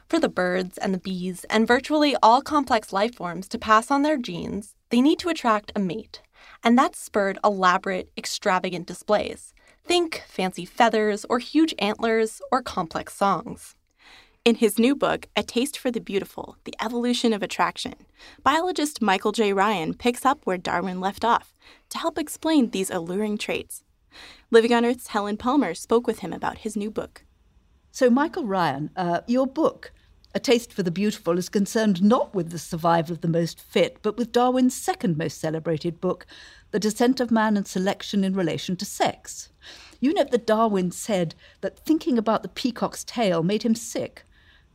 For 0.10 0.20
the 0.20 0.28
birds 0.28 0.80
and 0.80 0.92
the 0.92 0.98
bees 0.98 1.46
and 1.52 1.68
virtually 1.68 2.16
all 2.24 2.42
complex 2.42 2.92
life 2.92 3.14
forms 3.14 3.48
to 3.50 3.60
pass 3.60 3.92
on 3.92 4.02
their 4.02 4.18
genes, 4.18 4.74
they 4.90 5.02
need 5.02 5.20
to 5.20 5.30
attract 5.30 5.72
a 5.76 5.80
mate. 5.80 6.24
And 6.64 6.76
that 6.80 6.96
spurred 6.96 7.38
elaborate, 7.44 8.10
extravagant 8.18 8.88
displays. 8.88 9.54
Think 9.86 10.24
fancy 10.28 10.66
feathers 10.66 11.28
or 11.30 11.38
huge 11.38 11.76
antlers 11.78 12.42
or 12.52 12.64
complex 12.64 13.14
songs. 13.14 13.76
In 14.44 14.56
his 14.56 14.80
new 14.80 14.96
book, 14.96 15.28
A 15.36 15.44
Taste 15.44 15.78
for 15.78 15.92
the 15.92 16.02
Beautiful 16.02 16.58
The 16.64 16.74
Evolution 16.84 17.32
of 17.32 17.44
Attraction, 17.44 17.94
biologist 18.42 19.04
Michael 19.04 19.32
J. 19.32 19.54
Ryan 19.54 19.94
picks 19.94 20.26
up 20.26 20.40
where 20.44 20.58
Darwin 20.58 21.00
left 21.00 21.24
off 21.24 21.54
to 21.90 22.00
help 22.00 22.18
explain 22.18 22.72
these 22.72 22.90
alluring 22.90 23.38
traits. 23.38 23.84
Living 24.50 24.74
on 24.74 24.86
Earth's 24.86 25.08
Helen 25.08 25.38
Palmer 25.38 25.76
spoke 25.76 26.08
with 26.08 26.20
him 26.20 26.34
about 26.34 26.60
his 26.60 26.76
new 26.76 26.90
book. 26.90 27.26
So, 27.92 28.10
Michael 28.10 28.46
Ryan, 28.46 28.90
uh, 28.96 29.22
your 29.28 29.46
book, 29.46 29.92
A 30.36 30.40
Taste 30.40 30.72
for 30.72 30.84
the 30.84 30.92
Beautiful, 30.92 31.40
is 31.40 31.50
concerned 31.50 32.04
not 32.04 32.36
with 32.36 32.52
the 32.52 32.60
survival 32.60 33.14
of 33.14 33.22
the 33.22 33.28
most 33.28 33.60
fit, 33.60 33.98
but 34.04 34.16
with 34.16 34.32
Darwin's 34.32 34.76
second 34.76 35.18
most 35.18 35.42
celebrated 35.42 36.00
book, 36.00 36.28
The 36.70 36.80
Descent 36.80 37.20
of 37.20 37.32
Man 37.32 37.58
and 37.58 37.68
Selection 37.68 38.24
in 38.24 38.36
Relation 38.36 38.76
to 38.76 38.86
Sex. 38.86 39.50
You 40.00 40.14
note 40.14 40.30
that 40.30 40.46
Darwin 40.46 40.92
said 40.92 41.34
that 41.62 41.80
thinking 41.80 42.20
about 42.20 42.44
the 42.44 42.50
peacock's 42.50 43.04
tail 43.04 43.42
made 43.42 43.64
him 43.64 43.74
sick. 43.74 44.24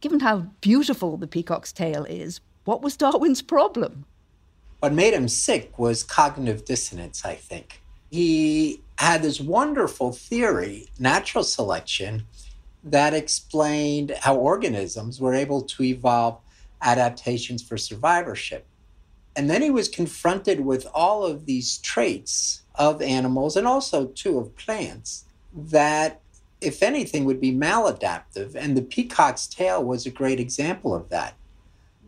Given 0.01 0.21
how 0.21 0.49
beautiful 0.61 1.17
the 1.17 1.29
peacock's 1.29 1.73
tail 1.73 2.05
is, 2.07 2.41
what 2.65 2.83
was 2.83 2.97
Darwin's 2.97 3.41
problem? 3.41 4.07
What 4.81 4.93
made 4.93 5.15
him 5.15 5.29
sick 5.29 5.79
was 5.79 6.03
cognitive 6.03 6.65
dissonance, 6.65 7.25
I 7.25 7.37
think. 7.37 7.81
He 8.11 8.83
had 8.99 9.23
this 9.23 9.41
wonderful 9.41 10.11
theory, 10.11 10.89
natural 10.99 11.45
selection, 11.45 12.27
that 12.85 13.15
explained 13.15 14.15
how 14.21 14.37
organisms 14.37 15.21
were 15.21 15.35
able 15.35 15.63
to 15.63 15.83
evolve 15.83 16.39
adaptations 16.83 17.63
for 17.63 17.77
survivorship. 17.79 18.67
And 19.37 19.51
then 19.51 19.63
he 19.63 19.71
was 19.71 19.89
confronted 19.89 20.61
with 20.61 20.87
all 20.95 21.25
of 21.25 21.47
these 21.47 21.79
traits 21.79 22.63
of 22.75 23.03
animals 23.03 23.57
and 23.57 23.67
also, 23.67 24.07
too, 24.07 24.39
of 24.39 24.55
plants 24.57 25.25
that, 25.53 26.21
if 26.61 26.83
anything, 26.83 27.25
would 27.25 27.41
be 27.41 27.53
maladaptive. 27.53 28.55
And 28.55 28.77
the 28.77 28.83
peacock's 28.83 29.47
tail 29.47 29.83
was 29.83 30.07
a 30.07 30.11
great 30.11 30.39
example 30.39 30.95
of 30.95 31.09
that. 31.09 31.35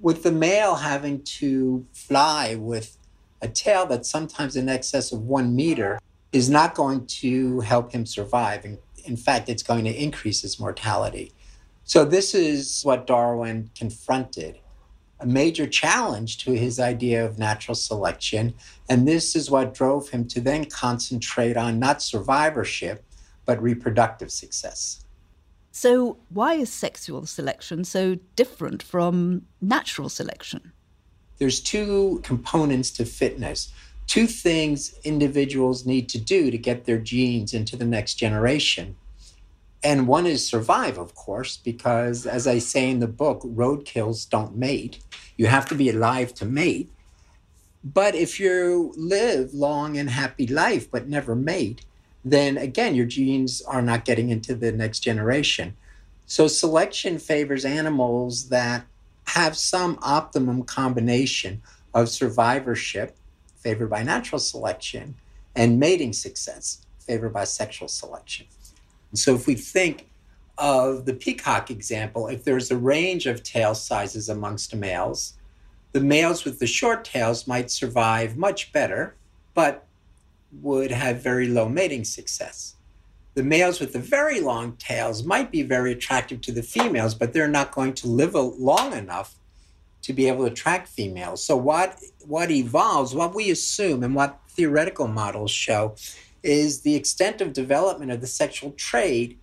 With 0.00 0.22
the 0.22 0.32
male 0.32 0.76
having 0.76 1.22
to 1.22 1.86
fly 1.92 2.54
with 2.54 2.96
a 3.40 3.48
tail 3.48 3.86
that's 3.86 4.10
sometimes 4.10 4.56
in 4.56 4.68
excess 4.68 5.10
of 5.10 5.22
one 5.22 5.56
meter 5.56 6.00
is 6.32 6.50
not 6.50 6.74
going 6.74 7.06
to 7.06 7.60
help 7.60 7.92
him 7.92 8.04
survive. 8.04 8.78
In 9.06 9.16
fact, 9.16 9.48
it's 9.48 9.62
going 9.62 9.84
to 9.84 10.02
increase 10.02 10.44
its 10.44 10.58
mortality. 10.60 11.32
So, 11.84 12.04
this 12.04 12.34
is 12.34 12.82
what 12.82 13.06
Darwin 13.06 13.70
confronted 13.74 14.58
a 15.20 15.26
major 15.26 15.66
challenge 15.66 16.38
to 16.44 16.52
his 16.52 16.78
idea 16.78 17.24
of 17.24 17.38
natural 17.38 17.74
selection. 17.74 18.54
And 18.88 19.08
this 19.08 19.34
is 19.34 19.50
what 19.50 19.74
drove 19.74 20.08
him 20.10 20.28
to 20.28 20.40
then 20.40 20.66
concentrate 20.66 21.56
on 21.56 21.78
not 21.78 22.02
survivorship, 22.02 23.04
but 23.46 23.62
reproductive 23.62 24.30
success. 24.30 25.04
So, 25.72 26.18
why 26.30 26.54
is 26.54 26.70
sexual 26.70 27.26
selection 27.26 27.84
so 27.84 28.16
different 28.34 28.82
from 28.82 29.42
natural 29.60 30.08
selection? 30.08 30.72
There's 31.38 31.60
two 31.60 32.20
components 32.22 32.90
to 32.92 33.04
fitness, 33.04 33.72
two 34.06 34.26
things 34.26 34.94
individuals 35.04 35.86
need 35.86 36.08
to 36.10 36.18
do 36.18 36.50
to 36.50 36.58
get 36.58 36.84
their 36.84 36.98
genes 36.98 37.52
into 37.52 37.76
the 37.76 37.84
next 37.84 38.14
generation. 38.14 38.96
And 39.82 40.08
one 40.08 40.26
is 40.26 40.46
survive, 40.46 40.98
of 40.98 41.14
course, 41.14 41.56
because 41.56 42.26
as 42.26 42.46
I 42.46 42.58
say 42.58 42.90
in 42.90 43.00
the 43.00 43.06
book, 43.06 43.42
roadkills 43.42 44.28
don't 44.28 44.56
mate. 44.56 44.98
You 45.36 45.46
have 45.46 45.66
to 45.66 45.74
be 45.74 45.90
alive 45.90 46.34
to 46.34 46.44
mate. 46.44 46.90
But 47.84 48.14
if 48.14 48.40
you 48.40 48.92
live 48.96 49.54
long 49.54 49.96
and 49.96 50.10
happy 50.10 50.46
life 50.46 50.90
but 50.90 51.08
never 51.08 51.36
mate, 51.36 51.84
then 52.24 52.56
again 52.56 52.96
your 52.96 53.06
genes 53.06 53.62
are 53.62 53.82
not 53.82 54.04
getting 54.04 54.30
into 54.30 54.54
the 54.56 54.72
next 54.72 55.00
generation. 55.00 55.76
So 56.26 56.48
selection 56.48 57.20
favors 57.20 57.64
animals 57.64 58.48
that 58.48 58.86
have 59.28 59.56
some 59.56 59.98
optimum 60.02 60.64
combination 60.64 61.62
of 61.94 62.08
survivorship 62.08 63.16
favored 63.66 63.90
by 63.90 64.00
natural 64.00 64.38
selection 64.38 65.16
and 65.56 65.80
mating 65.80 66.12
success 66.12 66.86
favored 67.00 67.32
by 67.32 67.42
sexual 67.42 67.88
selection. 67.88 68.46
So 69.12 69.34
if 69.34 69.48
we 69.48 69.56
think 69.56 70.08
of 70.56 71.04
the 71.04 71.14
peacock 71.14 71.68
example, 71.68 72.28
if 72.28 72.44
there's 72.44 72.70
a 72.70 72.76
range 72.76 73.26
of 73.26 73.42
tail 73.42 73.74
sizes 73.74 74.28
amongst 74.28 74.72
males, 74.72 75.34
the 75.90 76.00
males 76.00 76.44
with 76.44 76.60
the 76.60 76.66
short 76.68 77.04
tails 77.04 77.48
might 77.48 77.68
survive 77.72 78.36
much 78.36 78.72
better, 78.72 79.16
but 79.52 79.84
would 80.62 80.92
have 80.92 81.20
very 81.20 81.48
low 81.48 81.68
mating 81.68 82.04
success. 82.04 82.76
The 83.34 83.42
males 83.42 83.80
with 83.80 83.92
the 83.92 83.98
very 83.98 84.40
long 84.40 84.76
tails 84.76 85.24
might 85.24 85.50
be 85.50 85.62
very 85.62 85.90
attractive 85.90 86.40
to 86.42 86.52
the 86.52 86.62
females, 86.62 87.16
but 87.16 87.32
they're 87.32 87.48
not 87.48 87.72
going 87.72 87.94
to 87.94 88.06
live 88.06 88.34
long 88.34 88.92
enough 88.92 89.34
to 90.06 90.12
be 90.12 90.28
able 90.28 90.48
to 90.48 90.54
track 90.54 90.86
females. 90.86 91.42
So 91.42 91.56
what 91.56 91.98
what 92.24 92.50
evolves, 92.52 93.12
what 93.12 93.34
we 93.34 93.50
assume 93.50 94.04
and 94.04 94.14
what 94.14 94.38
theoretical 94.48 95.08
models 95.08 95.50
show 95.50 95.96
is 96.44 96.82
the 96.82 96.94
extent 96.94 97.40
of 97.40 97.52
development 97.52 98.12
of 98.12 98.20
the 98.20 98.26
sexual 98.28 98.70
trait 98.72 99.36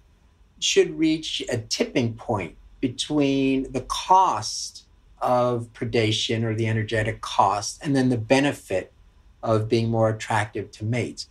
should 0.60 0.98
reach 0.98 1.44
a 1.50 1.58
tipping 1.58 2.14
point 2.14 2.56
between 2.80 3.70
the 3.74 3.82
cost 3.82 4.86
of 5.22 5.68
predation 5.74 6.44
or 6.44 6.56
the 6.56 6.68
energetic 6.68 7.20
cost 7.20 7.82
and 7.84 7.94
then 7.94 8.08
the 8.08 8.18
benefit 8.18 8.94
of 9.42 9.68
being 9.68 9.90
more 9.90 10.10
attractive 10.10 10.72
to 10.72 10.86
mates. 10.86 11.28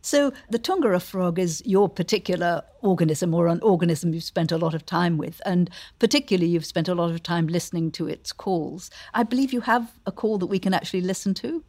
So, 0.00 0.32
the 0.48 0.58
Tungara 0.58 1.02
frog 1.02 1.38
is 1.38 1.62
your 1.66 1.88
particular 1.88 2.62
organism 2.82 3.34
or 3.34 3.48
an 3.48 3.60
organism 3.60 4.14
you've 4.14 4.22
spent 4.22 4.52
a 4.52 4.56
lot 4.56 4.74
of 4.74 4.86
time 4.86 5.18
with, 5.18 5.40
and 5.44 5.68
particularly 5.98 6.48
you've 6.48 6.64
spent 6.64 6.88
a 6.88 6.94
lot 6.94 7.10
of 7.10 7.22
time 7.22 7.48
listening 7.48 7.90
to 7.92 8.06
its 8.06 8.32
calls. 8.32 8.90
I 9.12 9.24
believe 9.24 9.52
you 9.52 9.62
have 9.62 9.92
a 10.06 10.12
call 10.12 10.38
that 10.38 10.46
we 10.46 10.60
can 10.60 10.72
actually 10.72 11.00
listen 11.00 11.34
to. 11.34 11.64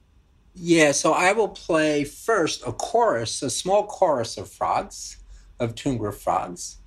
Yeah, 0.54 0.92
so 0.92 1.14
I 1.14 1.32
will 1.32 1.48
play 1.48 2.04
first 2.04 2.64
a 2.68 2.72
chorus, 2.72 3.42
a 3.42 3.50
small 3.50 3.88
chorus 3.88 4.38
of 4.38 4.50
frogs, 4.50 5.18
of 5.60 5.76
Tungara 5.76 6.14
frogs, 6.14 6.78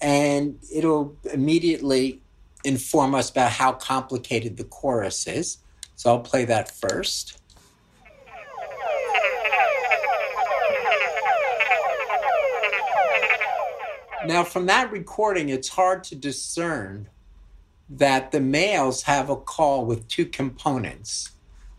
and 0.00 0.58
it'll 0.72 1.16
immediately 1.32 2.22
inform 2.64 3.14
us 3.14 3.30
about 3.30 3.50
how 3.52 3.72
complicated 3.72 4.56
the 4.56 4.64
chorus 4.64 5.26
is. 5.26 5.58
So 5.96 6.10
I'll 6.10 6.20
play 6.20 6.44
that 6.44 6.70
first. 6.70 7.40
Now, 14.28 14.44
from 14.44 14.66
that 14.66 14.92
recording, 14.92 15.48
it's 15.48 15.70
hard 15.70 16.04
to 16.04 16.14
discern 16.14 17.08
that 17.88 18.30
the 18.30 18.42
males 18.42 19.04
have 19.04 19.30
a 19.30 19.36
call 19.36 19.86
with 19.86 20.06
two 20.06 20.26
components 20.26 21.30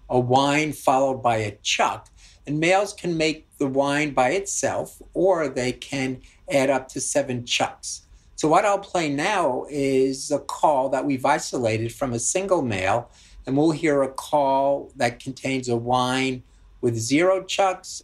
a 0.09 0.19
whine 0.19 0.73
followed 0.73 1.21
by 1.21 1.35
a 1.37 1.57
chuck. 1.61 2.09
And 2.47 2.59
males 2.59 2.93
can 2.93 3.15
make 3.15 3.55
the 3.59 3.67
whine 3.67 4.15
by 4.15 4.31
itself, 4.31 4.99
or 5.13 5.47
they 5.47 5.71
can 5.71 6.21
add 6.51 6.71
up 6.71 6.87
to 6.87 6.99
seven 6.99 7.45
chucks. 7.45 8.07
So, 8.35 8.47
what 8.47 8.65
I'll 8.65 8.79
play 8.79 9.11
now 9.11 9.67
is 9.69 10.31
a 10.31 10.39
call 10.39 10.89
that 10.89 11.05
we've 11.05 11.25
isolated 11.25 11.93
from 11.93 12.13
a 12.13 12.19
single 12.19 12.63
male, 12.63 13.11
and 13.45 13.55
we'll 13.55 13.69
hear 13.69 14.01
a 14.01 14.11
call 14.11 14.91
that 14.95 15.19
contains 15.19 15.69
a 15.69 15.77
whine 15.77 16.41
with 16.81 16.97
zero 16.97 17.43
chucks, 17.43 18.03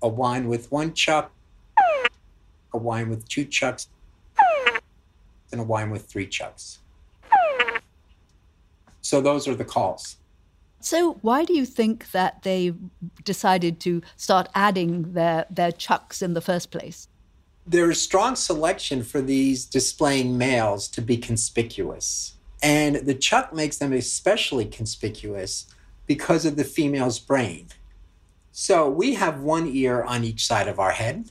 a 0.00 0.06
whine 0.06 0.46
with 0.46 0.70
one 0.70 0.94
chuck, 0.94 1.32
a 2.72 2.78
whine 2.78 3.08
with 3.08 3.28
two 3.28 3.44
chucks, 3.44 3.88
and 5.52 5.60
a 5.60 5.64
whine 5.64 5.90
with 5.90 6.06
three 6.06 6.26
chucks. 6.26 6.78
So, 9.02 9.20
those 9.20 9.48
are 9.48 9.54
the 9.54 9.64
calls. 9.64 10.16
So, 10.80 11.18
why 11.20 11.44
do 11.44 11.54
you 11.54 11.66
think 11.66 12.10
that 12.12 12.42
they 12.42 12.72
decided 13.24 13.80
to 13.80 14.02
start 14.16 14.48
adding 14.54 15.12
their, 15.12 15.46
their 15.50 15.72
chucks 15.72 16.22
in 16.22 16.34
the 16.34 16.40
first 16.40 16.70
place? 16.70 17.08
There 17.66 17.90
is 17.90 18.00
strong 18.00 18.34
selection 18.34 19.02
for 19.02 19.20
these 19.20 19.66
displaying 19.66 20.38
males 20.38 20.88
to 20.88 21.02
be 21.02 21.18
conspicuous. 21.18 22.34
And 22.62 22.96
the 22.96 23.14
chuck 23.14 23.52
makes 23.52 23.78
them 23.78 23.92
especially 23.92 24.64
conspicuous 24.64 25.66
because 26.06 26.44
of 26.44 26.56
the 26.56 26.64
female's 26.64 27.18
brain. 27.18 27.68
So, 28.52 28.88
we 28.88 29.14
have 29.14 29.40
one 29.40 29.66
ear 29.66 30.02
on 30.02 30.24
each 30.24 30.46
side 30.46 30.68
of 30.68 30.78
our 30.78 30.92
head, 30.92 31.30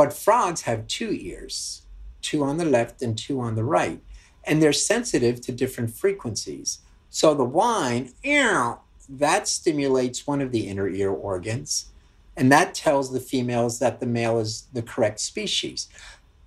but 0.00 0.14
frogs 0.14 0.62
have 0.62 0.88
two 0.88 1.12
ears, 1.12 1.82
two 2.22 2.42
on 2.42 2.56
the 2.56 2.64
left 2.64 3.02
and 3.02 3.18
two 3.18 3.38
on 3.38 3.54
the 3.54 3.62
right. 3.62 4.00
And 4.44 4.62
they're 4.62 4.72
sensitive 4.72 5.42
to 5.42 5.52
different 5.52 5.90
frequencies. 5.90 6.78
So 7.10 7.34
the 7.34 7.44
whine, 7.44 8.14
ew, 8.24 8.78
that 9.10 9.46
stimulates 9.46 10.26
one 10.26 10.40
of 10.40 10.52
the 10.52 10.68
inner 10.68 10.88
ear 10.88 11.10
organs, 11.10 11.90
and 12.34 12.50
that 12.50 12.72
tells 12.72 13.12
the 13.12 13.20
females 13.20 13.78
that 13.80 14.00
the 14.00 14.06
male 14.06 14.38
is 14.38 14.68
the 14.72 14.80
correct 14.80 15.20
species. 15.20 15.90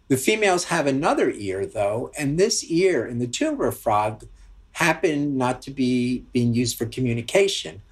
The 0.07 0.17
females 0.17 0.63
have 0.65 0.87
another 0.87 1.29
ear, 1.29 1.67
though, 1.67 2.11
and 2.17 2.39
this 2.39 2.63
ear 2.63 3.05
in 3.05 3.19
the 3.19 3.27
Tungara 3.27 3.71
frog 3.71 4.25
happened 4.71 5.37
not 5.37 5.61
to 5.61 5.69
be 5.69 6.25
being 6.33 6.55
used 6.55 6.75
for 6.75 6.87
communication. 6.87 7.83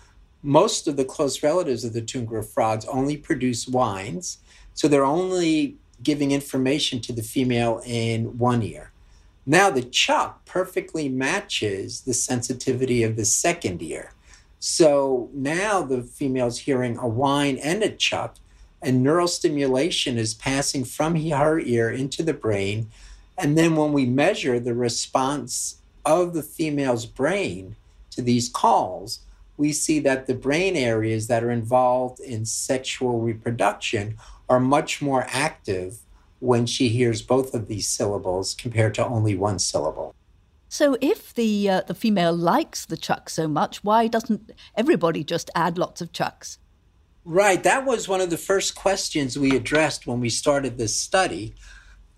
Most 0.42 0.88
of 0.88 0.98
the 0.98 1.06
close 1.06 1.44
relatives 1.44 1.86
of 1.86 1.94
the 1.94 2.02
Tungara 2.02 2.44
frogs 2.44 2.86
only 2.86 3.16
produce 3.16 3.68
whines, 3.68 4.40
so 4.74 4.88
they're 4.88 5.06
only 5.06 5.78
giving 6.04 6.32
information 6.32 7.00
to 7.02 7.14
the 7.14 7.22
female 7.22 7.82
in 7.86 8.38
one 8.38 8.64
ear. 8.64 8.92
Now 9.46 9.70
the 9.70 9.82
chuck 9.82 10.46
perfectly 10.46 11.10
matches 11.10 12.02
the 12.02 12.14
sensitivity 12.14 13.04
of 13.04 13.16
the 13.16 13.26
second 13.26 13.82
ear. 13.82 14.14
So 14.60 15.30
now 15.34 15.82
the 15.82 16.04
female's 16.04 16.60
hearing 16.60 16.98
a 16.98 17.08
whine 17.08 17.58
and 17.58 17.82
a 17.82 17.90
chuck, 17.90 18.36
and 18.82 19.04
neural 19.04 19.28
stimulation 19.28 20.18
is 20.18 20.34
passing 20.34 20.86
from 20.86 21.16
her 21.16 21.60
ear 21.60 21.90
into 21.90 22.24
the 22.24 22.34
brain. 22.34 22.90
And 23.38 23.58
then 23.58 23.76
when 23.76 23.94
we 23.94 24.06
measure 24.06 24.60
the 24.60 24.76
response 24.76 25.78
of 26.06 26.34
the 26.34 26.44
female's 26.44 27.06
brain 27.06 27.76
to 28.12 28.22
these 28.22 28.50
calls, 28.50 29.20
we 29.58 29.72
see 29.72 30.00
that 30.00 30.28
the 30.28 30.34
brain 30.34 30.76
areas 30.76 31.28
that 31.28 31.44
are 31.44 31.52
involved 31.52 32.20
in 32.20 32.46
sexual 32.46 33.20
reproduction 33.20 34.18
are 34.52 34.60
much 34.60 35.02
more 35.02 35.26
active 35.30 36.00
when 36.40 36.66
she 36.66 36.90
hears 36.90 37.22
both 37.22 37.54
of 37.54 37.70
these 37.70 37.88
syllables 37.88 38.54
compared 38.54 38.94
to 38.96 39.06
only 39.06 39.34
one 39.34 39.58
syllable. 39.58 40.14
So, 40.68 40.98
if 41.00 41.34
the 41.34 41.70
uh, 41.70 41.82
the 41.88 41.96
female 41.96 42.34
likes 42.34 42.86
the 42.86 42.98
chuck 42.98 43.30
so 43.30 43.48
much, 43.48 43.84
why 43.84 44.08
doesn't 44.08 44.52
everybody 44.76 45.24
just 45.24 45.50
add 45.56 45.78
lots 45.78 46.02
of 46.02 46.12
chucks? 46.12 46.60
Right. 47.24 47.64
That 47.64 47.86
was 47.86 48.10
one 48.10 48.20
of 48.20 48.30
the 48.30 48.38
first 48.38 48.76
questions 48.76 49.40
we 49.40 49.56
addressed 49.56 50.06
when 50.06 50.20
we 50.20 50.30
started 50.30 50.78
this 50.78 50.96
study. 50.96 51.54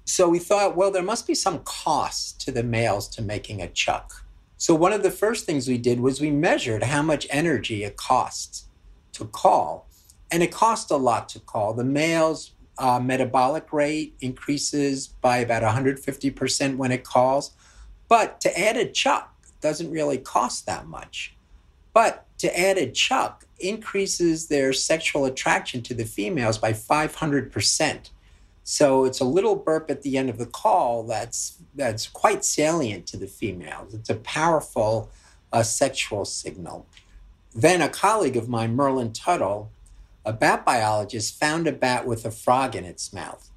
So 0.06 0.28
we 0.28 0.40
thought, 0.40 0.76
well, 0.76 0.92
there 0.92 1.04
must 1.04 1.28
be 1.28 1.36
some 1.36 1.60
cost 1.60 2.42
to 2.42 2.52
the 2.52 2.64
males 2.64 3.08
to 3.10 3.22
making 3.22 3.62
a 3.62 3.68
chuck. 3.68 4.26
So 4.58 4.74
one 4.74 4.94
of 4.94 5.04
the 5.04 5.12
first 5.12 5.46
things 5.46 5.68
we 5.68 5.78
did 5.78 6.00
was 6.00 6.22
we 6.22 6.32
measured 6.32 6.84
how 6.84 7.02
much 7.02 7.28
energy 7.30 7.84
it 7.84 7.98
costs 7.98 8.66
to 9.14 9.26
call. 9.26 9.88
And 10.34 10.42
it 10.42 10.52
costs 10.52 10.90
a 10.90 10.98
lot 10.98 11.30
to 11.30 11.40
call. 11.40 11.76
The 11.76 11.84
male's 11.84 12.54
uh, 12.80 13.00
metabolic 13.00 13.72
rate 13.72 14.16
increases 14.20 15.06
by 15.08 15.38
about 15.38 15.62
150% 15.62 16.76
when 16.78 16.92
it 16.92 17.04
calls. 17.04 17.52
But 18.08 18.42
to 18.42 18.60
add 18.60 18.76
a 18.76 18.90
chuck 18.90 19.32
doesn't 19.62 19.92
really 19.92 20.18
cost 20.18 20.66
that 20.66 20.88
much. 20.88 21.36
But 21.94 22.26
to 22.40 22.60
add 22.60 22.80
a 22.80 22.90
chuck 22.90 23.46
increases 23.60 24.48
their 24.48 24.74
sexual 24.74 25.26
attraction 25.26 25.84
to 25.84 25.94
the 25.94 26.04
females 26.04 26.58
by 26.58 26.74
500%. 26.74 28.10
So 28.64 29.06
it's 29.06 29.20
a 29.20 29.26
little 29.26 29.56
burp 29.56 29.92
at 29.92 30.02
the 30.02 30.18
end 30.18 30.32
of 30.32 30.40
the 30.40 30.48
call 30.48 31.04
that's 31.04 31.60
that's 31.76 32.08
quite 32.08 32.44
salient 32.44 33.06
to 33.08 33.18
the 33.18 33.28
females. 33.28 33.94
It's 33.94 34.10
a 34.10 34.16
powerful 34.16 35.12
uh, 35.52 35.62
sexual 35.62 36.26
signal. 36.26 36.88
Then 37.54 37.84
a 37.84 37.90
colleague 37.90 38.38
of 38.38 38.50
mine, 38.50 38.76
Merlin 38.76 39.14
Tuttle, 39.14 39.70
a 40.26 40.34
bat 40.34 40.66
biologist, 40.66 41.40
found 41.40 41.68
a 41.68 41.72
bat 41.72 42.06
with 42.06 42.26
a 42.26 42.32
frog 42.32 42.76
in 42.76 42.86
its 42.86 43.12
mouth. 43.14 43.50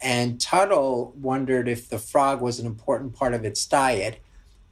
And 0.00 0.40
Tuttle 0.40 1.12
wondered 1.16 1.68
if 1.68 1.88
the 1.88 1.98
frog 1.98 2.40
was 2.40 2.58
an 2.58 2.66
important 2.66 3.14
part 3.14 3.34
of 3.34 3.44
its 3.44 3.64
diet. 3.66 4.20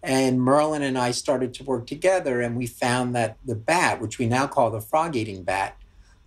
And 0.03 0.41
Merlin 0.41 0.83
and 0.83 0.99
I 0.99 1.13
started 1.13 1.55
to 1.55 1.65
work 1.65 1.87
together, 1.87 2.41
and 2.41 2.57
we 2.57 2.67
found 2.67 3.15
that 3.15 3.37
the 3.45 3.55
bat, 3.55 4.01
which 4.01 4.19
we 4.19 4.27
now 4.27 4.47
call 4.47 4.71
the 4.71 4.81
frog 4.81 5.17
eating 5.17 5.43
bat, 5.43 5.77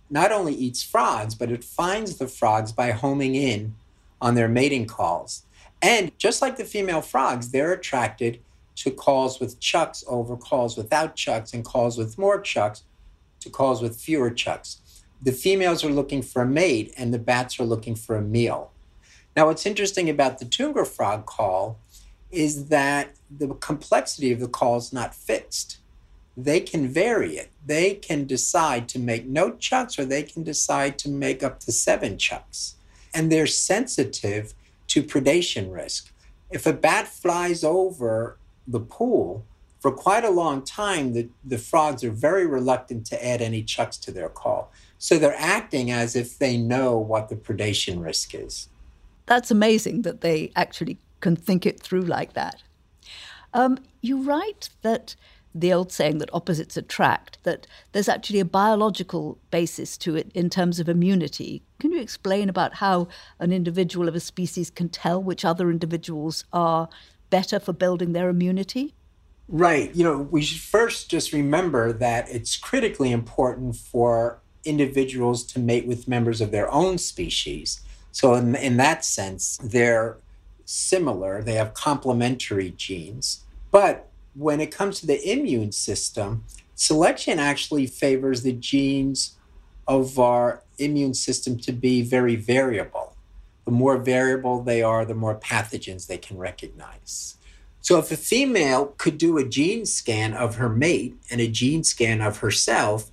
not 0.08 0.32
only 0.32 0.54
eats 0.54 0.82
frogs, 0.82 1.34
but 1.34 1.50
it 1.50 1.64
finds 1.64 2.16
the 2.16 2.28
frogs 2.28 2.72
by 2.72 2.90
homing 2.92 3.34
in 3.34 3.74
on 4.20 4.34
their 4.34 4.48
mating 4.48 4.86
calls. 4.86 5.42
And 5.82 6.16
just 6.18 6.40
like 6.40 6.56
the 6.56 6.64
female 6.64 7.02
frogs, 7.02 7.50
they're 7.50 7.72
attracted 7.72 8.40
to 8.76 8.90
calls 8.90 9.40
with 9.40 9.60
chucks 9.60 10.04
over 10.06 10.36
calls 10.36 10.76
without 10.76 11.16
chucks 11.16 11.52
and 11.52 11.64
calls 11.64 11.96
with 11.98 12.18
more 12.18 12.40
chucks 12.40 12.84
to 13.40 13.50
calls 13.50 13.82
with 13.82 13.96
fewer 13.96 14.30
chucks. 14.30 14.80
The 15.26 15.32
females 15.32 15.84
are 15.84 15.90
looking 15.90 16.22
for 16.22 16.40
a 16.40 16.46
mate 16.46 16.94
and 16.96 17.12
the 17.12 17.18
bats 17.18 17.60
are 17.60 17.64
looking 17.64 17.96
for 17.96 18.16
a 18.16 18.22
meal. 18.22 18.70
Now, 19.36 19.46
what's 19.46 19.66
interesting 19.66 20.08
about 20.08 20.38
the 20.38 20.46
Tungara 20.46 20.86
frog 20.86 21.26
call 21.26 21.78
is 22.30 22.68
that 22.68 23.16
the 23.30 23.48
complexity 23.48 24.32
of 24.32 24.40
the 24.40 24.48
call 24.48 24.78
is 24.78 24.92
not 24.92 25.14
fixed 25.14 25.78
they 26.36 26.60
can 26.60 26.86
vary 26.88 27.38
it. 27.38 27.50
They 27.64 27.94
can 27.94 28.26
decide 28.26 28.88
to 28.90 28.98
make 28.98 29.26
no 29.26 29.52
chucks 29.52 29.98
or 29.98 30.04
they 30.04 30.22
can 30.22 30.42
decide 30.42 30.98
to 30.98 31.08
make 31.08 31.42
up 31.42 31.60
to 31.60 31.72
seven 31.72 32.18
chucks. 32.18 32.76
And 33.14 33.32
they're 33.32 33.46
sensitive 33.46 34.52
to 34.88 35.02
predation 35.02 35.72
risk. 35.72 36.12
If 36.50 36.66
a 36.66 36.72
bat 36.72 37.08
flies 37.08 37.64
over 37.64 38.36
the 38.68 38.80
pool, 38.80 39.46
for 39.80 39.90
quite 39.90 40.24
a 40.24 40.30
long 40.30 40.62
time, 40.62 41.14
the, 41.14 41.28
the 41.44 41.58
frogs 41.58 42.04
are 42.04 42.10
very 42.10 42.46
reluctant 42.46 43.06
to 43.06 43.26
add 43.26 43.40
any 43.40 43.62
chucks 43.62 43.96
to 43.98 44.10
their 44.10 44.28
call. 44.28 44.70
So 45.06 45.20
they're 45.20 45.36
acting 45.38 45.92
as 45.92 46.16
if 46.16 46.40
they 46.40 46.56
know 46.56 46.98
what 46.98 47.28
the 47.28 47.36
predation 47.36 48.04
risk 48.04 48.34
is. 48.34 48.68
That's 49.26 49.52
amazing 49.52 50.02
that 50.02 50.20
they 50.20 50.50
actually 50.56 50.98
can 51.20 51.36
think 51.36 51.64
it 51.64 51.78
through 51.78 52.00
like 52.00 52.32
that. 52.32 52.64
Um, 53.54 53.78
you 54.00 54.20
write 54.20 54.68
that 54.82 55.14
the 55.54 55.72
old 55.72 55.92
saying 55.92 56.18
that 56.18 56.34
opposites 56.34 56.76
attract, 56.76 57.38
that 57.44 57.68
there's 57.92 58.08
actually 58.08 58.40
a 58.40 58.44
biological 58.44 59.38
basis 59.52 59.96
to 59.98 60.16
it 60.16 60.32
in 60.34 60.50
terms 60.50 60.80
of 60.80 60.88
immunity. 60.88 61.62
Can 61.78 61.92
you 61.92 62.00
explain 62.00 62.48
about 62.48 62.74
how 62.74 63.06
an 63.38 63.52
individual 63.52 64.08
of 64.08 64.16
a 64.16 64.20
species 64.20 64.70
can 64.72 64.88
tell 64.88 65.22
which 65.22 65.44
other 65.44 65.70
individuals 65.70 66.44
are 66.52 66.88
better 67.30 67.60
for 67.60 67.72
building 67.72 68.12
their 68.12 68.28
immunity? 68.28 68.92
Right. 69.46 69.94
You 69.94 70.02
know, 70.02 70.18
we 70.18 70.42
should 70.42 70.60
first 70.60 71.08
just 71.08 71.32
remember 71.32 71.92
that 71.92 72.28
it's 72.28 72.56
critically 72.56 73.12
important 73.12 73.76
for 73.76 74.40
individuals 74.66 75.44
to 75.44 75.58
mate 75.58 75.86
with 75.86 76.08
members 76.08 76.40
of 76.40 76.50
their 76.50 76.70
own 76.70 76.98
species. 76.98 77.80
So, 78.12 78.34
in, 78.34 78.54
in 78.56 78.76
that 78.78 79.04
sense, 79.04 79.58
they're 79.62 80.16
similar, 80.64 81.42
they 81.42 81.54
have 81.54 81.74
complementary 81.74 82.70
genes. 82.70 83.44
But 83.70 84.08
when 84.34 84.60
it 84.60 84.70
comes 84.70 85.00
to 85.00 85.06
the 85.06 85.30
immune 85.30 85.72
system, 85.72 86.44
selection 86.74 87.38
actually 87.38 87.86
favors 87.86 88.42
the 88.42 88.52
genes 88.52 89.36
of 89.86 90.18
our 90.18 90.62
immune 90.78 91.14
system 91.14 91.58
to 91.58 91.72
be 91.72 92.02
very 92.02 92.36
variable. 92.36 93.14
The 93.64 93.70
more 93.70 93.96
variable 93.96 94.62
they 94.62 94.82
are, 94.82 95.04
the 95.04 95.14
more 95.14 95.38
pathogens 95.38 96.06
they 96.06 96.18
can 96.18 96.38
recognize. 96.38 97.36
So, 97.80 97.98
if 97.98 98.10
a 98.10 98.16
female 98.16 98.94
could 98.98 99.18
do 99.18 99.38
a 99.38 99.48
gene 99.48 99.86
scan 99.86 100.34
of 100.34 100.56
her 100.56 100.68
mate 100.68 101.16
and 101.30 101.40
a 101.40 101.48
gene 101.48 101.84
scan 101.84 102.20
of 102.20 102.38
herself, 102.38 103.10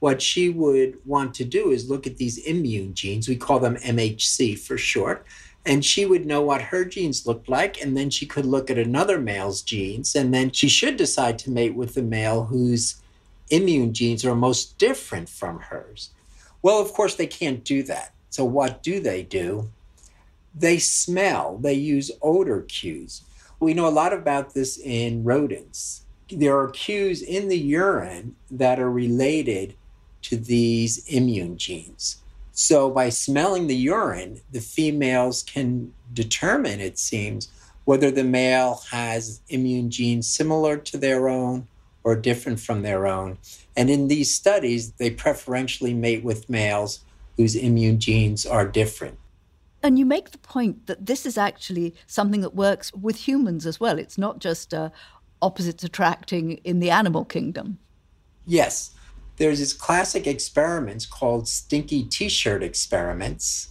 what 0.00 0.20
she 0.20 0.48
would 0.48 0.98
want 1.04 1.34
to 1.34 1.44
do 1.44 1.70
is 1.70 1.88
look 1.88 2.06
at 2.06 2.16
these 2.16 2.38
immune 2.38 2.94
genes. 2.94 3.28
We 3.28 3.36
call 3.36 3.58
them 3.58 3.76
MHC 3.76 4.58
for 4.58 4.76
short. 4.76 5.26
And 5.64 5.84
she 5.84 6.06
would 6.06 6.26
know 6.26 6.42
what 6.42 6.62
her 6.62 6.84
genes 6.84 7.26
looked 7.26 7.48
like. 7.48 7.80
And 7.80 7.96
then 7.96 8.10
she 8.10 8.26
could 8.26 8.46
look 8.46 8.70
at 8.70 8.78
another 8.78 9.18
male's 9.18 9.62
genes. 9.62 10.14
And 10.14 10.32
then 10.32 10.52
she 10.52 10.68
should 10.68 10.96
decide 10.96 11.38
to 11.40 11.50
mate 11.50 11.74
with 11.74 11.94
the 11.94 12.02
male 12.02 12.44
whose 12.44 13.02
immune 13.50 13.92
genes 13.92 14.24
are 14.24 14.34
most 14.34 14.78
different 14.78 15.28
from 15.28 15.60
hers. 15.60 16.10
Well 16.62 16.80
of 16.80 16.92
course 16.92 17.14
they 17.14 17.26
can't 17.26 17.64
do 17.64 17.82
that. 17.84 18.12
So 18.30 18.44
what 18.44 18.82
do 18.82 19.00
they 19.00 19.22
do? 19.22 19.70
They 20.54 20.78
smell. 20.78 21.58
They 21.58 21.74
use 21.74 22.10
odor 22.22 22.62
cues. 22.62 23.22
We 23.60 23.74
know 23.74 23.86
a 23.86 23.90
lot 23.90 24.12
about 24.12 24.54
this 24.54 24.78
in 24.78 25.24
rodents. 25.24 26.02
There 26.28 26.58
are 26.58 26.68
cues 26.68 27.22
in 27.22 27.48
the 27.48 27.58
urine 27.58 28.34
that 28.50 28.80
are 28.80 28.90
related 28.90 29.74
to 30.28 30.36
these 30.36 31.06
immune 31.08 31.56
genes 31.58 32.22
so 32.58 32.88
by 32.88 33.10
smelling 33.10 33.66
the 33.66 33.76
urine, 33.76 34.40
the 34.50 34.62
females 34.62 35.42
can 35.42 35.92
determine, 36.14 36.80
it 36.80 36.98
seems, 36.98 37.50
whether 37.84 38.10
the 38.10 38.24
male 38.24 38.80
has 38.90 39.42
immune 39.50 39.90
genes 39.90 40.26
similar 40.26 40.78
to 40.78 40.96
their 40.96 41.28
own 41.28 41.68
or 42.02 42.16
different 42.16 42.58
from 42.58 42.80
their 42.80 43.06
own. 43.06 43.36
And 43.76 43.90
in 43.90 44.08
these 44.08 44.34
studies, 44.34 44.92
they 44.92 45.10
preferentially 45.10 45.92
mate 45.92 46.24
with 46.24 46.48
males 46.48 47.00
whose 47.36 47.54
immune 47.54 48.00
genes 48.00 48.46
are 48.46 48.66
different. 48.66 49.18
And 49.82 49.98
you 49.98 50.06
make 50.06 50.30
the 50.30 50.38
point 50.38 50.86
that 50.86 51.04
this 51.04 51.26
is 51.26 51.36
actually 51.36 51.94
something 52.06 52.40
that 52.40 52.54
works 52.54 52.90
with 52.94 53.28
humans 53.28 53.66
as 53.66 53.78
well. 53.78 53.98
It's 53.98 54.16
not 54.16 54.38
just 54.38 54.72
uh, 54.72 54.88
opposites 55.42 55.84
attracting 55.84 56.52
in 56.64 56.80
the 56.80 56.88
animal 56.88 57.26
kingdom. 57.26 57.78
Yes 58.46 58.95
there's 59.36 59.58
these 59.58 59.74
classic 59.74 60.26
experiments 60.26 61.06
called 61.06 61.48
stinky 61.48 62.04
t-shirt 62.04 62.62
experiments 62.62 63.70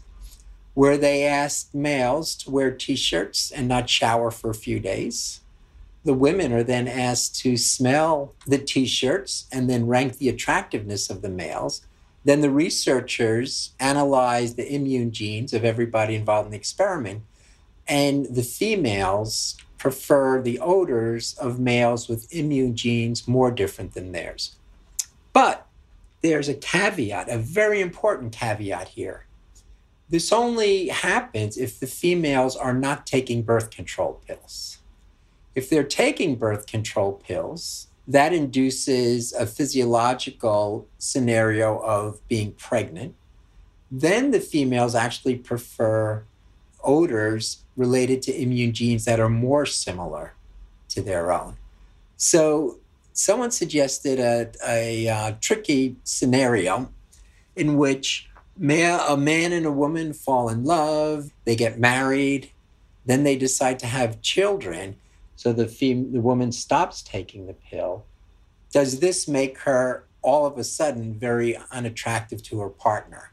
where 0.73 0.97
they 0.97 1.23
asked 1.23 1.73
males 1.73 2.35
to 2.35 2.51
wear 2.51 2.69
t-shirts 2.69 3.51
and 3.51 3.67
not 3.67 3.89
shower 3.89 4.29
for 4.29 4.49
a 4.49 4.55
few 4.55 4.79
days. 4.79 5.39
The 6.03 6.13
women 6.13 6.51
are 6.51 6.63
then 6.63 6.87
asked 6.87 7.39
to 7.39 7.57
smell 7.57 8.35
the 8.45 8.59
t-shirts 8.59 9.47
and 9.51 9.69
then 9.69 9.87
rank 9.87 10.17
the 10.17 10.29
attractiveness 10.29 11.09
of 11.09 11.21
the 11.21 11.29
males. 11.29 11.81
Then 12.25 12.41
the 12.41 12.51
researchers 12.51 13.71
analyzed 13.79 14.57
the 14.57 14.71
immune 14.71 15.11
genes 15.11 15.53
of 15.53 15.63
everybody 15.63 16.15
involved 16.15 16.47
in 16.47 16.51
the 16.51 16.57
experiment 16.57 17.23
and 17.87 18.25
the 18.25 18.43
females 18.43 19.55
prefer 19.77 20.41
the 20.41 20.59
odors 20.59 21.35
of 21.35 21.59
males 21.59 22.07
with 22.07 22.31
immune 22.33 22.75
genes 22.75 23.27
more 23.27 23.51
different 23.51 23.93
than 23.93 24.11
theirs 24.11 24.55
but 25.35 25.67
there's 26.21 26.47
a 26.47 26.53
caveat, 26.53 27.27
a 27.29 27.37
very 27.37 27.81
important 27.81 28.31
caveat 28.31 28.87
here. 28.87 29.25
This 30.07 30.31
only 30.31 30.87
happens 30.87 31.57
if 31.57 31.77
the 31.77 31.87
females 31.87 32.55
are 32.55 32.73
not 32.73 33.05
taking 33.05 33.41
birth 33.43 33.69
control 33.69 34.21
pills. 34.25 34.77
If 35.53 35.69
they're 35.69 35.83
taking 35.83 36.37
birth 36.37 36.67
control 36.67 37.11
pills, 37.13 37.87
that 38.07 38.31
induces 38.31 39.33
a 39.33 39.45
physiological 39.45 40.87
scenario 40.99 41.79
of 41.79 42.25
being 42.29 42.53
pregnant. 42.53 43.13
Then 43.91 44.31
the 44.31 44.39
females 44.39 44.95
actually 44.95 45.35
prefer 45.35 46.23
odors 46.81 47.65
related 47.75 48.21
to 48.21 48.41
immune 48.41 48.71
genes 48.71 49.03
that 49.03 49.19
are 49.19 49.27
more 49.27 49.65
similar 49.65 50.33
to 50.89 51.01
their 51.01 51.33
own. 51.33 51.57
So 52.15 52.79
someone 53.15 53.49
suggested 53.49 54.19
a, 54.19 54.51
a, 54.63 55.07
a 55.07 55.09
uh, 55.11 55.33
tricky 55.41 55.95
scenario 56.03 56.91
in 57.55 57.77
which 57.77 58.29
a 58.61 59.17
man 59.17 59.51
and 59.51 59.65
a 59.65 59.71
woman 59.71 60.13
fall 60.13 60.47
in 60.47 60.63
love, 60.63 61.31
they 61.43 61.55
get 61.55 61.79
married, 61.79 62.51
then 63.07 63.23
they 63.23 63.35
decide 63.35 63.79
to 63.79 63.87
have 63.87 64.21
children. 64.21 64.95
So 65.35 65.51
the 65.51 65.67
fem- 65.67 66.13
the 66.13 66.21
woman 66.21 66.51
stops 66.51 67.01
taking 67.01 67.47
the 67.47 67.53
pill. 67.53 68.05
Does 68.71 68.99
this 68.99 69.27
make 69.27 69.57
her 69.59 70.05
all 70.25 70.47
of 70.47 70.57
a 70.57 70.63
sudden 70.63 71.13
very 71.13 71.55
unattractive 71.71 72.41
to 72.41 72.59
her 72.59 72.69
partner. 72.69 73.31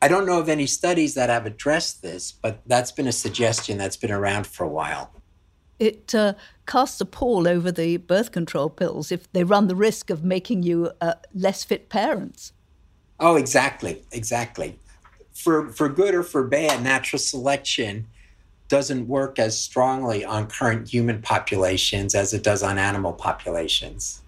I 0.00 0.08
don't 0.08 0.24
know 0.24 0.40
of 0.40 0.48
any 0.48 0.66
studies 0.66 1.14
that 1.14 1.28
have 1.28 1.44
addressed 1.44 2.00
this, 2.00 2.32
but 2.32 2.60
that's 2.66 2.90
been 2.90 3.06
a 3.06 3.12
suggestion 3.12 3.76
that's 3.76 3.96
been 3.96 4.10
around 4.10 4.46
for 4.46 4.64
a 4.64 4.68
while. 4.68 5.12
It 5.78 6.14
uh, 6.14 6.34
casts 6.66 7.00
a 7.00 7.06
pall 7.06 7.46
over 7.46 7.70
the 7.70 7.98
birth 7.98 8.32
control 8.32 8.68
pills 8.68 9.12
if 9.12 9.30
they 9.32 9.44
run 9.44 9.68
the 9.68 9.76
risk 9.76 10.10
of 10.10 10.24
making 10.24 10.62
you 10.62 10.90
uh, 11.00 11.14
less 11.34 11.64
fit 11.64 11.88
parents. 11.88 12.52
Oh, 13.20 13.36
exactly, 13.36 14.02
exactly. 14.12 14.78
For 15.32 15.70
for 15.70 15.88
good 15.88 16.14
or 16.14 16.22
for 16.22 16.44
bad, 16.44 16.82
natural 16.82 17.20
selection 17.20 18.06
doesn't 18.68 19.08
work 19.08 19.38
as 19.38 19.58
strongly 19.58 20.24
on 20.24 20.46
current 20.46 20.88
human 20.88 21.22
populations 21.22 22.14
as 22.14 22.34
it 22.34 22.42
does 22.42 22.62
on 22.62 22.78
animal 22.78 23.12
populations. 23.12 24.20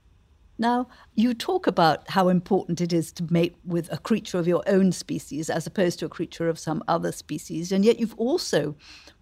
Now, 0.58 0.88
you 1.14 1.32
talk 1.32 1.66
about 1.66 2.08
how 2.10 2.28
important 2.28 2.82
it 2.82 2.92
is 2.92 3.12
to 3.12 3.26
mate 3.30 3.56
with 3.64 3.90
a 3.90 3.96
creature 3.96 4.38
of 4.38 4.46
your 4.46 4.62
own 4.66 4.92
species 4.92 5.48
as 5.48 5.66
opposed 5.66 5.98
to 5.98 6.06
a 6.06 6.10
creature 6.10 6.48
of 6.48 6.58
some 6.58 6.82
other 6.86 7.12
species, 7.12 7.72
and 7.72 7.84
yet 7.84 7.98
you've 7.98 8.18
also 8.18 8.74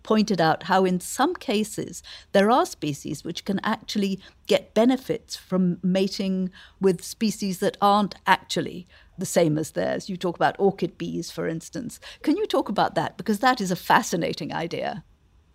pointed 0.09 0.41
out 0.41 0.63
how, 0.63 0.87
in 0.87 0.99
some 0.99 1.35
cases, 1.35 2.03
there 2.33 2.51
are 2.51 2.65
species 2.65 3.25
which 3.25 3.45
can 3.45 3.61
actually 3.63 4.19
get 4.47 4.73
benefits 4.73 5.37
from 5.37 5.79
mating 5.83 6.51
with 6.81 7.05
species 7.05 7.59
that 7.59 7.77
aren't 7.83 8.15
actually 8.27 8.89
the 9.19 9.27
same 9.27 9.59
as 9.59 9.73
theirs. 9.73 10.09
You 10.09 10.17
talk 10.17 10.35
about 10.35 10.57
orchid 10.59 10.97
bees, 10.97 11.31
for 11.31 11.47
instance. 11.47 12.01
Can 12.23 12.39
you 12.39 12.47
talk 12.47 12.71
about 12.71 12.95
that? 12.95 13.19
Because 13.19 13.41
that 13.41 13.61
is 13.61 13.71
a 13.71 13.77
fascinating 13.77 14.51
idea. 14.51 15.05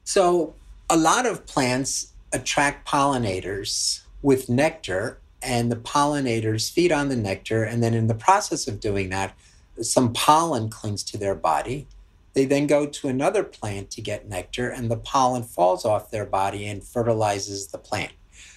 So, 0.03 0.53
a 0.87 0.97
lot 0.97 1.25
of 1.25 1.47
plants 1.47 2.13
attract 2.31 2.87
pollinators 2.87 4.01
with 4.21 4.49
nectar, 4.49 5.17
and 5.41 5.71
the 5.71 5.77
pollinators 5.77 6.71
feed 6.71 6.91
on 6.91 7.09
the 7.09 7.15
nectar. 7.15 7.63
And 7.63 7.81
then, 7.81 7.95
in 7.95 8.05
the 8.05 8.13
process 8.27 8.67
of 8.67 8.79
doing 8.79 9.09
that, 9.09 9.35
some 9.81 10.13
pollen 10.13 10.69
clings 10.69 11.01
to 11.05 11.17
their 11.17 11.33
body. 11.33 11.87
They 12.33 12.45
then 12.45 12.67
go 12.67 12.87
to 12.87 13.07
another 13.07 13.43
plant 13.43 13.91
to 13.91 14.01
get 14.01 14.27
nectar, 14.27 14.69
and 14.69 14.89
the 14.89 14.97
pollen 14.97 15.43
falls 15.43 15.85
off 15.85 16.11
their 16.11 16.25
body 16.25 16.65
and 16.65 16.83
fertilizes 16.83 17.67
the 17.67 17.77
plant. 17.77 18.13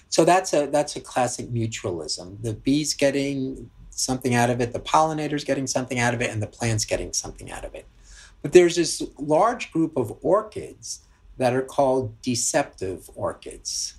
So 0.09 0.25
that's 0.25 0.53
a 0.53 0.67
that's 0.67 0.95
a 0.95 1.01
classic 1.01 1.49
mutualism. 1.49 2.41
The 2.41 2.53
bees 2.53 2.93
getting 2.93 3.69
something 3.89 4.33
out 4.33 4.49
of 4.49 4.61
it, 4.61 4.73
the 4.73 4.79
pollinators 4.79 5.45
getting 5.45 5.67
something 5.67 5.99
out 5.99 6.13
of 6.13 6.21
it, 6.21 6.29
and 6.31 6.41
the 6.41 6.47
plants 6.47 6.85
getting 6.85 7.13
something 7.13 7.51
out 7.51 7.65
of 7.65 7.75
it. 7.75 7.85
But 8.41 8.53
there's 8.53 8.75
this 8.75 9.03
large 9.17 9.71
group 9.71 9.97
of 9.97 10.17
orchids 10.21 11.01
that 11.37 11.53
are 11.53 11.61
called 11.61 12.19
deceptive 12.21 13.09
orchids. 13.15 13.95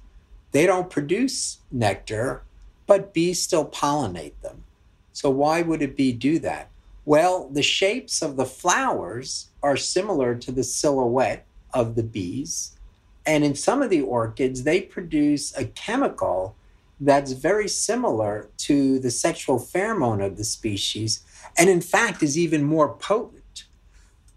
They 0.53 0.67
don't 0.67 0.91
produce 0.91 1.59
nectar, 1.71 2.43
but 2.87 3.13
bees 3.13 3.43
still 3.43 3.69
pollinate 3.69 4.41
them. 4.43 4.65
So 5.13 5.31
why 5.31 5.63
would 5.63 5.83
a 5.83 5.89
bee 5.89 6.13
do 6.13 6.39
that? 6.41 6.71
Well, 7.09 7.49
the 7.49 7.63
shapes 7.63 8.21
of 8.21 8.37
the 8.37 8.45
flowers 8.45 9.49
are 9.63 9.79
similar 9.79 10.35
to 10.35 10.53
the 10.53 10.63
silhouette 10.63 11.47
of 11.73 11.95
the 11.95 12.03
bees. 12.03 12.77
And 13.25 13.45
in 13.45 13.55
some 13.55 13.81
of 13.81 13.89
the 13.89 14.03
orchids, 14.03 14.65
they 14.65 14.83
produce 14.83 15.57
a 15.57 15.65
chemical 15.65 16.55
that's 17.01 17.33
very 17.33 17.67
similar 17.67 18.51
to 18.59 18.99
the 18.99 19.11
sexual 19.11 19.59
pheromone 19.59 20.23
of 20.23 20.37
the 20.37 20.45
species, 20.45 21.25
and 21.57 21.71
in 21.71 21.81
fact 21.81 22.23
is 22.23 22.37
even 22.37 22.63
more 22.63 22.93
potent. 22.93 23.65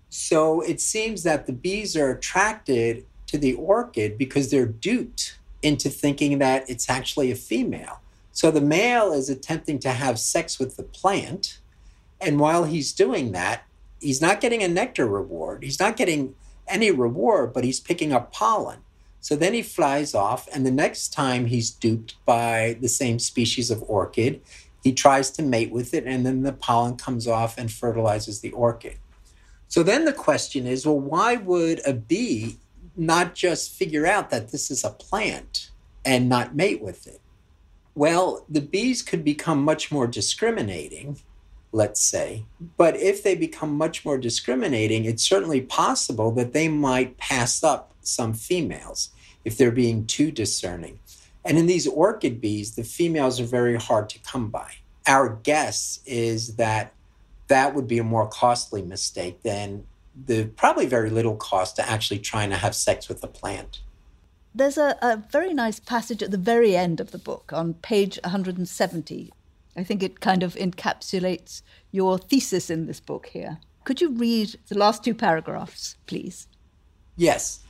So 0.07 0.61
it 0.61 0.79
seems 0.79 1.23
that 1.23 1.47
the 1.47 1.53
bees 1.53 1.97
are 1.97 2.11
attracted 2.11 3.05
to 3.27 3.37
the 3.37 3.55
orchid 3.55 4.17
because 4.17 4.49
they're 4.49 4.65
duped 4.65 5.37
into 5.61 5.89
thinking 5.89 6.39
that 6.39 6.69
it's 6.69 6.89
actually 6.89 7.31
a 7.31 7.35
female. 7.35 7.99
So 8.31 8.49
the 8.49 8.61
male 8.61 9.11
is 9.11 9.29
attempting 9.29 9.79
to 9.79 9.89
have 9.89 10.17
sex 10.17 10.57
with 10.57 10.77
the 10.77 10.83
plant. 10.83 11.57
And 12.21 12.39
while 12.39 12.65
he's 12.65 12.93
doing 12.93 13.31
that, 13.31 13.63
he's 13.99 14.21
not 14.21 14.41
getting 14.41 14.63
a 14.63 14.67
nectar 14.67 15.07
reward. 15.07 15.63
He's 15.63 15.79
not 15.79 15.97
getting 15.97 16.35
any 16.67 16.91
reward, 16.91 17.53
but 17.53 17.63
he's 17.63 17.79
picking 17.79 18.13
up 18.13 18.31
pollen. 18.31 18.79
So 19.19 19.35
then 19.35 19.53
he 19.53 19.61
flies 19.61 20.15
off, 20.15 20.47
and 20.51 20.65
the 20.65 20.71
next 20.71 21.13
time 21.13 21.45
he's 21.45 21.69
duped 21.69 22.15
by 22.25 22.77
the 22.81 22.89
same 22.89 23.19
species 23.19 23.69
of 23.69 23.83
orchid, 23.87 24.41
he 24.83 24.93
tries 24.93 25.29
to 25.31 25.43
mate 25.43 25.71
with 25.71 25.93
it, 25.93 26.05
and 26.05 26.25
then 26.25 26.41
the 26.41 26.53
pollen 26.53 26.97
comes 26.97 27.27
off 27.27 27.57
and 27.57 27.71
fertilizes 27.71 28.41
the 28.41 28.51
orchid. 28.51 28.97
So 29.67 29.83
then 29.83 30.05
the 30.05 30.13
question 30.13 30.65
is 30.65 30.85
well, 30.85 30.99
why 30.99 31.35
would 31.35 31.81
a 31.85 31.93
bee 31.93 32.57
not 32.97 33.35
just 33.35 33.71
figure 33.71 34.07
out 34.07 34.31
that 34.31 34.51
this 34.51 34.71
is 34.71 34.83
a 34.83 34.89
plant 34.89 35.69
and 36.03 36.27
not 36.27 36.55
mate 36.55 36.81
with 36.81 37.05
it? 37.05 37.21
Well, 37.93 38.45
the 38.49 38.61
bees 38.61 39.01
could 39.01 39.23
become 39.23 39.63
much 39.63 39.91
more 39.91 40.07
discriminating, 40.07 41.19
let's 41.71 42.01
say. 42.01 42.45
But 42.77 42.97
if 42.97 43.23
they 43.23 43.35
become 43.35 43.75
much 43.75 44.05
more 44.05 44.17
discriminating, 44.17 45.05
it's 45.05 45.23
certainly 45.23 45.61
possible 45.61 46.31
that 46.31 46.53
they 46.53 46.67
might 46.67 47.17
pass 47.17 47.63
up 47.63 47.93
some 48.01 48.33
females 48.33 49.09
if 49.45 49.57
they're 49.57 49.71
being 49.71 50.05
too 50.05 50.31
discerning. 50.31 50.99
And 51.43 51.57
in 51.57 51.65
these 51.65 51.87
orchid 51.87 52.39
bees, 52.39 52.75
the 52.75 52.83
females 52.83 53.39
are 53.39 53.45
very 53.45 53.75
hard 53.75 54.09
to 54.09 54.19
come 54.19 54.49
by. 54.49 54.73
Our 55.07 55.39
guess 55.43 56.01
is 56.05 56.57
that 56.57 56.93
that 57.47 57.73
would 57.73 57.87
be 57.87 57.97
a 57.97 58.03
more 58.03 58.27
costly 58.27 58.81
mistake 58.81 59.41
than 59.41 59.85
the 60.25 60.45
probably 60.45 60.85
very 60.85 61.09
little 61.09 61.35
cost 61.35 61.77
to 61.77 61.89
actually 61.89 62.19
trying 62.19 62.49
to 62.49 62.57
have 62.57 62.75
sex 62.75 63.09
with 63.09 63.21
the 63.21 63.27
plant. 63.27 63.81
There's 64.53 64.77
a, 64.77 64.97
a 65.01 65.23
very 65.31 65.53
nice 65.53 65.79
passage 65.79 66.21
at 66.21 66.31
the 66.31 66.37
very 66.37 66.75
end 66.75 66.99
of 66.99 67.11
the 67.11 67.17
book 67.17 67.51
on 67.53 67.75
page 67.75 68.19
170. 68.23 69.31
I 69.75 69.83
think 69.83 70.03
it 70.03 70.19
kind 70.19 70.43
of 70.43 70.55
encapsulates 70.55 71.61
your 71.91 72.17
thesis 72.17 72.69
in 72.69 72.87
this 72.87 72.99
book 72.99 73.27
here. 73.27 73.59
Could 73.83 74.01
you 74.01 74.11
read 74.11 74.57
the 74.67 74.77
last 74.77 75.03
two 75.03 75.15
paragraphs, 75.15 75.95
please? 76.07 76.47
Yes. 77.15 77.61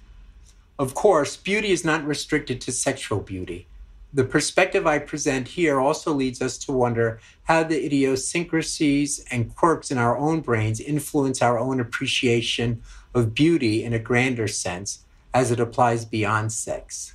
Of 0.79 0.93
course, 0.93 1.37
beauty 1.37 1.71
is 1.71 1.85
not 1.85 2.05
restricted 2.05 2.59
to 2.61 2.71
sexual 2.71 3.19
beauty. 3.19 3.67
The 4.13 4.23
perspective 4.25 4.85
I 4.85 4.99
present 4.99 5.47
here 5.47 5.79
also 5.79 6.11
leads 6.11 6.41
us 6.41 6.57
to 6.59 6.73
wonder 6.73 7.21
how 7.43 7.63
the 7.63 7.85
idiosyncrasies 7.85 9.23
and 9.31 9.55
quirks 9.55 9.89
in 9.89 9.97
our 9.97 10.17
own 10.17 10.41
brains 10.41 10.81
influence 10.81 11.41
our 11.41 11.57
own 11.57 11.79
appreciation 11.79 12.81
of 13.13 13.33
beauty 13.33 13.85
in 13.85 13.93
a 13.93 13.99
grander 13.99 14.49
sense 14.49 15.05
as 15.33 15.49
it 15.49 15.61
applies 15.61 16.03
beyond 16.03 16.51
sex. 16.51 17.13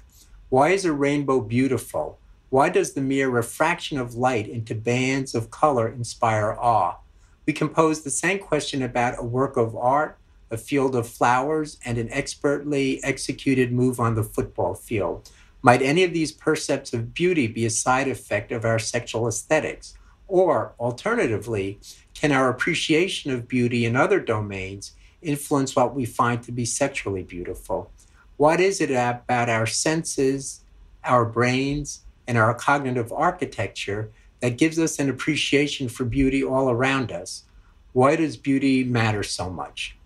Why 0.49 0.70
is 0.70 0.87
a 0.87 0.93
rainbow 0.93 1.41
beautiful? 1.41 2.18
Why 2.57 2.70
does 2.70 2.94
the 2.94 3.02
mere 3.02 3.28
refraction 3.28 3.98
of 3.98 4.14
light 4.14 4.48
into 4.48 4.74
bands 4.74 5.34
of 5.34 5.50
color 5.50 5.88
inspire 5.88 6.57
awe? 6.59 6.96
We 7.44 7.52
can 7.52 7.68
pose 7.68 8.00
the 8.00 8.09
same 8.09 8.38
question 8.38 8.80
about 8.80 9.18
a 9.18 9.22
work 9.22 9.59
of 9.59 9.76
art 9.76 10.16
a 10.50 10.57
field 10.57 10.96
of 10.96 11.07
flowers, 11.07 11.78
and 11.84 11.98
an 11.98 12.11
expertly 12.11 13.04
executed 13.04 13.72
move 13.72 14.00
on 14.00 14.14
the 14.14 14.22
football 14.22 14.74
field. 14.74 15.28
Might 15.61 15.82
any 15.82 16.02
of 16.02 16.14
these 16.14 16.32
percepts 16.32 16.94
of 16.94 17.12
beauty 17.12 17.46
be 17.46 17.66
a 17.66 17.70
side 17.70 18.09
effect 18.09 18.50
of 18.50 18.64
our 18.64 18.78
sexual 18.78 19.28
aesthetics? 19.28 19.92
Or, 20.26 20.72
alternatively, 20.80 21.78
can 22.14 22.32
our 22.32 22.48
appreciation 22.48 23.32
of 23.32 23.48
beauty 23.48 23.84
in 23.84 23.96
other 23.96 24.18
domains 24.18 24.92
influence 25.20 25.76
what 25.76 25.94
we 25.94 26.07
find 26.07 26.42
to 26.44 26.52
be 26.52 26.64
sexually 26.64 27.22
beautiful? 27.22 27.90
What 28.38 28.61
is 28.61 28.80
it 28.80 28.90
about 28.90 29.50
our 29.50 29.66
senses, 29.66 30.62
our 31.04 31.26
brains, 31.26 32.05
and 32.27 32.39
our 32.39 32.55
cognitive 32.55 33.12
architecture 33.12 34.11
that 34.41 34.59
gives 34.59 34.79
us 34.79 34.99
an 34.99 35.09
appreciation 35.09 35.89
for 35.89 36.05
beauty 36.05 36.43
all 36.45 36.70
around 36.70 37.12
us? 37.12 37.45
Why 37.93 38.16
does 38.16 38.37
beauty 38.37 38.85
matter 38.85 39.22
so 39.22 39.51
much? 39.51 39.97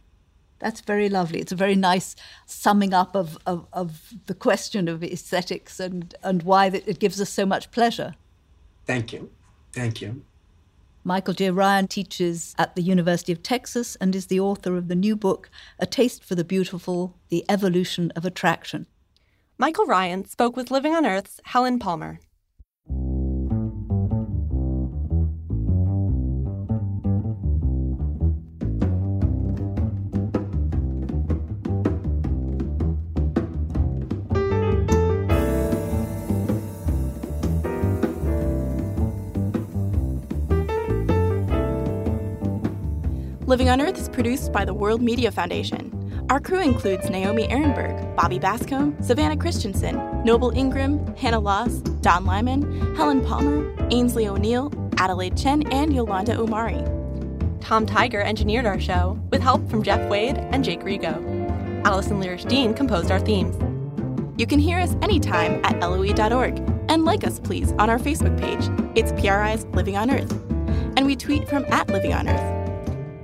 That's 0.61 0.83
very 0.83 1.09
lovely. 1.09 1.41
It's 1.41 1.53
a 1.53 1.57
very 1.57 1.75
nice 1.75 2.15
summing 2.47 2.93
up 2.93 3.17
of, 3.17 3.39
of, 3.47 3.67
of 3.73 4.15
the 4.27 4.35
question 4.35 4.89
of 4.89 5.03
aesthetics 5.03 5.81
and, 5.81 6.15
and 6.23 6.43
why 6.43 6.67
it 6.67 6.99
gives 7.01 7.21
us 7.21 7.31
so 7.31 7.47
much 7.47 7.71
pleasure. 7.71 8.15
Thank 8.87 9.13
you. 9.13 9.31
Thank 9.73 10.03
you. 10.03 10.23
Michael 11.03 11.33
J. 11.33 11.51
Ryan 11.51 11.89
teaches 11.89 12.55
at 12.59 12.77
the 12.77 12.83
University 12.83 13.33
of 13.33 13.43
Texas 13.43 13.97
and 13.97 14.15
is 14.15 14.27
the 14.27 14.39
author 14.39 14.77
of 14.77 14.89
the 14.89 14.95
new 14.95 15.17
book, 15.17 15.49
A 15.79 15.87
Taste 15.87 16.23
for 16.23 16.35
the 16.35 16.45
Beautiful 16.45 17.17
The 17.31 17.43
Evolution 17.49 18.13
of 18.15 18.27
Attraction. 18.27 18.87
Michael 19.61 19.85
Ryan 19.85 20.25
spoke 20.25 20.57
with 20.57 20.71
Living 20.71 20.95
on 20.95 21.05
Earth's 21.05 21.39
Helen 21.45 21.79
Palmer. 21.79 22.19
Living 43.47 43.69
on 43.69 43.83
Earth 43.83 43.99
is 43.99 44.09
produced 44.09 44.55
by 44.55 44.65
the 44.65 44.73
World 44.73 45.03
Media 45.03 45.31
Foundation. 45.31 46.00
Our 46.31 46.39
crew 46.39 46.61
includes 46.61 47.11
Naomi 47.11 47.49
Arenberg, 47.49 48.15
Bobby 48.15 48.39
Bascomb, 48.39 49.03
Savannah 49.05 49.37
Christensen, 49.37 49.97
Noble 50.25 50.57
Ingram, 50.57 51.05
Hannah 51.17 51.41
Loss, 51.41 51.81
Don 52.03 52.25
Lyman, 52.25 52.95
Helen 52.95 53.21
Palmer, 53.25 53.75
Ainsley 53.91 54.29
O'Neill, 54.29 54.73
Adelaide 54.97 55.37
Chen 55.37 55.67
and 55.73 55.93
Yolanda 55.93 56.39
Omari. 56.39 56.85
Tom 57.61 57.85
Tiger 57.85 58.21
engineered 58.21 58.65
our 58.65 58.79
show 58.79 59.19
with 59.33 59.43
help 59.43 59.69
from 59.69 59.83
Jeff 59.83 60.09
Wade 60.09 60.39
and 60.39 60.63
Jake 60.63 60.83
Rego. 60.83 61.85
Allison 61.85 62.21
Lirish 62.21 62.49
Dean 62.49 62.75
composed 62.75 63.11
our 63.11 63.19
themes. 63.19 63.57
You 64.39 64.47
can 64.47 64.61
hear 64.61 64.79
us 64.79 64.95
anytime 65.03 65.61
at 65.65 65.81
LOE.org 65.81 66.59
and 66.89 67.05
like 67.05 67.25
us, 67.25 67.41
please, 67.41 67.73
on 67.73 67.91
our 67.91 67.99
Facebook 67.99 68.39
page. 68.39 68.71
It's 68.95 69.11
PRI's 69.21 69.65
Living 69.75 69.97
on 69.97 70.13
Earth. 70.13 70.31
And 70.97 71.07
we 71.07 71.17
tweet 71.17 71.49
from 71.49 71.65
at 71.73 71.89
Living 71.89 72.13
on 72.13 72.29
Earth. 72.29 72.60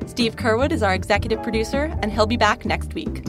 Steve 0.06 0.36
Curwood 0.36 0.70
is 0.70 0.84
our 0.84 0.94
executive 0.94 1.42
producer, 1.42 1.92
and 2.00 2.12
he'll 2.12 2.26
be 2.26 2.36
back 2.36 2.64
next 2.64 2.94
week. 2.94 3.26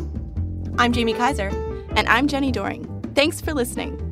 I'm 0.78 0.94
Jamie 0.94 1.14
Kaiser. 1.14 1.50
And 1.96 2.08
I'm 2.08 2.28
Jenni 2.28 2.52
Doering. 2.52 2.86
Thanks 3.16 3.42
for 3.42 3.52
listening. 3.54 4.04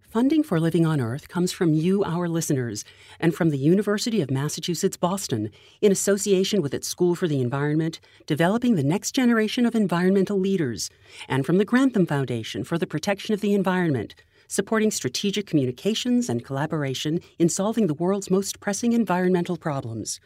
Funding 0.00 0.42
for 0.42 0.58
Living 0.58 0.84
on 0.84 1.00
Earth 1.00 1.28
comes 1.28 1.52
from 1.52 1.72
you, 1.72 2.02
our 2.04 2.28
listeners, 2.28 2.84
and 3.20 3.34
from 3.34 3.50
the 3.50 3.58
University 3.58 4.20
of 4.20 4.30
Massachusetts 4.30 4.96
Boston, 4.96 5.50
in 5.80 5.92
association 5.92 6.62
with 6.62 6.74
its 6.74 6.88
School 6.88 7.14
for 7.14 7.28
the 7.28 7.40
Environment, 7.40 8.00
developing 8.26 8.74
the 8.74 8.82
next 8.82 9.12
generation 9.12 9.64
of 9.64 9.74
environmental 9.74 10.38
leaders, 10.38 10.90
and 11.28 11.46
from 11.46 11.58
the 11.58 11.64
Grantham 11.64 12.06
Foundation 12.06 12.64
for 12.64 12.76
the 12.76 12.86
Protection 12.86 13.34
of 13.34 13.40
the 13.40 13.54
Environment, 13.54 14.16
supporting 14.54 14.92
strategic 14.92 15.46
communications 15.48 16.28
and 16.28 16.44
collaboration 16.44 17.20
in 17.40 17.48
solving 17.48 17.88
the 17.88 17.94
world's 17.94 18.30
most 18.30 18.60
pressing 18.60 18.92
environmental 18.92 19.56
problems. 19.56 20.20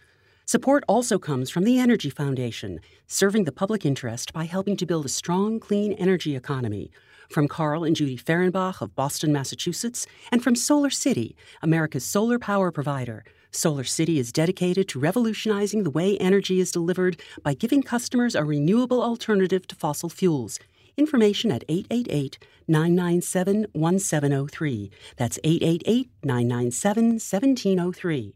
Support 0.45 0.85
also 0.87 1.19
comes 1.19 1.49
from 1.49 1.65
the 1.65 1.79
Energy 1.79 2.11
Foundation, 2.11 2.81
serving 3.07 3.45
the 3.45 3.53
public 3.53 3.87
interest 3.87 4.35
by 4.35 4.45
helping 4.45 4.77
to 4.77 4.87
build 4.87 5.07
a 5.07 5.09
strong, 5.09 5.59
clean 5.59 5.95
energy 5.95 6.37
economy 6.37 6.91
from 7.31 7.49
Carl 7.49 7.85
and 7.85 7.97
Judy 7.97 8.17
Ferenbach 8.17 8.81
of 8.83 8.95
Boston, 8.95 9.33
Massachusetts, 9.33 10.07
and 10.31 10.43
from 10.43 10.55
Solar 10.55 10.91
City, 10.91 11.37
America's 11.63 12.05
solar 12.05 12.39
power 12.39 12.71
provider. 12.71 13.25
Solar 13.51 13.85
City 13.85 14.19
is 14.19 14.33
dedicated 14.33 14.89
to 14.89 14.99
revolutionizing 14.99 15.85
the 15.85 15.91
way 15.91 16.19
energy 16.19 16.61
is 16.61 16.71
delivered 16.71 17.21
by 17.43 17.55
giving 17.55 17.83
customers 17.83 18.35
a 18.35 18.45
renewable 18.45 19.03
alternative 19.03 19.67
to 19.69 19.75
fossil 19.75 20.09
fuels. 20.11 20.59
Information 20.99 21.51
at 21.53 21.65
888 21.69 22.39
997 22.67 23.67
1703. 23.73 24.91
That's 25.17 25.39
888 25.45 26.11
997 26.25 27.05
1703. 27.21 28.35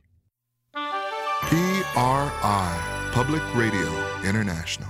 PRI, 1.93 3.11
Public 3.13 3.43
Radio 3.55 3.89
International. 4.25 4.89